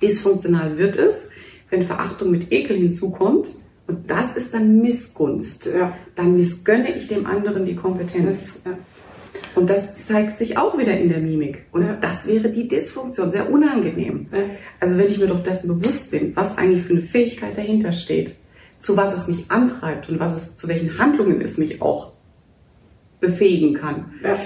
Dysfunktional 0.02 0.78
wird 0.78 0.98
es, 0.98 1.31
wenn 1.72 1.82
Verachtung 1.84 2.30
mit 2.30 2.52
Ekel 2.52 2.78
hinzukommt. 2.78 3.56
Und 3.88 4.10
das 4.10 4.38
ist 4.38 4.54
dann 4.54 4.82
Missgunst. 4.82 5.66
Ja. 5.66 5.98
Dann 6.16 6.36
missgönne 6.38 6.96
ich 6.96 7.08
dem 7.08 7.26
anderen 7.26 7.66
die 7.66 7.76
Kompetenz. 7.76 8.62
Ja. 8.64 8.78
Und 9.56 9.70
das 9.70 10.06
zeigt 10.06 10.38
sich 10.38 10.58
auch 10.58 10.78
wieder 10.78 10.98
in 10.98 11.10
der 11.10 11.20
Mimik. 11.20 11.66
Und 11.72 11.86
das 12.00 12.28
wäre 12.28 12.50
die 12.50 12.68
Dysfunktion, 12.68 13.32
sehr 13.32 13.52
unangenehm. 13.52 14.28
Also 14.80 14.98
wenn 14.98 15.10
ich 15.10 15.18
mir 15.18 15.28
doch 15.28 15.44
dessen 15.44 15.68
bewusst 15.68 16.12
bin, 16.12 16.36
was 16.36 16.58
eigentlich 16.58 16.84
für 16.84 16.94
eine 16.94 17.02
Fähigkeit 17.02 17.58
dahinter 17.58 17.92
steht, 17.92 18.36
zu 18.80 18.96
was 18.96 19.16
es 19.18 19.28
mich 19.28 19.50
antreibt 19.52 20.10
und 20.10 20.20
was 20.20 20.36
es 20.36 20.56
zu 20.58 20.68
welchen 20.68 20.98
Handlungen 20.98 21.42
es 21.42 21.58
mich 21.58 21.82
auch 21.82 22.14
befähigen 23.20 23.74
kann, 23.74 24.14
Ja. 24.24 24.38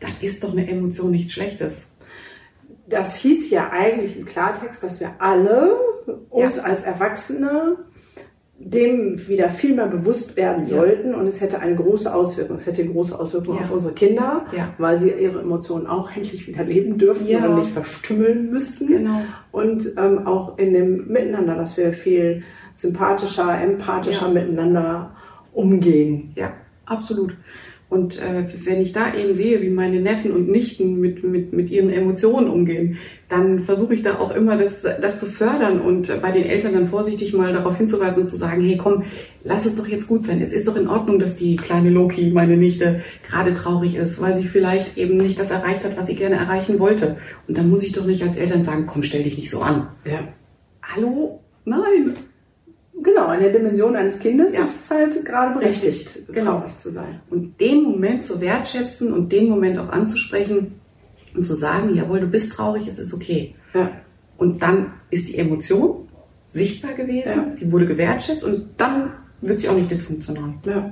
dann 0.00 0.12
ist 0.20 0.44
doch 0.44 0.52
eine 0.52 0.68
Emotion 0.68 1.10
nichts 1.10 1.32
Schlechtes. 1.32 1.96
Das 2.86 3.16
hieß 3.16 3.50
ja 3.50 3.70
eigentlich 3.70 4.16
im 4.18 4.26
Klartext, 4.26 4.82
dass 4.82 5.00
wir 5.00 5.12
alle 5.20 5.76
uns 6.30 6.56
Ja. 6.56 6.62
als 6.62 6.82
Erwachsene 6.82 7.76
dem 8.62 9.26
wieder 9.26 9.48
viel 9.48 9.74
mehr 9.74 9.86
bewusst 9.86 10.36
werden 10.36 10.64
Ja. 10.66 10.76
sollten 10.76 11.14
und 11.14 11.26
es 11.26 11.40
hätte 11.40 11.60
eine 11.60 11.74
große 11.76 12.14
Auswirkung. 12.14 12.56
Es 12.56 12.66
hätte 12.66 12.82
eine 12.82 12.90
große 12.92 13.18
Auswirkung 13.18 13.54
Ja. 13.56 13.62
auf 13.62 13.70
unsere 13.72 13.94
Kinder, 13.94 14.44
Ja. 14.54 14.74
weil 14.76 14.98
sie 14.98 15.10
ihre 15.12 15.40
Emotionen 15.40 15.86
auch 15.86 16.14
endlich 16.14 16.46
wieder 16.46 16.64
leben 16.64 16.98
dürfen 16.98 17.26
und 17.26 17.54
nicht 17.56 17.70
verstümmeln 17.70 18.50
müssten. 18.50 18.86
Genau. 18.86 19.22
Und 19.50 19.94
ähm, 19.96 20.26
auch 20.26 20.58
in 20.58 20.74
dem 20.74 21.08
Miteinander, 21.08 21.54
dass 21.54 21.78
wir 21.78 21.94
viel 21.94 22.42
sympathischer, 22.76 23.58
empathischer 23.62 24.28
miteinander 24.28 25.16
umgehen. 25.54 26.32
Ja, 26.36 26.52
absolut. 26.84 27.34
Und 27.88 28.20
äh, 28.20 28.44
wenn 28.64 28.82
ich 28.82 28.92
da 28.92 29.14
eben 29.14 29.34
sehe, 29.34 29.62
wie 29.62 29.70
meine 29.70 30.00
Neffen 30.00 30.32
und 30.32 30.48
Nichten 30.50 31.00
mit, 31.00 31.24
mit, 31.24 31.52
mit 31.54 31.70
ihren 31.70 31.90
Emotionen 31.90 32.48
umgehen, 32.50 32.98
dann 33.30 33.62
versuche 33.62 33.94
ich 33.94 34.02
da 34.02 34.18
auch 34.18 34.34
immer 34.34 34.56
das, 34.56 34.82
das 34.82 35.20
zu 35.20 35.26
fördern 35.26 35.80
und 35.80 36.20
bei 36.20 36.32
den 36.32 36.44
Eltern 36.44 36.74
dann 36.74 36.88
vorsichtig 36.88 37.32
mal 37.32 37.52
darauf 37.52 37.76
hinzuweisen 37.78 38.22
und 38.24 38.28
zu 38.28 38.36
sagen, 38.36 38.60
hey 38.62 38.76
komm, 38.76 39.04
lass 39.44 39.66
es 39.66 39.76
doch 39.76 39.86
jetzt 39.86 40.08
gut 40.08 40.26
sein. 40.26 40.42
Es 40.42 40.52
ist 40.52 40.66
doch 40.66 40.76
in 40.76 40.88
Ordnung, 40.88 41.20
dass 41.20 41.36
die 41.36 41.54
kleine 41.56 41.90
Loki, 41.90 42.30
meine 42.32 42.56
Nichte, 42.56 43.02
gerade 43.28 43.54
traurig 43.54 43.94
ist, 43.94 44.20
weil 44.20 44.36
sie 44.36 44.48
vielleicht 44.48 44.98
eben 44.98 45.16
nicht 45.16 45.38
das 45.38 45.52
erreicht 45.52 45.84
hat, 45.84 45.96
was 45.96 46.08
sie 46.08 46.16
gerne 46.16 46.36
erreichen 46.36 46.80
wollte. 46.80 47.18
Und 47.46 47.56
dann 47.56 47.70
muss 47.70 47.84
ich 47.84 47.92
doch 47.92 48.04
nicht 48.04 48.22
als 48.24 48.36
Eltern 48.36 48.64
sagen, 48.64 48.86
komm, 48.86 49.04
stell 49.04 49.22
dich 49.22 49.38
nicht 49.38 49.50
so 49.50 49.60
an. 49.62 49.86
Ja. 50.04 50.18
Hallo? 50.82 51.40
Nein. 51.64 52.14
Genau, 53.02 53.32
in 53.32 53.40
der 53.40 53.52
Dimension 53.52 53.94
eines 53.96 54.18
Kindes 54.18 54.54
Ja. 54.56 54.64
ist 54.64 54.80
es 54.80 54.90
halt 54.90 55.24
gerade 55.24 55.54
berechtigt, 55.58 56.16
Richtig, 56.16 56.34
genau. 56.34 56.58
traurig 56.58 56.76
zu 56.76 56.90
sein. 56.90 57.20
Und 57.30 57.58
den 57.60 57.84
Moment 57.84 58.24
zu 58.24 58.40
wertschätzen 58.40 59.12
und 59.12 59.30
den 59.32 59.48
Moment 59.48 59.78
auch 59.78 59.88
anzusprechen 59.88 60.79
und 61.34 61.46
zu 61.46 61.54
sagen, 61.54 61.94
jawohl, 61.94 62.20
du 62.20 62.26
bist 62.26 62.52
traurig, 62.52 62.86
es 62.86 62.98
ist 62.98 63.14
okay. 63.14 63.54
Ja. 63.74 63.90
Und 64.36 64.62
dann 64.62 64.92
ist 65.10 65.28
die 65.28 65.38
Emotion 65.38 66.08
sichtbar 66.48 66.92
gewesen, 66.92 67.46
Ja. 67.48 67.52
sie 67.52 67.70
wurde 67.70 67.86
gewertschätzt 67.86 68.42
und 68.44 68.68
dann 68.76 69.12
wird 69.40 69.60
sie 69.60 69.68
auch 69.68 69.74
nicht 69.76 69.90
dysfunktional. 69.90 70.54
Ja. 70.64 70.90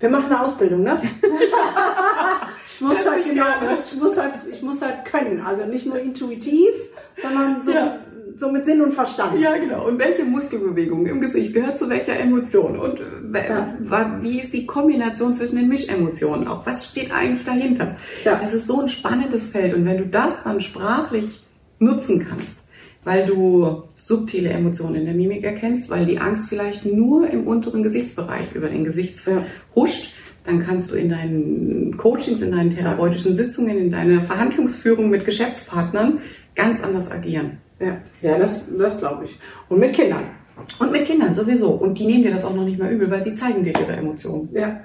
Wir 0.00 0.10
machen 0.10 0.26
eine 0.26 0.40
Ausbildung, 0.42 0.82
ne? 0.82 1.00
ich, 2.66 2.80
muss 2.80 3.04
halt 3.08 3.24
genau, 3.24 3.44
ich, 3.84 4.00
muss 4.00 4.16
halt, 4.16 4.32
ich 4.52 4.62
muss 4.62 4.80
halt 4.80 5.04
können. 5.04 5.40
Also 5.40 5.66
nicht 5.66 5.86
nur 5.86 5.98
intuitiv, 5.98 6.72
sondern 7.20 7.62
so, 7.62 7.72
Ja. 7.72 7.98
So 8.38 8.50
mit 8.52 8.64
Sinn 8.64 8.80
und 8.80 8.92
Verstand. 8.92 9.40
Ja, 9.40 9.56
genau. 9.56 9.86
Und 9.86 9.98
welche 9.98 10.24
Muskelbewegung 10.24 11.06
im 11.06 11.20
Gesicht 11.20 11.52
gehört 11.54 11.78
zu 11.78 11.88
welcher 11.88 12.18
Emotion? 12.18 12.78
Und 12.78 13.00
äh, 13.00 13.48
Ja. 13.48 14.18
wie 14.22 14.40
ist 14.40 14.52
die 14.52 14.66
Kombination 14.66 15.34
zwischen 15.34 15.56
den 15.56 15.68
Mischemotionen 15.68 16.46
auch? 16.46 16.64
Was 16.66 16.90
steht 16.90 17.10
eigentlich 17.12 17.44
dahinter? 17.44 17.96
Ja. 18.24 18.40
Es 18.42 18.54
ist 18.54 18.66
so 18.66 18.80
ein 18.80 18.88
spannendes 18.88 19.48
Feld. 19.48 19.74
Und 19.74 19.84
wenn 19.84 19.98
du 19.98 20.06
das 20.06 20.44
dann 20.44 20.60
sprachlich 20.60 21.42
nutzen 21.78 22.26
kannst, 22.28 22.68
weil 23.04 23.26
du 23.26 23.84
subtile 23.96 24.50
Emotionen 24.50 24.96
in 24.96 25.04
der 25.06 25.14
Mimik 25.14 25.44
erkennst, 25.44 25.88
weil 25.90 26.04
die 26.06 26.18
Angst 26.18 26.48
vielleicht 26.48 26.84
nur 26.84 27.28
im 27.30 27.46
unteren 27.46 27.82
Gesichtsbereich 27.82 28.54
über 28.54 28.68
den 28.68 28.84
Gesicht 28.84 29.16
Ja. 29.26 29.44
huscht, 29.74 30.14
dann 30.44 30.64
kannst 30.64 30.90
du 30.90 30.94
in 30.96 31.10
deinen 31.10 31.96
Coachings, 31.96 32.40
in 32.42 32.52
deinen 32.52 32.74
therapeutischen 32.74 33.34
Sitzungen, 33.34 33.78
in 33.78 33.90
deiner 33.90 34.22
Verhandlungsführung 34.22 35.10
mit 35.10 35.24
Geschäftspartnern 35.24 36.20
ganz 36.54 36.82
anders 36.82 37.10
agieren. 37.10 37.58
Ja, 37.80 37.98
ja 38.22 38.38
das, 38.38 38.64
das 38.76 38.98
glaube 38.98 39.24
ich. 39.24 39.38
Und 39.68 39.78
mit 39.78 39.92
Kindern. 39.92 40.24
Und 40.78 40.92
mit 40.92 41.06
Kindern 41.06 41.34
sowieso. 41.34 41.70
Und 41.70 41.98
die 41.98 42.06
nehmen 42.06 42.24
dir 42.24 42.32
das 42.32 42.44
auch 42.44 42.54
noch 42.54 42.64
nicht 42.64 42.78
mal 42.78 42.90
übel, 42.90 43.10
weil 43.10 43.22
sie 43.22 43.34
zeigen 43.34 43.62
dir 43.62 43.72
ihre 43.78 43.92
Emotionen. 43.92 44.48
Ja. 44.52 44.80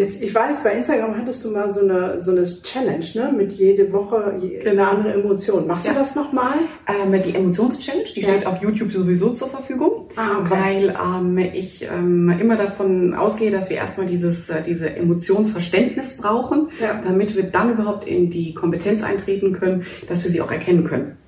Jetzt, 0.00 0.22
ich 0.22 0.34
weiß, 0.34 0.62
bei 0.64 0.72
Instagram 0.72 1.14
hattest 1.14 1.44
du 1.44 1.50
mal 1.50 1.68
so 1.70 1.80
eine, 1.80 2.22
so 2.22 2.30
eine 2.30 2.44
Challenge, 2.44 3.04
ne? 3.16 3.30
Mit 3.36 3.52
jede 3.52 3.92
Woche 3.92 4.24
eine 4.24 4.48
Genau. 4.48 4.84
andere 4.92 5.12
Emotion. 5.12 5.66
Machst 5.66 5.84
Ja. 5.86 5.92
du 5.92 5.98
das 5.98 6.14
nochmal? 6.14 6.54
Ähm, 6.88 7.20
die 7.22 7.34
Emotionschallenge, 7.34 8.06
die 8.16 8.22
Ja. 8.22 8.28
steht 8.30 8.46
auf 8.46 8.62
YouTube 8.62 8.92
sowieso 8.92 9.34
zur 9.34 9.48
Verfügung, 9.48 10.08
Ah, 10.16 10.38
okay. 10.40 10.50
weil 10.50 10.96
ähm, 10.98 11.36
ich 11.52 11.86
ähm, 11.86 12.34
immer 12.40 12.56
davon 12.56 13.12
ausgehe, 13.12 13.50
dass 13.50 13.68
wir 13.68 13.76
erstmal 13.76 14.06
dieses, 14.06 14.48
äh, 14.48 14.62
diese 14.66 14.88
Emotionsverständnis 14.96 16.16
brauchen, 16.16 16.68
Ja. 16.80 16.98
damit 17.04 17.36
wir 17.36 17.42
dann 17.42 17.72
überhaupt 17.74 18.06
in 18.06 18.30
die 18.30 18.54
Kompetenz 18.54 19.02
eintreten 19.02 19.52
können, 19.52 19.84
dass 20.08 20.24
wir 20.24 20.30
sie 20.30 20.40
auch 20.40 20.50
erkennen 20.50 20.84
können. 20.84 21.18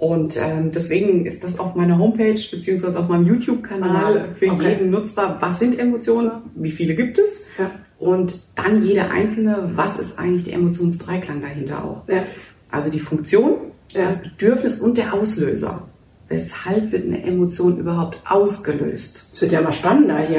Und 0.00 0.38
ähm, 0.42 0.72
deswegen 0.72 1.26
ist 1.26 1.44
das 1.44 1.58
auf 1.60 1.74
meiner 1.74 1.98
Homepage 1.98 2.32
beziehungsweise 2.50 2.98
auf 2.98 3.08
meinem 3.08 3.26
YouTube-Kanal 3.26 4.30
Ah, 4.30 4.34
für 4.34 4.50
okay. 4.50 4.70
jeden 4.70 4.90
nutzbar. 4.90 5.36
Was 5.40 5.58
sind 5.58 5.78
Emotionen? 5.78 6.30
Wie 6.54 6.72
viele 6.72 6.94
gibt 6.96 7.18
es? 7.18 7.50
Ja. 7.58 7.70
Und 7.98 8.40
dann 8.56 8.82
jede 8.82 9.10
einzelne, 9.10 9.70
was 9.74 9.98
ist 9.98 10.18
eigentlich 10.18 10.44
der 10.44 10.54
Emotionsdreiklang 10.54 11.42
dahinter 11.42 11.84
auch? 11.84 12.08
Ja. 12.08 12.22
Also 12.70 12.90
die 12.90 12.98
Funktion, 13.00 13.58
Ja. 13.90 14.04
das 14.06 14.22
Bedürfnis 14.22 14.80
und 14.80 14.96
der 14.96 15.12
Auslöser. 15.12 15.86
Weshalb 16.28 16.92
wird 16.92 17.04
eine 17.06 17.22
Emotion 17.22 17.76
überhaupt 17.76 18.22
ausgelöst? 18.26 19.30
Es 19.34 19.42
wird 19.42 19.52
ja 19.52 19.60
immer 19.60 19.72
spannender 19.72 20.18
hier. 20.20 20.38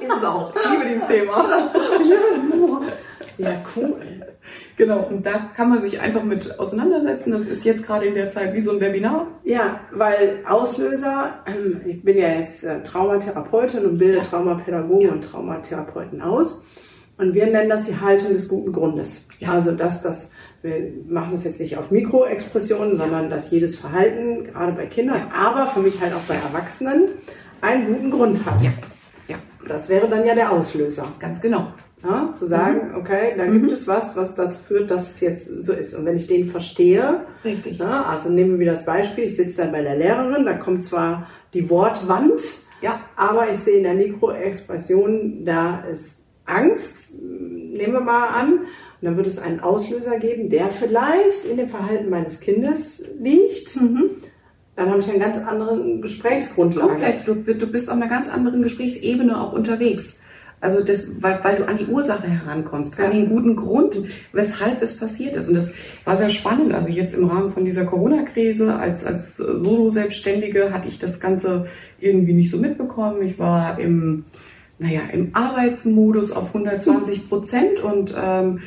ist 0.00 0.12
es 0.16 0.24
auch. 0.24 0.50
Ich 0.56 0.70
liebe 0.70 0.84
dieses 0.94 1.08
Thema. 1.08 1.70
Ja, 3.38 3.62
cool. 3.76 3.96
Genau, 4.76 5.04
und 5.06 5.26
da 5.26 5.50
kann 5.54 5.68
man 5.68 5.82
sich 5.82 6.00
einfach 6.00 6.24
mit 6.24 6.58
auseinandersetzen. 6.58 7.30
Das 7.32 7.42
ist 7.46 7.64
jetzt 7.64 7.86
gerade 7.86 8.06
in 8.06 8.14
der 8.14 8.30
Zeit 8.30 8.54
wie 8.54 8.62
so 8.62 8.70
ein 8.72 8.80
Webinar. 8.80 9.26
Ja, 9.44 9.80
weil 9.92 10.38
Auslöser, 10.48 11.34
ähm, 11.46 11.80
ich 11.84 12.02
bin 12.02 12.16
ja 12.16 12.28
jetzt 12.28 12.64
äh, 12.64 12.82
Traumatherapeutin 12.82 13.84
und 13.84 13.98
bilde 13.98 14.18
Ja. 14.18 14.22
Traumapädagogen 14.24 15.06
Ja. 15.08 15.12
und 15.12 15.22
Traumatherapeuten 15.24 16.22
aus. 16.22 16.64
Und 17.18 17.34
wir 17.34 17.46
nennen 17.46 17.68
das 17.68 17.86
die 17.86 18.00
Haltung 18.00 18.32
des 18.32 18.48
guten 18.48 18.72
Grundes. 18.72 19.28
Ja. 19.38 19.52
Also, 19.52 19.72
dass 19.72 20.02
das, 20.02 20.30
wir 20.62 20.90
machen 21.06 21.32
das 21.32 21.44
jetzt 21.44 21.60
nicht 21.60 21.76
auf 21.76 21.90
Mikroexpressionen, 21.90 22.96
sondern 22.96 23.28
dass 23.28 23.50
jedes 23.50 23.76
Verhalten, 23.76 24.44
gerade 24.44 24.72
bei 24.72 24.86
Kindern, 24.86 25.30
aber 25.32 25.66
für 25.66 25.80
mich 25.80 26.00
halt 26.00 26.14
auch 26.14 26.22
bei 26.22 26.34
Erwachsenen, 26.34 27.08
einen 27.60 27.86
guten 27.92 28.10
Grund 28.10 28.44
hat. 28.46 28.62
Ja. 28.62 28.70
Ja, 29.28 29.36
Das 29.68 29.88
wäre 29.88 30.08
dann 30.08 30.24
ja 30.26 30.34
der 30.34 30.50
Auslöser. 30.50 31.06
ganz 31.20 31.40
genau. 31.42 31.68
Ja, 32.04 32.32
zu 32.32 32.46
sagen, 32.46 32.94
okay, 32.96 33.34
da 33.36 33.44
Mhm. 33.44 33.60
gibt 33.60 33.70
es 33.72 33.86
was, 33.86 34.16
was 34.16 34.34
das 34.34 34.56
führt, 34.56 34.90
dass 34.90 35.08
es 35.10 35.20
jetzt 35.20 35.46
so 35.62 35.72
ist. 35.72 35.94
Und 35.94 36.04
wenn 36.04 36.16
ich 36.16 36.26
den 36.26 36.46
verstehe, 36.46 37.20
Richtig. 37.44 37.78
ja, 37.78 38.04
also 38.06 38.28
nehmen 38.28 38.52
wir 38.54 38.58
wieder 38.58 38.72
das 38.72 38.84
Beispiel, 38.84 39.24
ich 39.24 39.36
sitze 39.36 39.62
dann 39.62 39.70
bei 39.72 39.82
der 39.82 39.96
Lehrerin, 39.96 40.44
da 40.44 40.54
kommt 40.54 40.82
zwar 40.82 41.28
die 41.54 41.70
Wortwand, 41.70 42.40
Ja, 42.80 43.00
aber 43.14 43.48
ich 43.50 43.58
sehe 43.58 43.76
in 43.76 43.84
der 43.84 43.94
Mikroexpression, 43.94 45.44
da 45.44 45.84
ist 45.90 46.24
Angst, 46.46 47.14
nehmen 47.22 47.92
wir 47.92 48.00
mal 48.00 48.26
an, 48.28 48.52
und 48.54 48.66
dann 49.02 49.16
wird 49.16 49.28
es 49.28 49.38
einen 49.38 49.60
Auslöser 49.60 50.18
geben, 50.18 50.48
der 50.48 50.68
vielleicht 50.70 51.44
in 51.44 51.56
dem 51.56 51.68
Verhalten 51.68 52.10
meines 52.10 52.40
Kindes 52.40 53.04
liegt. 53.20 53.76
Dann 54.74 54.90
habe 54.90 55.00
ich 55.00 55.08
einen 55.08 55.20
ganz 55.20 55.38
anderen 55.38 56.02
Gesprächsgrundlage. 56.02 56.88
komplett. 56.90 57.28
Du, 57.28 57.34
du 57.34 57.66
bist 57.66 57.88
auf 57.88 57.96
einer 57.96 58.08
ganz 58.08 58.28
anderen 58.28 58.62
Gesprächsebene 58.62 59.40
auch 59.40 59.52
unterwegs. 59.52 60.20
Also 60.62 60.80
das, 60.80 61.08
weil, 61.20 61.40
weil 61.42 61.56
du 61.56 61.66
an 61.66 61.76
die 61.76 61.86
Ursache 61.86 62.28
herankommst, 62.28 62.98
an 63.00 63.10
den 63.10 63.28
guten 63.28 63.56
Grund, 63.56 63.96
weshalb 64.32 64.80
es 64.80 64.96
passiert 64.96 65.34
ist. 65.34 65.48
Und 65.48 65.54
das 65.54 65.74
war 66.04 66.16
sehr 66.16 66.30
spannend. 66.30 66.72
Also 66.72 66.88
jetzt 66.88 67.14
im 67.14 67.26
Rahmen 67.26 67.50
von 67.50 67.64
dieser 67.64 67.84
Corona-Krise 67.84 68.76
als, 68.76 69.04
als 69.04 69.38
Solo-Selbstständige 69.38 70.72
hatte 70.72 70.86
ich 70.86 71.00
das 71.00 71.18
Ganze 71.18 71.66
irgendwie 71.98 72.32
nicht 72.32 72.52
so 72.52 72.58
mitbekommen. 72.58 73.22
Ich 73.22 73.40
war 73.40 73.80
im, 73.80 74.24
naja, 74.78 75.00
im 75.12 75.34
Arbeitsmodus 75.34 76.30
auf 76.30 76.54
120 76.54 77.28
Prozent 77.28 77.80
und 77.80 78.14
ähm, 78.16 78.60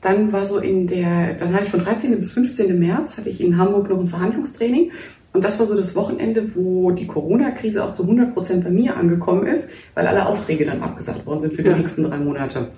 dann 0.00 0.32
war 0.32 0.46
so 0.46 0.58
in 0.58 0.86
der, 0.86 1.34
dann 1.34 1.52
hatte 1.52 1.64
ich 1.64 1.70
von 1.70 1.80
13. 1.80 2.18
bis 2.18 2.32
15. 2.32 2.78
März 2.78 3.18
hatte 3.18 3.28
ich 3.28 3.42
in 3.42 3.58
Hamburg 3.58 3.90
noch 3.90 4.00
ein 4.00 4.06
Verhandlungstraining 4.06 4.90
und 5.32 5.44
das 5.44 5.58
war 5.58 5.66
so 5.66 5.74
das 5.76 5.94
Wochenende, 5.96 6.54
wo 6.54 6.90
die 6.90 7.06
Corona-Krise 7.06 7.82
auch 7.84 7.94
zu 7.94 8.02
100 8.02 8.34
Prozent 8.34 8.64
bei 8.64 8.70
mir 8.70 8.96
angekommen 8.96 9.46
ist, 9.46 9.70
weil 9.94 10.06
alle 10.06 10.26
Aufträge 10.26 10.66
dann 10.66 10.82
abgesagt 10.82 11.24
worden 11.26 11.42
sind 11.42 11.54
für 11.54 11.62
die 11.62 11.70
Ja. 11.70 11.76
nächsten 11.76 12.04
drei 12.04 12.18
Monate. 12.18 12.68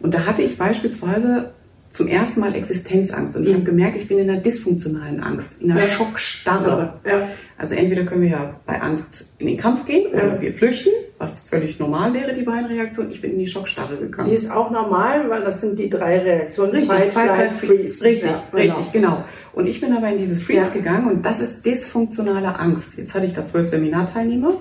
Und 0.00 0.12
da 0.14 0.26
hatte 0.26 0.42
ich 0.42 0.58
beispielsweise 0.58 1.52
zum 1.90 2.08
ersten 2.08 2.40
Mal 2.40 2.54
Existenzangst. 2.54 3.36
Und 3.36 3.42
ich 3.44 3.50
Mhm. 3.50 3.54
habe 3.56 3.64
gemerkt, 3.64 3.96
ich 3.98 4.08
bin 4.08 4.18
in 4.18 4.30
einer 4.30 4.40
dysfunktionalen 4.40 5.22
Angst, 5.22 5.60
in 5.60 5.70
einer 5.72 5.80
Ja. 5.82 5.86
Schockstarre. 5.88 6.94
Ja. 7.06 7.28
Also 7.62 7.76
entweder 7.76 8.02
können 8.04 8.22
wir 8.22 8.30
ja 8.30 8.56
bei 8.66 8.82
Angst 8.82 9.32
in 9.38 9.46
den 9.46 9.56
Kampf 9.56 9.86
gehen 9.86 10.12
oder 10.12 10.40
wir 10.40 10.52
flüchten, 10.52 10.90
was 11.18 11.46
völlig 11.46 11.78
normal 11.78 12.12
wäre, 12.12 12.34
die 12.34 12.42
beiden 12.42 12.66
Reaktionen. 12.66 13.12
Ich 13.12 13.20
bin 13.20 13.34
in 13.34 13.38
die 13.38 13.46
Schockstarre 13.46 13.96
gegangen. 13.98 14.30
Die 14.30 14.34
ist 14.34 14.50
auch 14.50 14.72
normal, 14.72 15.30
weil 15.30 15.42
das 15.44 15.60
sind 15.60 15.78
die 15.78 15.88
drei 15.88 16.18
Reaktionen. 16.18 16.72
Richtig, 16.72 16.90
Fight, 16.90 17.12
Fight, 17.12 17.30
Flight, 17.30 17.52
Freeze. 17.52 18.04
Richtig, 18.04 18.30
Ja, 18.30 18.42
richtig, 18.52 18.90
genau. 18.92 19.22
Und 19.52 19.68
ich 19.68 19.80
bin 19.80 19.92
aber 19.92 20.08
in 20.08 20.18
dieses 20.18 20.42
Freeze 20.42 20.66
Ja. 20.66 20.74
gegangen 20.74 21.08
und 21.08 21.24
das 21.24 21.40
ist 21.40 21.64
dysfunktionale 21.64 22.58
Angst. 22.58 22.98
Jetzt 22.98 23.14
hatte 23.14 23.26
ich 23.26 23.34
da 23.34 23.46
zwölf 23.46 23.68
Seminarteilnehmer 23.68 24.54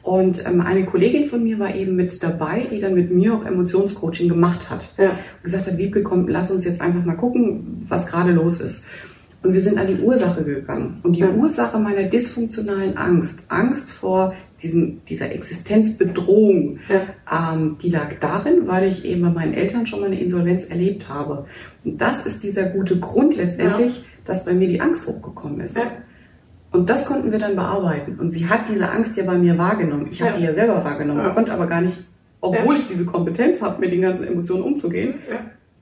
und 0.00 0.46
ähm, 0.46 0.62
eine 0.62 0.86
Kollegin 0.86 1.26
von 1.26 1.44
mir 1.44 1.58
war 1.58 1.74
eben 1.74 1.94
mit 1.94 2.22
dabei, 2.22 2.66
die 2.70 2.80
dann 2.80 2.94
mit 2.94 3.10
mir 3.10 3.34
auch 3.34 3.44
Emotionscoaching 3.44 4.30
gemacht 4.30 4.70
hat. 4.70 4.94
Ja. 4.96 5.10
Und 5.10 5.42
gesagt 5.42 5.66
hat, 5.66 5.76
Wiebke, 5.76 6.02
komm, 6.02 6.26
lass 6.28 6.50
uns 6.50 6.64
jetzt 6.64 6.80
einfach 6.80 7.04
mal 7.04 7.16
gucken, 7.16 7.84
was 7.90 8.06
gerade 8.06 8.32
los 8.32 8.62
ist. 8.62 8.86
Und 9.42 9.52
wir 9.54 9.60
sind 9.62 9.78
an 9.78 9.86
die 9.86 10.00
Ursache 10.02 10.42
gegangen. 10.42 10.98
Und 11.02 11.12
die 11.12 11.20
Ja. 11.20 11.30
Ursache 11.30 11.78
meiner 11.78 12.04
dysfunktionalen 12.04 12.96
Angst, 12.96 13.44
Angst 13.50 13.90
vor 13.90 14.34
diesem, 14.62 15.04
dieser 15.04 15.30
Existenzbedrohung, 15.32 16.78
Ja. 16.88 17.54
ähm, 17.54 17.76
die 17.80 17.90
lag 17.90 18.14
darin, 18.20 18.66
weil 18.66 18.88
ich 18.88 19.04
eben 19.04 19.22
bei 19.22 19.28
meinen 19.30 19.54
Eltern 19.54 19.86
schon 19.86 20.00
mal 20.00 20.06
eine 20.06 20.20
Insolvenz 20.20 20.64
erlebt 20.66 21.08
habe. 21.08 21.46
Und 21.84 22.00
das 22.00 22.26
ist 22.26 22.42
dieser 22.42 22.64
gute 22.64 22.98
Grund 22.98 23.36
letztendlich, 23.36 24.04
dass 24.24 24.44
bei 24.44 24.54
mir 24.54 24.68
die 24.68 24.80
Angst 24.80 25.06
hochgekommen 25.06 25.60
ist. 25.60 25.76
Ja. 25.76 25.84
Und 26.72 26.90
das 26.90 27.06
konnten 27.06 27.30
wir 27.30 27.38
dann 27.38 27.54
bearbeiten. 27.54 28.18
Und 28.18 28.32
sie 28.32 28.48
hat 28.48 28.68
diese 28.68 28.90
Angst 28.90 29.16
ja 29.16 29.24
bei 29.24 29.38
mir 29.38 29.56
wahrgenommen. 29.56 30.08
Ich 30.10 30.20
habe 30.20 30.32
Ja. 30.32 30.36
die 30.38 30.44
ja 30.44 30.54
selber 30.54 30.82
wahrgenommen, 30.84 31.20
Ja. 31.20 31.30
konnte 31.30 31.52
aber 31.52 31.66
gar 31.66 31.80
nicht, 31.82 31.98
obwohl 32.40 32.78
ich 32.78 32.88
diese 32.88 33.04
Kompetenz 33.04 33.62
habe, 33.62 33.80
mit 33.80 33.92
den 33.92 34.02
ganzen 34.02 34.26
Emotionen 34.26 34.62
umzugehen. 34.64 35.14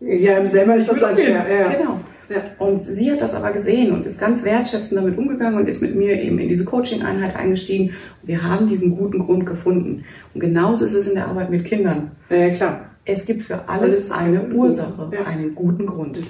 Ja, 0.00 0.46
selber 0.48 0.76
ist 0.76 0.88
das 0.88 1.00
dann 1.00 1.16
schwer. 1.16 1.46
Ja. 1.50 1.68
Genau. 1.70 2.00
Ja. 2.28 2.42
Und 2.58 2.80
sie 2.80 3.12
hat 3.12 3.20
das 3.20 3.34
aber 3.34 3.52
gesehen 3.52 3.92
und 3.92 4.06
ist 4.06 4.18
ganz 4.18 4.44
wertschätzend 4.44 4.98
damit 4.98 5.18
umgegangen 5.18 5.58
und 5.58 5.68
ist 5.68 5.82
mit 5.82 5.94
mir 5.94 6.20
eben 6.20 6.38
in 6.38 6.48
diese 6.48 6.64
Coaching-Einheit 6.64 7.36
eingestiegen. 7.36 7.90
Und 8.22 8.28
wir 8.28 8.42
haben 8.42 8.68
diesen 8.68 8.96
guten 8.96 9.18
Grund 9.20 9.46
gefunden. 9.46 10.04
Und 10.32 10.40
genauso 10.40 10.84
ist 10.86 10.94
es 10.94 11.08
in 11.08 11.14
der 11.14 11.28
Arbeit 11.28 11.50
mit 11.50 11.64
Kindern. 11.64 12.12
ja, 12.30 12.50
klar. 12.50 12.90
Es 13.06 13.26
gibt 13.26 13.42
für 13.42 13.68
alles 13.68 14.10
Alles 14.10 14.10
eine 14.10 14.44
Ursache, 14.54 15.10
ja. 15.12 15.24
einen 15.26 15.54
guten 15.54 15.84
Grund. 15.84 16.20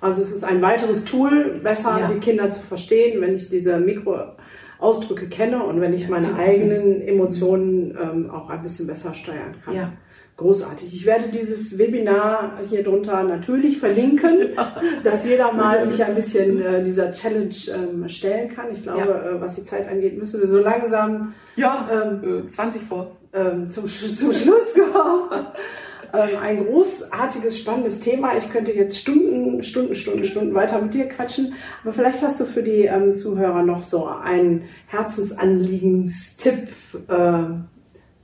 Also 0.00 0.22
es 0.22 0.32
ist 0.32 0.42
ein 0.42 0.62
weiteres 0.62 1.04
Tool, 1.04 1.60
besser 1.62 1.98
Ja. 2.00 2.08
die 2.08 2.18
Kinder 2.18 2.50
zu 2.50 2.60
verstehen, 2.62 3.20
wenn 3.20 3.34
ich 3.34 3.48
diese 3.50 3.78
Mikroausdrücke 3.78 5.28
kenne 5.28 5.62
und 5.62 5.80
wenn 5.80 5.92
ich 5.92 6.08
meine 6.08 6.34
eigenen 6.36 7.02
Emotionen 7.02 7.96
ähm, 8.02 8.30
auch 8.30 8.48
ein 8.50 8.62
bisschen 8.62 8.86
besser 8.86 9.12
steuern 9.14 9.54
kann. 9.64 9.74
Ja. 9.74 9.92
Großartig. 10.36 10.92
Ich 10.92 11.06
werde 11.06 11.28
dieses 11.28 11.78
Webinar 11.78 12.58
hier 12.68 12.82
drunter 12.82 13.22
natürlich 13.22 13.78
verlinken, 13.78 14.56
dass 15.04 15.24
jeder 15.24 15.52
mal 15.52 15.84
sich 15.84 16.02
ein 16.04 16.16
bisschen 16.16 16.60
äh, 16.60 16.82
dieser 16.82 17.12
Challenge 17.12 17.54
ähm, 17.72 18.08
stellen 18.08 18.48
kann. 18.48 18.66
Ich 18.72 18.82
glaube, 18.82 19.36
äh, 19.36 19.40
was 19.40 19.54
die 19.54 19.62
Zeit 19.62 19.88
angeht, 19.88 20.18
müssen 20.18 20.40
wir 20.42 20.50
so 20.50 20.58
langsam 20.58 21.34
Ja, 21.54 21.88
ähm, 21.88 22.46
äh, 22.48 22.50
20 22.50 22.82
vor. 22.82 23.16
ähm, 23.32 23.70
zum, 23.70 23.86
zum 23.86 24.32
Schluss 24.32 24.74
kommen. 24.74 25.30
ähm, 26.12 26.36
ein 26.40 26.66
großartiges, 26.66 27.56
spannendes 27.60 28.00
Thema. 28.00 28.36
Ich 28.36 28.50
könnte 28.50 28.72
jetzt 28.72 28.98
Stunden, 28.98 29.62
Stunden, 29.62 29.94
Stunden, 29.94 30.24
Stunden 30.24 30.52
weiter 30.52 30.82
mit 30.82 30.94
dir 30.94 31.06
quatschen. 31.08 31.54
Aber 31.84 31.92
vielleicht 31.92 32.22
hast 32.22 32.40
du 32.40 32.44
für 32.44 32.64
die 32.64 32.86
ähm, 32.86 33.14
Zuhörer 33.14 33.62
noch 33.62 33.84
so 33.84 34.06
einen 34.06 34.64
Herzensanliegenstipp 34.88 36.68
äh, 37.06 37.44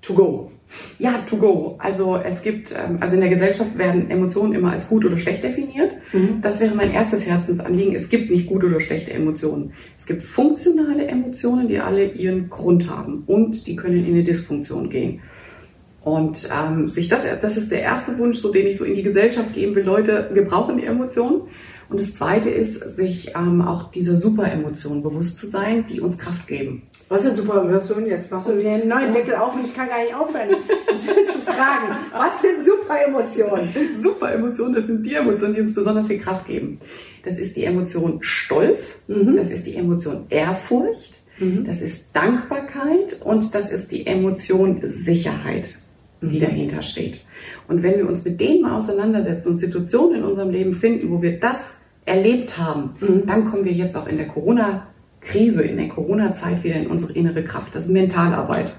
to 0.03 0.15
go. 0.15 0.51
Ja, 0.99 1.19
to 1.29 1.37
go. 1.37 1.77
Also 1.79 2.17
es 2.17 2.43
gibt, 2.43 2.73
ähm, 2.73 2.99
also 3.01 3.15
in 3.15 3.21
der 3.21 3.31
Gesellschaft 3.31 3.77
werden 3.77 4.11
Emotionen 4.11 4.55
immer 4.55 4.73
als 4.73 4.89
gut 4.89 5.05
oder 5.05 5.19
schlecht 5.19 5.43
definiert. 5.43 5.93
Das 6.43 6.61
wäre 6.61 6.75
mein 6.75 6.93
erstes 6.93 7.27
Herzensanliegen. 7.27 7.95
Es 7.95 8.09
gibt 8.09 8.31
nicht 8.31 8.49
gute 8.49 8.67
oder 8.67 8.81
schlechte 8.81 9.13
Emotionen. 9.13 9.73
Es 9.99 10.07
gibt 10.07 10.23
funktionale 10.23 11.07
Emotionen, 11.07 11.69
die 11.69 11.79
alle 11.79 12.05
ihren 12.05 12.51
Grund 12.51 12.89
haben 12.89 13.25
und 13.27 13.67
die 13.67 13.77
können 13.77 14.05
in 14.05 14.15
eine 14.15 14.25
Dysfunktion 14.25 14.91
gehen. 14.91 15.21
Und 16.03 16.49
ähm, 16.51 16.89
sich 16.89 17.09
das, 17.09 17.27
das 17.41 17.57
ist 17.57 17.71
der 17.71 17.83
erste 17.83 18.17
Wunsch, 18.19 18.39
so 18.39 18.51
den 18.53 18.67
ich 18.67 18.79
so 18.79 18.85
in 18.85 18.97
die 18.97 19.03
Gesellschaft 19.03 19.55
geben 19.55 19.75
will. 19.75 19.85
Leute, 19.85 20.31
wir 20.33 20.45
brauchen 20.45 20.79
die 20.79 20.87
Emotionen. 20.87 21.43
Und 21.91 22.01
das 22.01 22.15
zweite 22.15 22.49
ist, 22.49 22.97
sich 22.97 23.33
ähm, 23.37 23.61
auch 23.61 23.91
dieser 23.91 24.17
Superemotionen 24.17 25.03
bewusst 25.03 25.39
zu 25.39 25.47
sein, 25.47 25.85
die 25.89 26.01
uns 26.01 26.19
Kraft 26.19 26.47
geben. 26.47 26.83
Was 27.11 27.25
sind 27.25 27.37
Superemotionen? 27.37 28.07
Jetzt 28.07 28.31
machst 28.31 28.47
du 28.49 28.57
wieder 28.57 28.71
einen 28.71 28.87
neuen 28.87 29.13
Deckel 29.13 29.35
auf 29.35 29.57
und 29.57 29.65
ich 29.65 29.75
kann 29.75 29.89
gar 29.89 30.01
nicht 30.01 30.15
aufhören 30.15 30.51
zu 31.01 31.39
fragen. 31.41 31.97
Was 32.13 32.41
sind 32.41 32.65
Superemotionen? 32.65 34.01
Superemotionen, 34.01 34.75
das 34.75 34.87
sind 34.87 35.05
die 35.05 35.15
Emotionen, 35.15 35.55
die 35.57 35.61
uns 35.61 35.75
besonders 35.75 36.07
viel 36.07 36.21
Kraft 36.21 36.47
geben. 36.47 36.79
Das 37.25 37.37
ist 37.41 37.57
die 37.57 37.65
Emotion 37.65 38.19
Stolz, 38.21 39.07
Mhm. 39.09 39.37
das 39.37 39.51
ist 39.51 39.67
die 39.67 39.75
Emotion 39.75 40.27
Ehrfurcht, 40.31 41.25
Mhm. 41.41 41.65
das 41.65 41.83
ist 41.83 42.15
Dankbarkeit 42.15 43.21
und 43.25 43.53
das 43.57 43.73
ist 43.73 43.91
die 43.91 44.07
Emotion 44.07 44.81
Sicherheit, 44.87 45.79
die 46.23 46.37
Mhm. 46.39 46.41
dahinter 46.43 46.83
steht. 46.83 47.23
Und 47.67 47.83
wenn 47.83 47.97
wir 47.99 48.09
uns 48.09 48.25
mit 48.25 48.41
denen 48.41 48.63
mal 48.63 48.79
auseinandersetzen 48.79 49.49
und 49.49 49.59
Situationen 49.59 50.19
in 50.19 50.23
unserem 50.23 50.51
Leben 50.51 50.75
finden, 50.75 51.11
wo 51.11 51.21
wir 51.21 51.41
das 51.41 51.59
erlebt 52.07 52.57
haben, 52.57 52.95
Mhm. 53.01 53.27
dann 53.27 53.51
kommen 53.51 53.65
wir 53.65 53.73
jetzt 53.73 53.97
auch 53.97 54.07
in 54.07 54.17
der 54.17 54.27
Corona-Krise, 55.21 55.63
in 55.63 55.77
der 55.77 55.89
Corona-Zeit 55.89 56.63
wieder 56.65 56.77
in 56.77 56.87
unsere 56.89 57.13
innere 57.13 57.45
Kraft. 57.45 57.75
Das 57.75 57.85
ist 57.85 57.91
Mentalarbeit. 57.91 58.75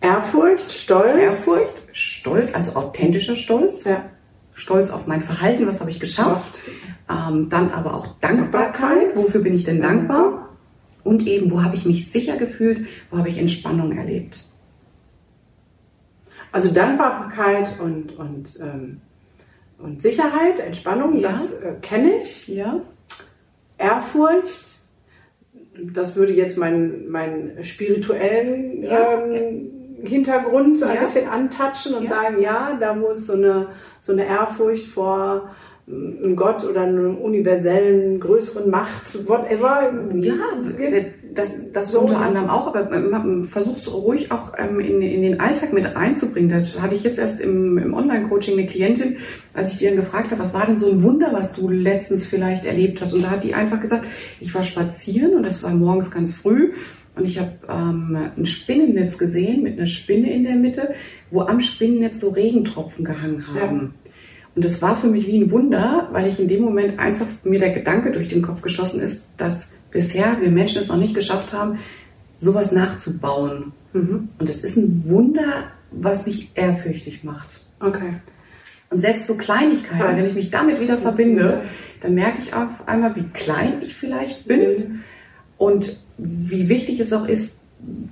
Ehrfurcht, 0.00 0.70
Stolz. 0.72 1.16
Ehrfurcht, 1.20 1.74
Stolz, 1.92 2.54
also 2.54 2.76
authentischer 2.76 3.36
Stolz, 3.36 3.84
Ja. 3.84 4.04
stolz 4.54 4.90
auf 4.90 5.06
mein 5.06 5.22
Verhalten, 5.22 5.66
was 5.66 5.80
habe 5.80 5.90
ich 5.90 6.00
geschafft. 6.00 6.60
Ähm, 7.10 7.48
dann 7.48 7.70
aber 7.70 7.94
auch 7.94 8.06
Dankbarkeit, 8.20 8.74
Dankbarkeit. 8.82 9.16
wofür 9.16 9.40
bin 9.42 9.54
ich 9.54 9.64
denn 9.64 9.80
dankbar? 9.80 10.48
Und 11.04 11.26
eben, 11.26 11.50
wo 11.50 11.62
habe 11.62 11.74
ich 11.74 11.84
mich 11.86 12.10
sicher 12.10 12.36
gefühlt, 12.36 12.86
wo 13.10 13.18
habe 13.18 13.28
ich 13.28 13.38
Entspannung 13.38 13.96
erlebt. 13.96 14.44
Also 16.52 16.72
Dankbarkeit 16.72 17.78
und, 17.80 18.16
und, 18.18 18.58
ähm, 18.60 19.00
und 19.78 20.00
Sicherheit, 20.02 20.60
Entspannung, 20.60 21.18
Ja. 21.18 21.28
das 21.28 21.52
äh, 21.54 21.74
kenne 21.80 22.18
ich. 22.20 22.46
Ja, 22.48 22.80
Ehrfurcht, 23.78 24.77
das 25.92 26.16
würde 26.16 26.32
jetzt 26.32 26.58
meinen, 26.58 27.08
meinen 27.08 27.62
spirituellen 27.64 28.82
Ja. 28.82 29.14
ähm, 29.22 29.70
Hintergrund 30.02 30.78
ein 30.86 30.94
Ja. 30.94 31.00
bisschen 31.00 31.28
antatschen 31.28 31.94
und 31.94 32.04
Ja. 32.04 32.10
sagen, 32.10 32.40
ja, 32.40 32.76
da 32.78 32.94
muss 32.94 33.26
so 33.26 33.32
eine, 33.32 33.68
so 34.00 34.12
eine 34.12 34.26
Ehrfurcht 34.26 34.86
vor 34.86 35.50
einem 35.90 36.36
Gott 36.36 36.64
oder 36.64 36.82
einer 36.82 37.20
universellen, 37.20 38.20
größeren 38.20 38.70
Macht, 38.70 39.28
whatever. 39.28 39.90
ja 40.20 40.34
das, 41.34 41.52
das 41.72 41.92
So. 41.92 42.00
unter 42.00 42.18
anderem 42.18 42.48
auch, 42.48 42.66
aber 42.74 42.98
man 43.00 43.46
versucht 43.46 43.78
es 43.78 43.92
ruhig 43.92 44.32
auch 44.32 44.52
ähm, 44.58 44.80
in, 44.80 45.00
in 45.00 45.22
den 45.22 45.40
Alltag 45.40 45.72
mit 45.72 45.84
reinzubringen. 45.94 46.50
Das 46.50 46.80
hatte 46.80 46.94
ich 46.94 47.04
jetzt 47.04 47.18
erst 47.18 47.40
im, 47.40 47.78
im 47.78 47.94
Online-Coaching 47.94 48.58
eine 48.58 48.66
Klientin, 48.66 49.18
als 49.54 49.72
ich 49.72 49.78
die 49.78 49.86
dann 49.86 49.96
gefragt 49.96 50.30
habe, 50.30 50.42
was 50.42 50.54
war 50.54 50.66
denn 50.66 50.78
so 50.78 50.90
ein 50.90 51.02
Wunder, 51.02 51.28
was 51.32 51.54
du 51.54 51.68
letztens 51.68 52.26
vielleicht 52.26 52.64
erlebt 52.64 53.00
hast? 53.00 53.12
Und 53.12 53.22
da 53.22 53.30
hat 53.30 53.44
die 53.44 53.54
einfach 53.54 53.80
gesagt, 53.80 54.06
ich 54.40 54.54
war 54.54 54.62
spazieren 54.62 55.34
und 55.34 55.44
das 55.44 55.62
war 55.62 55.70
morgens 55.70 56.10
ganz 56.10 56.34
früh 56.34 56.72
und 57.14 57.24
ich 57.24 57.38
habe 57.38 57.52
ähm, 57.68 58.16
ein 58.36 58.46
Spinnennetz 58.46 59.18
gesehen 59.18 59.62
mit 59.62 59.78
einer 59.78 59.86
Spinne 59.86 60.32
in 60.32 60.44
der 60.44 60.56
Mitte, 60.56 60.94
wo 61.30 61.42
am 61.42 61.60
Spinnennetz 61.60 62.20
so 62.20 62.30
Regentropfen 62.30 63.04
gehangen 63.04 63.44
haben. 63.54 63.94
Und 64.58 64.64
das 64.64 64.82
war 64.82 64.96
für 64.96 65.06
mich 65.06 65.28
wie 65.28 65.40
ein 65.40 65.52
Wunder, 65.52 66.08
weil 66.10 66.26
ich 66.26 66.40
in 66.40 66.48
dem 66.48 66.64
Moment 66.64 66.98
einfach 66.98 67.28
mir 67.44 67.60
der 67.60 67.70
Gedanke 67.70 68.10
durch 68.10 68.28
den 68.28 68.42
Kopf 68.42 68.60
geschossen 68.60 69.00
ist, 69.00 69.28
dass 69.36 69.70
bisher 69.92 70.36
wir 70.40 70.50
Menschen 70.50 70.82
es 70.82 70.88
noch 70.88 70.96
nicht 70.96 71.14
geschafft 71.14 71.52
haben, 71.52 71.78
sowas 72.38 72.72
nachzubauen. 72.72 73.70
Mhm. 73.92 74.30
Und 74.36 74.50
es 74.50 74.64
ist 74.64 74.76
ein 74.76 75.04
Wunder, 75.04 75.68
was 75.92 76.26
mich 76.26 76.50
ehrfürchtig 76.56 77.22
macht. 77.22 77.66
Okay. 77.78 78.14
Und 78.90 78.98
selbst 78.98 79.28
so 79.28 79.36
Kleinigkeiten, 79.36 80.00
Ja. 80.00 80.16
wenn 80.16 80.26
ich 80.26 80.34
mich 80.34 80.50
damit 80.50 80.80
wieder 80.80 80.98
verbinde, 80.98 81.62
dann 82.00 82.14
merke 82.14 82.38
ich 82.40 82.52
auf 82.52 82.66
einmal, 82.86 83.14
wie 83.14 83.28
klein 83.32 83.74
ich 83.80 83.94
vielleicht 83.94 84.48
bin 84.48 84.60
Mhm. 84.60 85.00
und 85.56 86.00
wie 86.16 86.68
wichtig 86.68 86.98
es 86.98 87.12
auch 87.12 87.28
ist, 87.28 87.57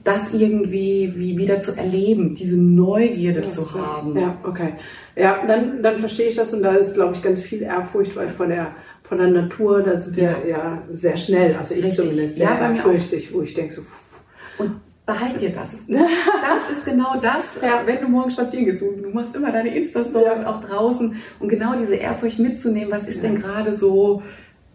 das 0.05 0.33
irgendwie 0.33 1.13
wie 1.17 1.37
wieder 1.37 1.61
zu 1.61 1.77
erleben, 1.77 2.35
diese 2.35 2.57
Neugierde 2.57 3.49
zu 3.49 3.75
haben. 3.75 4.17
Ja, 4.19 4.37
okay. 4.45 4.75
Ja, 5.17 5.45
dann, 5.47 5.83
dann 5.83 5.99
verstehe 5.99 6.29
ich 6.29 6.37
das 6.37 6.53
und 6.55 6.63
da 6.63 6.73
ist, 6.73 6.95
glaube 6.95 7.15
ich, 7.15 7.23
ganz 7.23 7.41
viel 7.43 7.63
Ehrfurcht, 7.63 8.15
weil 8.17 8.29
von 8.29 8.49
der, 8.49 8.69
von 9.03 9.19
der 9.19 9.29
Natur, 9.29 9.83
da 9.83 9.99
sind 9.99 10.17
wir 10.17 10.37
ja, 10.49 10.83
sehr 10.93 11.17
schnell, 11.17 11.57
also 11.57 11.75
ich 11.75 11.85
Richtig. 11.85 11.97
zumindest, 12.05 12.39
Ja, 12.39 12.49
sehr 12.49 12.57
auch. 12.57 12.75
ehrfürchtig, 12.75 13.33
wo 13.35 13.43
ich 13.43 13.55
denke 13.55 13.75
so, 13.75 13.83
pff, 13.83 14.21
Und 14.59 14.73
behalt 15.05 15.41
dir 15.41 15.51
das. 15.51 15.69
Das 15.89 16.77
ist 16.79 16.85
genau 16.85 17.15
das, 17.21 17.43
Ja. 17.63 17.83
wenn 17.87 18.01
du 18.01 18.09
morgen 18.09 18.31
spazieren 18.31 18.67
gehst. 18.67 18.81
Du, 18.81 19.09
machst 19.13 19.35
immer 19.35 19.51
deine 19.53 19.77
Insta-Stories 19.77 20.43
Ja. 20.43 20.49
auch 20.57 20.65
draußen 20.65 21.17
und 21.41 21.49
genau 21.49 21.75
diese 21.79 21.97
Ehrfurcht 21.97 22.39
mitzunehmen. 22.39 22.91
Was 22.93 23.09
ist 23.09 23.17
Ja. 23.17 23.23
denn 23.23 23.41
gerade 23.41 23.73
so 23.75 24.23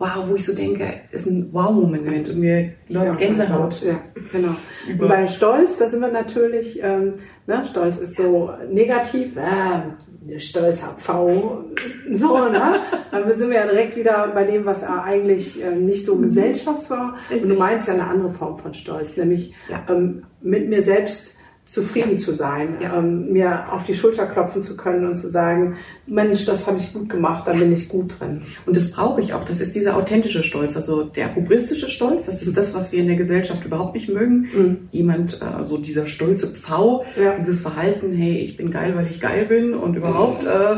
wow, 0.02 0.28
wo 0.28 0.34
ich 0.36 0.44
so 0.44 0.56
denke, 0.56 0.84
ist 1.12 1.28
ein 1.28 1.50
Wow-Moment 1.54 2.28
und 2.32 2.40
mir 2.40 2.72
läuft 2.88 3.20
Gänsehaut. 3.20 3.84
Ja, 3.84 4.02
genau. 4.32 4.56
Und 4.90 5.08
bei 5.08 5.28
Stolz, 5.28 5.78
da 5.78 5.88
sind 5.88 6.02
wir 6.02 6.12
natürlich, 6.12 6.82
ähm, 6.82 7.14
ne, 7.46 7.64
Stolz 7.70 8.00
ist 8.00 8.18
so 8.18 8.50
negativ, 8.72 9.38
äh, 9.38 10.40
stolzer 10.40 10.96
Pfau, 10.98 11.66
so, 12.14 12.50
ne? 12.50 12.78
Dann 13.12 13.32
sind 13.32 13.52
wir 13.52 13.58
ja 13.58 13.68
direkt 13.68 13.96
wieder 13.96 14.28
bei 14.34 14.44
dem, 14.44 14.66
was 14.66 14.84
eigentlich 14.84 15.64
äh, 15.64 15.76
nicht 15.76 16.04
so 16.04 16.18
gesellschaftswar. 16.18 17.18
Und 17.30 17.48
du 17.48 17.54
meinst 17.56 17.88
ja 17.88 17.94
eine 17.94 18.08
andere 18.08 18.30
Form 18.30 18.58
von 18.58 18.74
Stolz, 18.74 19.18
nämlich 19.18 19.54
Ja. 19.70 19.84
ähm, 19.88 20.24
mit 20.42 20.68
mir 20.68 20.82
selbst 20.82 21.38
zufrieden 21.72 22.18
zu 22.18 22.34
sein, 22.34 22.76
Ja. 22.82 22.98
ähm, 23.00 23.32
mir 23.32 23.72
auf 23.72 23.84
die 23.86 23.94
Schulter 23.94 24.26
klopfen 24.26 24.62
zu 24.62 24.76
können 24.76 25.06
und 25.06 25.16
zu 25.16 25.30
sagen, 25.30 25.78
Mensch, 26.06 26.44
das 26.46 26.68
habe 26.68 26.78
ich 26.78 26.92
gut 26.94 27.08
gemacht, 27.10 27.48
da 27.48 27.54
bin 27.54 27.72
ich 27.72 27.88
gut 27.88 28.20
drin. 28.20 28.42
Und 28.66 28.76
das 28.76 28.92
brauche 28.92 29.22
ich 29.22 29.34
auch. 29.34 29.46
Das 29.46 29.62
ist 29.62 29.74
dieser 29.74 29.96
authentische 29.96 30.44
Stolz. 30.44 30.76
Also 30.76 31.04
der 31.06 31.34
hubristische 31.36 31.90
Stolz, 31.90 32.26
das 32.26 32.42
ist 32.42 32.58
das, 32.58 32.76
was 32.76 32.92
wir 32.92 33.00
in 33.00 33.08
der 33.08 33.16
Gesellschaft 33.16 33.64
überhaupt 33.66 33.96
nicht 33.96 34.10
mögen. 34.10 34.48
Mhm. 34.54 34.78
Jemand, 34.92 35.42
äh, 35.42 35.64
so 35.66 35.78
dieser 35.78 36.08
stolze 36.08 36.48
Pfau, 36.48 37.06
Ja. 37.22 37.38
dieses 37.38 37.62
Verhalten, 37.62 38.14
hey, 38.14 38.38
ich 38.40 38.58
bin 38.58 38.72
geil, 38.72 38.94
weil 38.96 39.08
ich 39.10 39.22
geil 39.22 39.46
bin 39.46 39.74
und 39.74 39.96
überhaupt, 39.96 40.46
äh, 40.46 40.78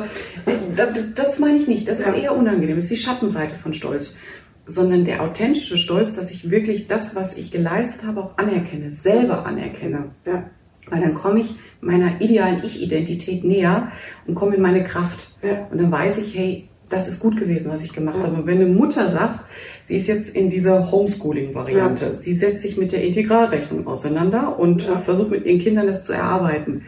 das, 0.75 0.89
das 1.15 1.39
meine 1.39 1.57
ich 1.57 1.67
nicht. 1.67 1.87
Das 1.87 1.99
ist 1.99 2.07
Ja. 2.07 2.13
eher 2.13 2.37
unangenehm. 2.37 2.75
Das 2.75 2.85
ist 2.85 2.91
die 2.91 2.97
Schattenseite 2.97 3.55
von 3.55 3.73
Stolz. 3.73 4.17
Sondern 4.65 5.03
der 5.03 5.21
authentische 5.23 5.77
Stolz, 5.77 6.13
dass 6.15 6.31
ich 6.31 6.49
wirklich 6.49 6.87
das, 6.87 7.15
was 7.17 7.35
ich 7.35 7.51
geleistet 7.51 8.05
habe, 8.05 8.21
auch 8.21 8.37
anerkenne, 8.37 8.91
selber 8.93 9.45
anerkenne. 9.45 10.11
Ja. 10.25 10.45
Weil 10.89 11.01
dann 11.01 11.13
komme 11.13 11.41
ich 11.41 11.55
meiner 11.81 12.21
idealen 12.21 12.61
Ich-Identität 12.63 13.43
näher 13.43 13.91
und 14.27 14.35
komme 14.35 14.55
in 14.55 14.61
meine 14.61 14.83
Kraft. 14.83 15.35
Ja. 15.41 15.67
Und 15.71 15.81
dann 15.81 15.91
weiß 15.91 16.17
ich, 16.19 16.37
hey, 16.37 16.67
das 16.89 17.07
ist 17.07 17.19
gut 17.19 17.37
gewesen, 17.37 17.71
was 17.71 17.83
ich 17.83 17.93
gemacht 17.93 18.17
Ja. 18.17 18.23
habe. 18.23 18.35
Und 18.35 18.45
wenn 18.45 18.57
eine 18.61 18.67
Mutter 18.67 19.09
sagt, 19.09 19.45
sie 19.85 19.97
ist 19.97 20.07
jetzt 20.07 20.35
in 20.35 20.49
dieser 20.49 20.91
Homeschooling-Variante, 20.91 22.13
sie 22.13 22.33
setzt 22.33 22.61
sich 22.61 22.77
mit 22.77 22.91
der 22.91 23.03
Integralrechnung 23.03 23.87
auseinander 23.87 24.59
und 24.59 24.85
Ja. 24.85 24.97
versucht 24.97 25.31
mit 25.31 25.45
ihren 25.45 25.59
Kindern 25.59 25.87
das 25.87 26.03
zu 26.05 26.13
erarbeiten 26.13 26.83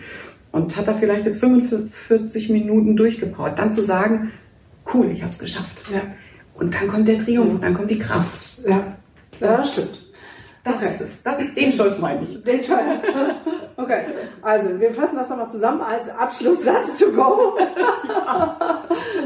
und 0.52 0.76
hat 0.78 0.88
da 0.88 0.94
vielleicht 0.94 1.26
jetzt 1.26 1.40
45 1.40 2.50
Minuten 2.50 2.96
durchgepowert, 2.96 3.58
dann 3.58 3.72
zu 3.72 3.82
sagen, 3.82 4.32
cool, 4.94 5.10
ich 5.12 5.22
habe 5.22 5.32
es 5.32 5.40
geschafft. 5.40 5.84
Ja. 5.94 6.02
Und 6.54 6.74
dann 6.74 6.88
kommt 6.88 7.08
der 7.08 7.18
Triumph, 7.20 7.60
dann 7.62 7.74
kommt 7.74 7.92
die 7.92 8.00
Kraft. 8.00 8.60
Ja, 8.66 8.96
ja 9.42 9.58
das 9.58 9.74
stimmt. 9.74 10.05
Das 10.66 10.82
Okay. 10.82 10.92
ist 10.94 11.02
es. 11.02 11.24
Das, 11.24 11.38
den 11.56 11.72
Stolz 11.72 12.00
meine 12.00 12.24
ich. 12.24 12.44
Den 12.44 12.62
Fall. 12.62 12.84
Okay, 13.78 14.06
also 14.42 14.80
wir 14.80 14.90
fassen 14.92 15.18
das 15.18 15.28
nochmal 15.30 15.50
zusammen 15.52 15.82
als 15.82 16.08
Abschlusssatz 16.10 16.98
to 16.98 17.12
go. 17.12 17.58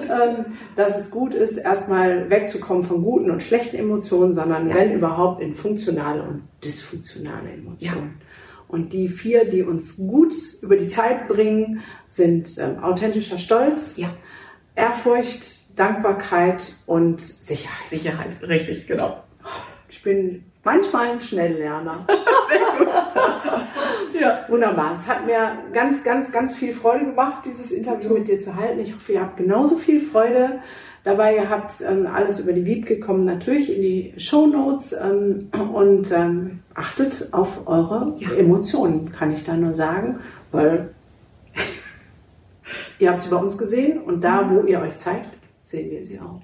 Ähm, 0.09 0.45
Dass 0.75 0.97
es 0.97 1.11
gut 1.11 1.35
ist, 1.35 1.57
erstmal 1.57 2.29
wegzukommen 2.31 2.83
von 2.83 3.03
guten 3.03 3.29
und 3.29 3.43
schlechten 3.43 3.75
Emotionen, 3.77 4.33
sondern 4.33 4.67
Ja. 4.67 4.75
wenn 4.75 4.91
überhaupt 4.93 5.39
in 5.41 5.53
funktionale 5.53 6.23
und 6.23 6.47
dysfunktionale 6.63 7.51
Emotionen. 7.51 8.19
Und 8.67 8.91
die 8.93 9.07
vier, 9.07 9.45
die 9.45 9.61
uns 9.63 9.97
gut 9.97 10.33
über 10.61 10.75
die 10.77 10.89
Zeit 10.89 11.27
bringen, 11.27 11.81
sind 12.07 12.49
ähm, 12.59 12.83
authentischer 12.83 13.37
Stolz, 13.37 13.97
Ja. 13.97 14.09
Ehrfurcht, 14.75 15.77
Dankbarkeit 15.79 16.73
und 16.87 17.21
Sicherheit. 17.21 17.89
Sicherheit, 17.91 18.41
richtig, 18.41 18.87
genau. 18.87 19.23
Ich 19.89 20.01
bin 20.01 20.43
manchmal 20.63 21.11
ein 21.11 21.21
Schnelllerner. 21.21 22.05
Ja. 24.19 24.45
Wunderbar. 24.47 24.93
Es 24.93 25.07
hat 25.07 25.25
mir 25.25 25.59
ganz, 25.73 26.03
ganz, 26.03 26.31
ganz 26.31 26.55
viel 26.55 26.73
Freude 26.73 27.05
gemacht, 27.05 27.45
dieses 27.45 27.71
Interview 27.71 28.13
mit 28.13 28.27
dir 28.27 28.39
zu 28.39 28.55
halten. 28.55 28.79
Ich 28.79 28.93
hoffe, 28.93 29.13
ihr 29.13 29.21
habt 29.21 29.37
genauso 29.37 29.77
viel 29.77 30.01
Freude 30.01 30.59
dabei 31.03 31.35
gehabt. 31.35 31.75
Ähm, 31.87 32.07
alles 32.07 32.39
über 32.39 32.53
die 32.53 32.65
Wiebke 32.65 32.99
kommen 32.99 33.25
natürlich 33.25 33.73
in 33.73 33.81
die 33.81 34.13
Show 34.17 34.47
Notes 34.47 34.93
ähm, 34.93 35.49
und 35.73 36.11
ähm, 36.11 36.59
achtet 36.73 37.29
auf 37.31 37.67
eure 37.67 38.15
Ja. 38.17 38.33
Emotionen, 38.33 39.11
kann 39.11 39.31
ich 39.31 39.43
da 39.43 39.55
nur 39.55 39.73
sagen, 39.73 40.19
weil 40.51 40.93
ihr 42.99 43.11
habt 43.11 43.21
sie 43.21 43.29
bei 43.29 43.37
uns 43.37 43.57
gesehen 43.57 44.01
und 44.01 44.23
da, 44.23 44.49
wo 44.49 44.63
ihr 44.63 44.81
euch 44.81 44.97
zeigt, 44.97 45.29
sehen 45.63 45.91
wir 45.91 46.03
sie 46.03 46.19
auch. 46.19 46.41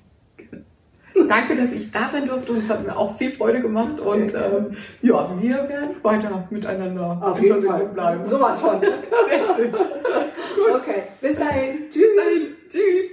Danke, 1.28 1.56
dass 1.56 1.72
ich 1.72 1.92
da 1.92 2.10
sein 2.12 2.28
durfte 2.28 2.52
und 2.52 2.64
es 2.64 2.70
hat 2.70 2.86
mir 2.86 2.96
auch 2.96 3.18
viel 3.18 3.32
Freude 3.32 3.62
gemacht. 3.62 3.98
Sehr 3.98 4.08
und 4.08 4.34
ähm, 4.34 4.78
ja, 5.02 5.30
wir 5.40 5.70
werden 5.70 5.96
weiter 6.02 6.48
miteinander 6.50 7.18
Auf 7.22 7.42
jeden 7.42 7.64
Fall. 7.64 7.86
bleiben. 7.86 8.26
Sowas 8.26 8.60
von. 8.60 8.80
Sehr 8.82 9.56
schön. 9.56 9.74
Okay, 10.74 11.04
bis 11.22 11.36
dahin. 11.38 11.90
Tschüss. 11.90 12.04
Bis 12.04 12.16
dahin. 12.16 12.56
Tschüss. 12.70 13.06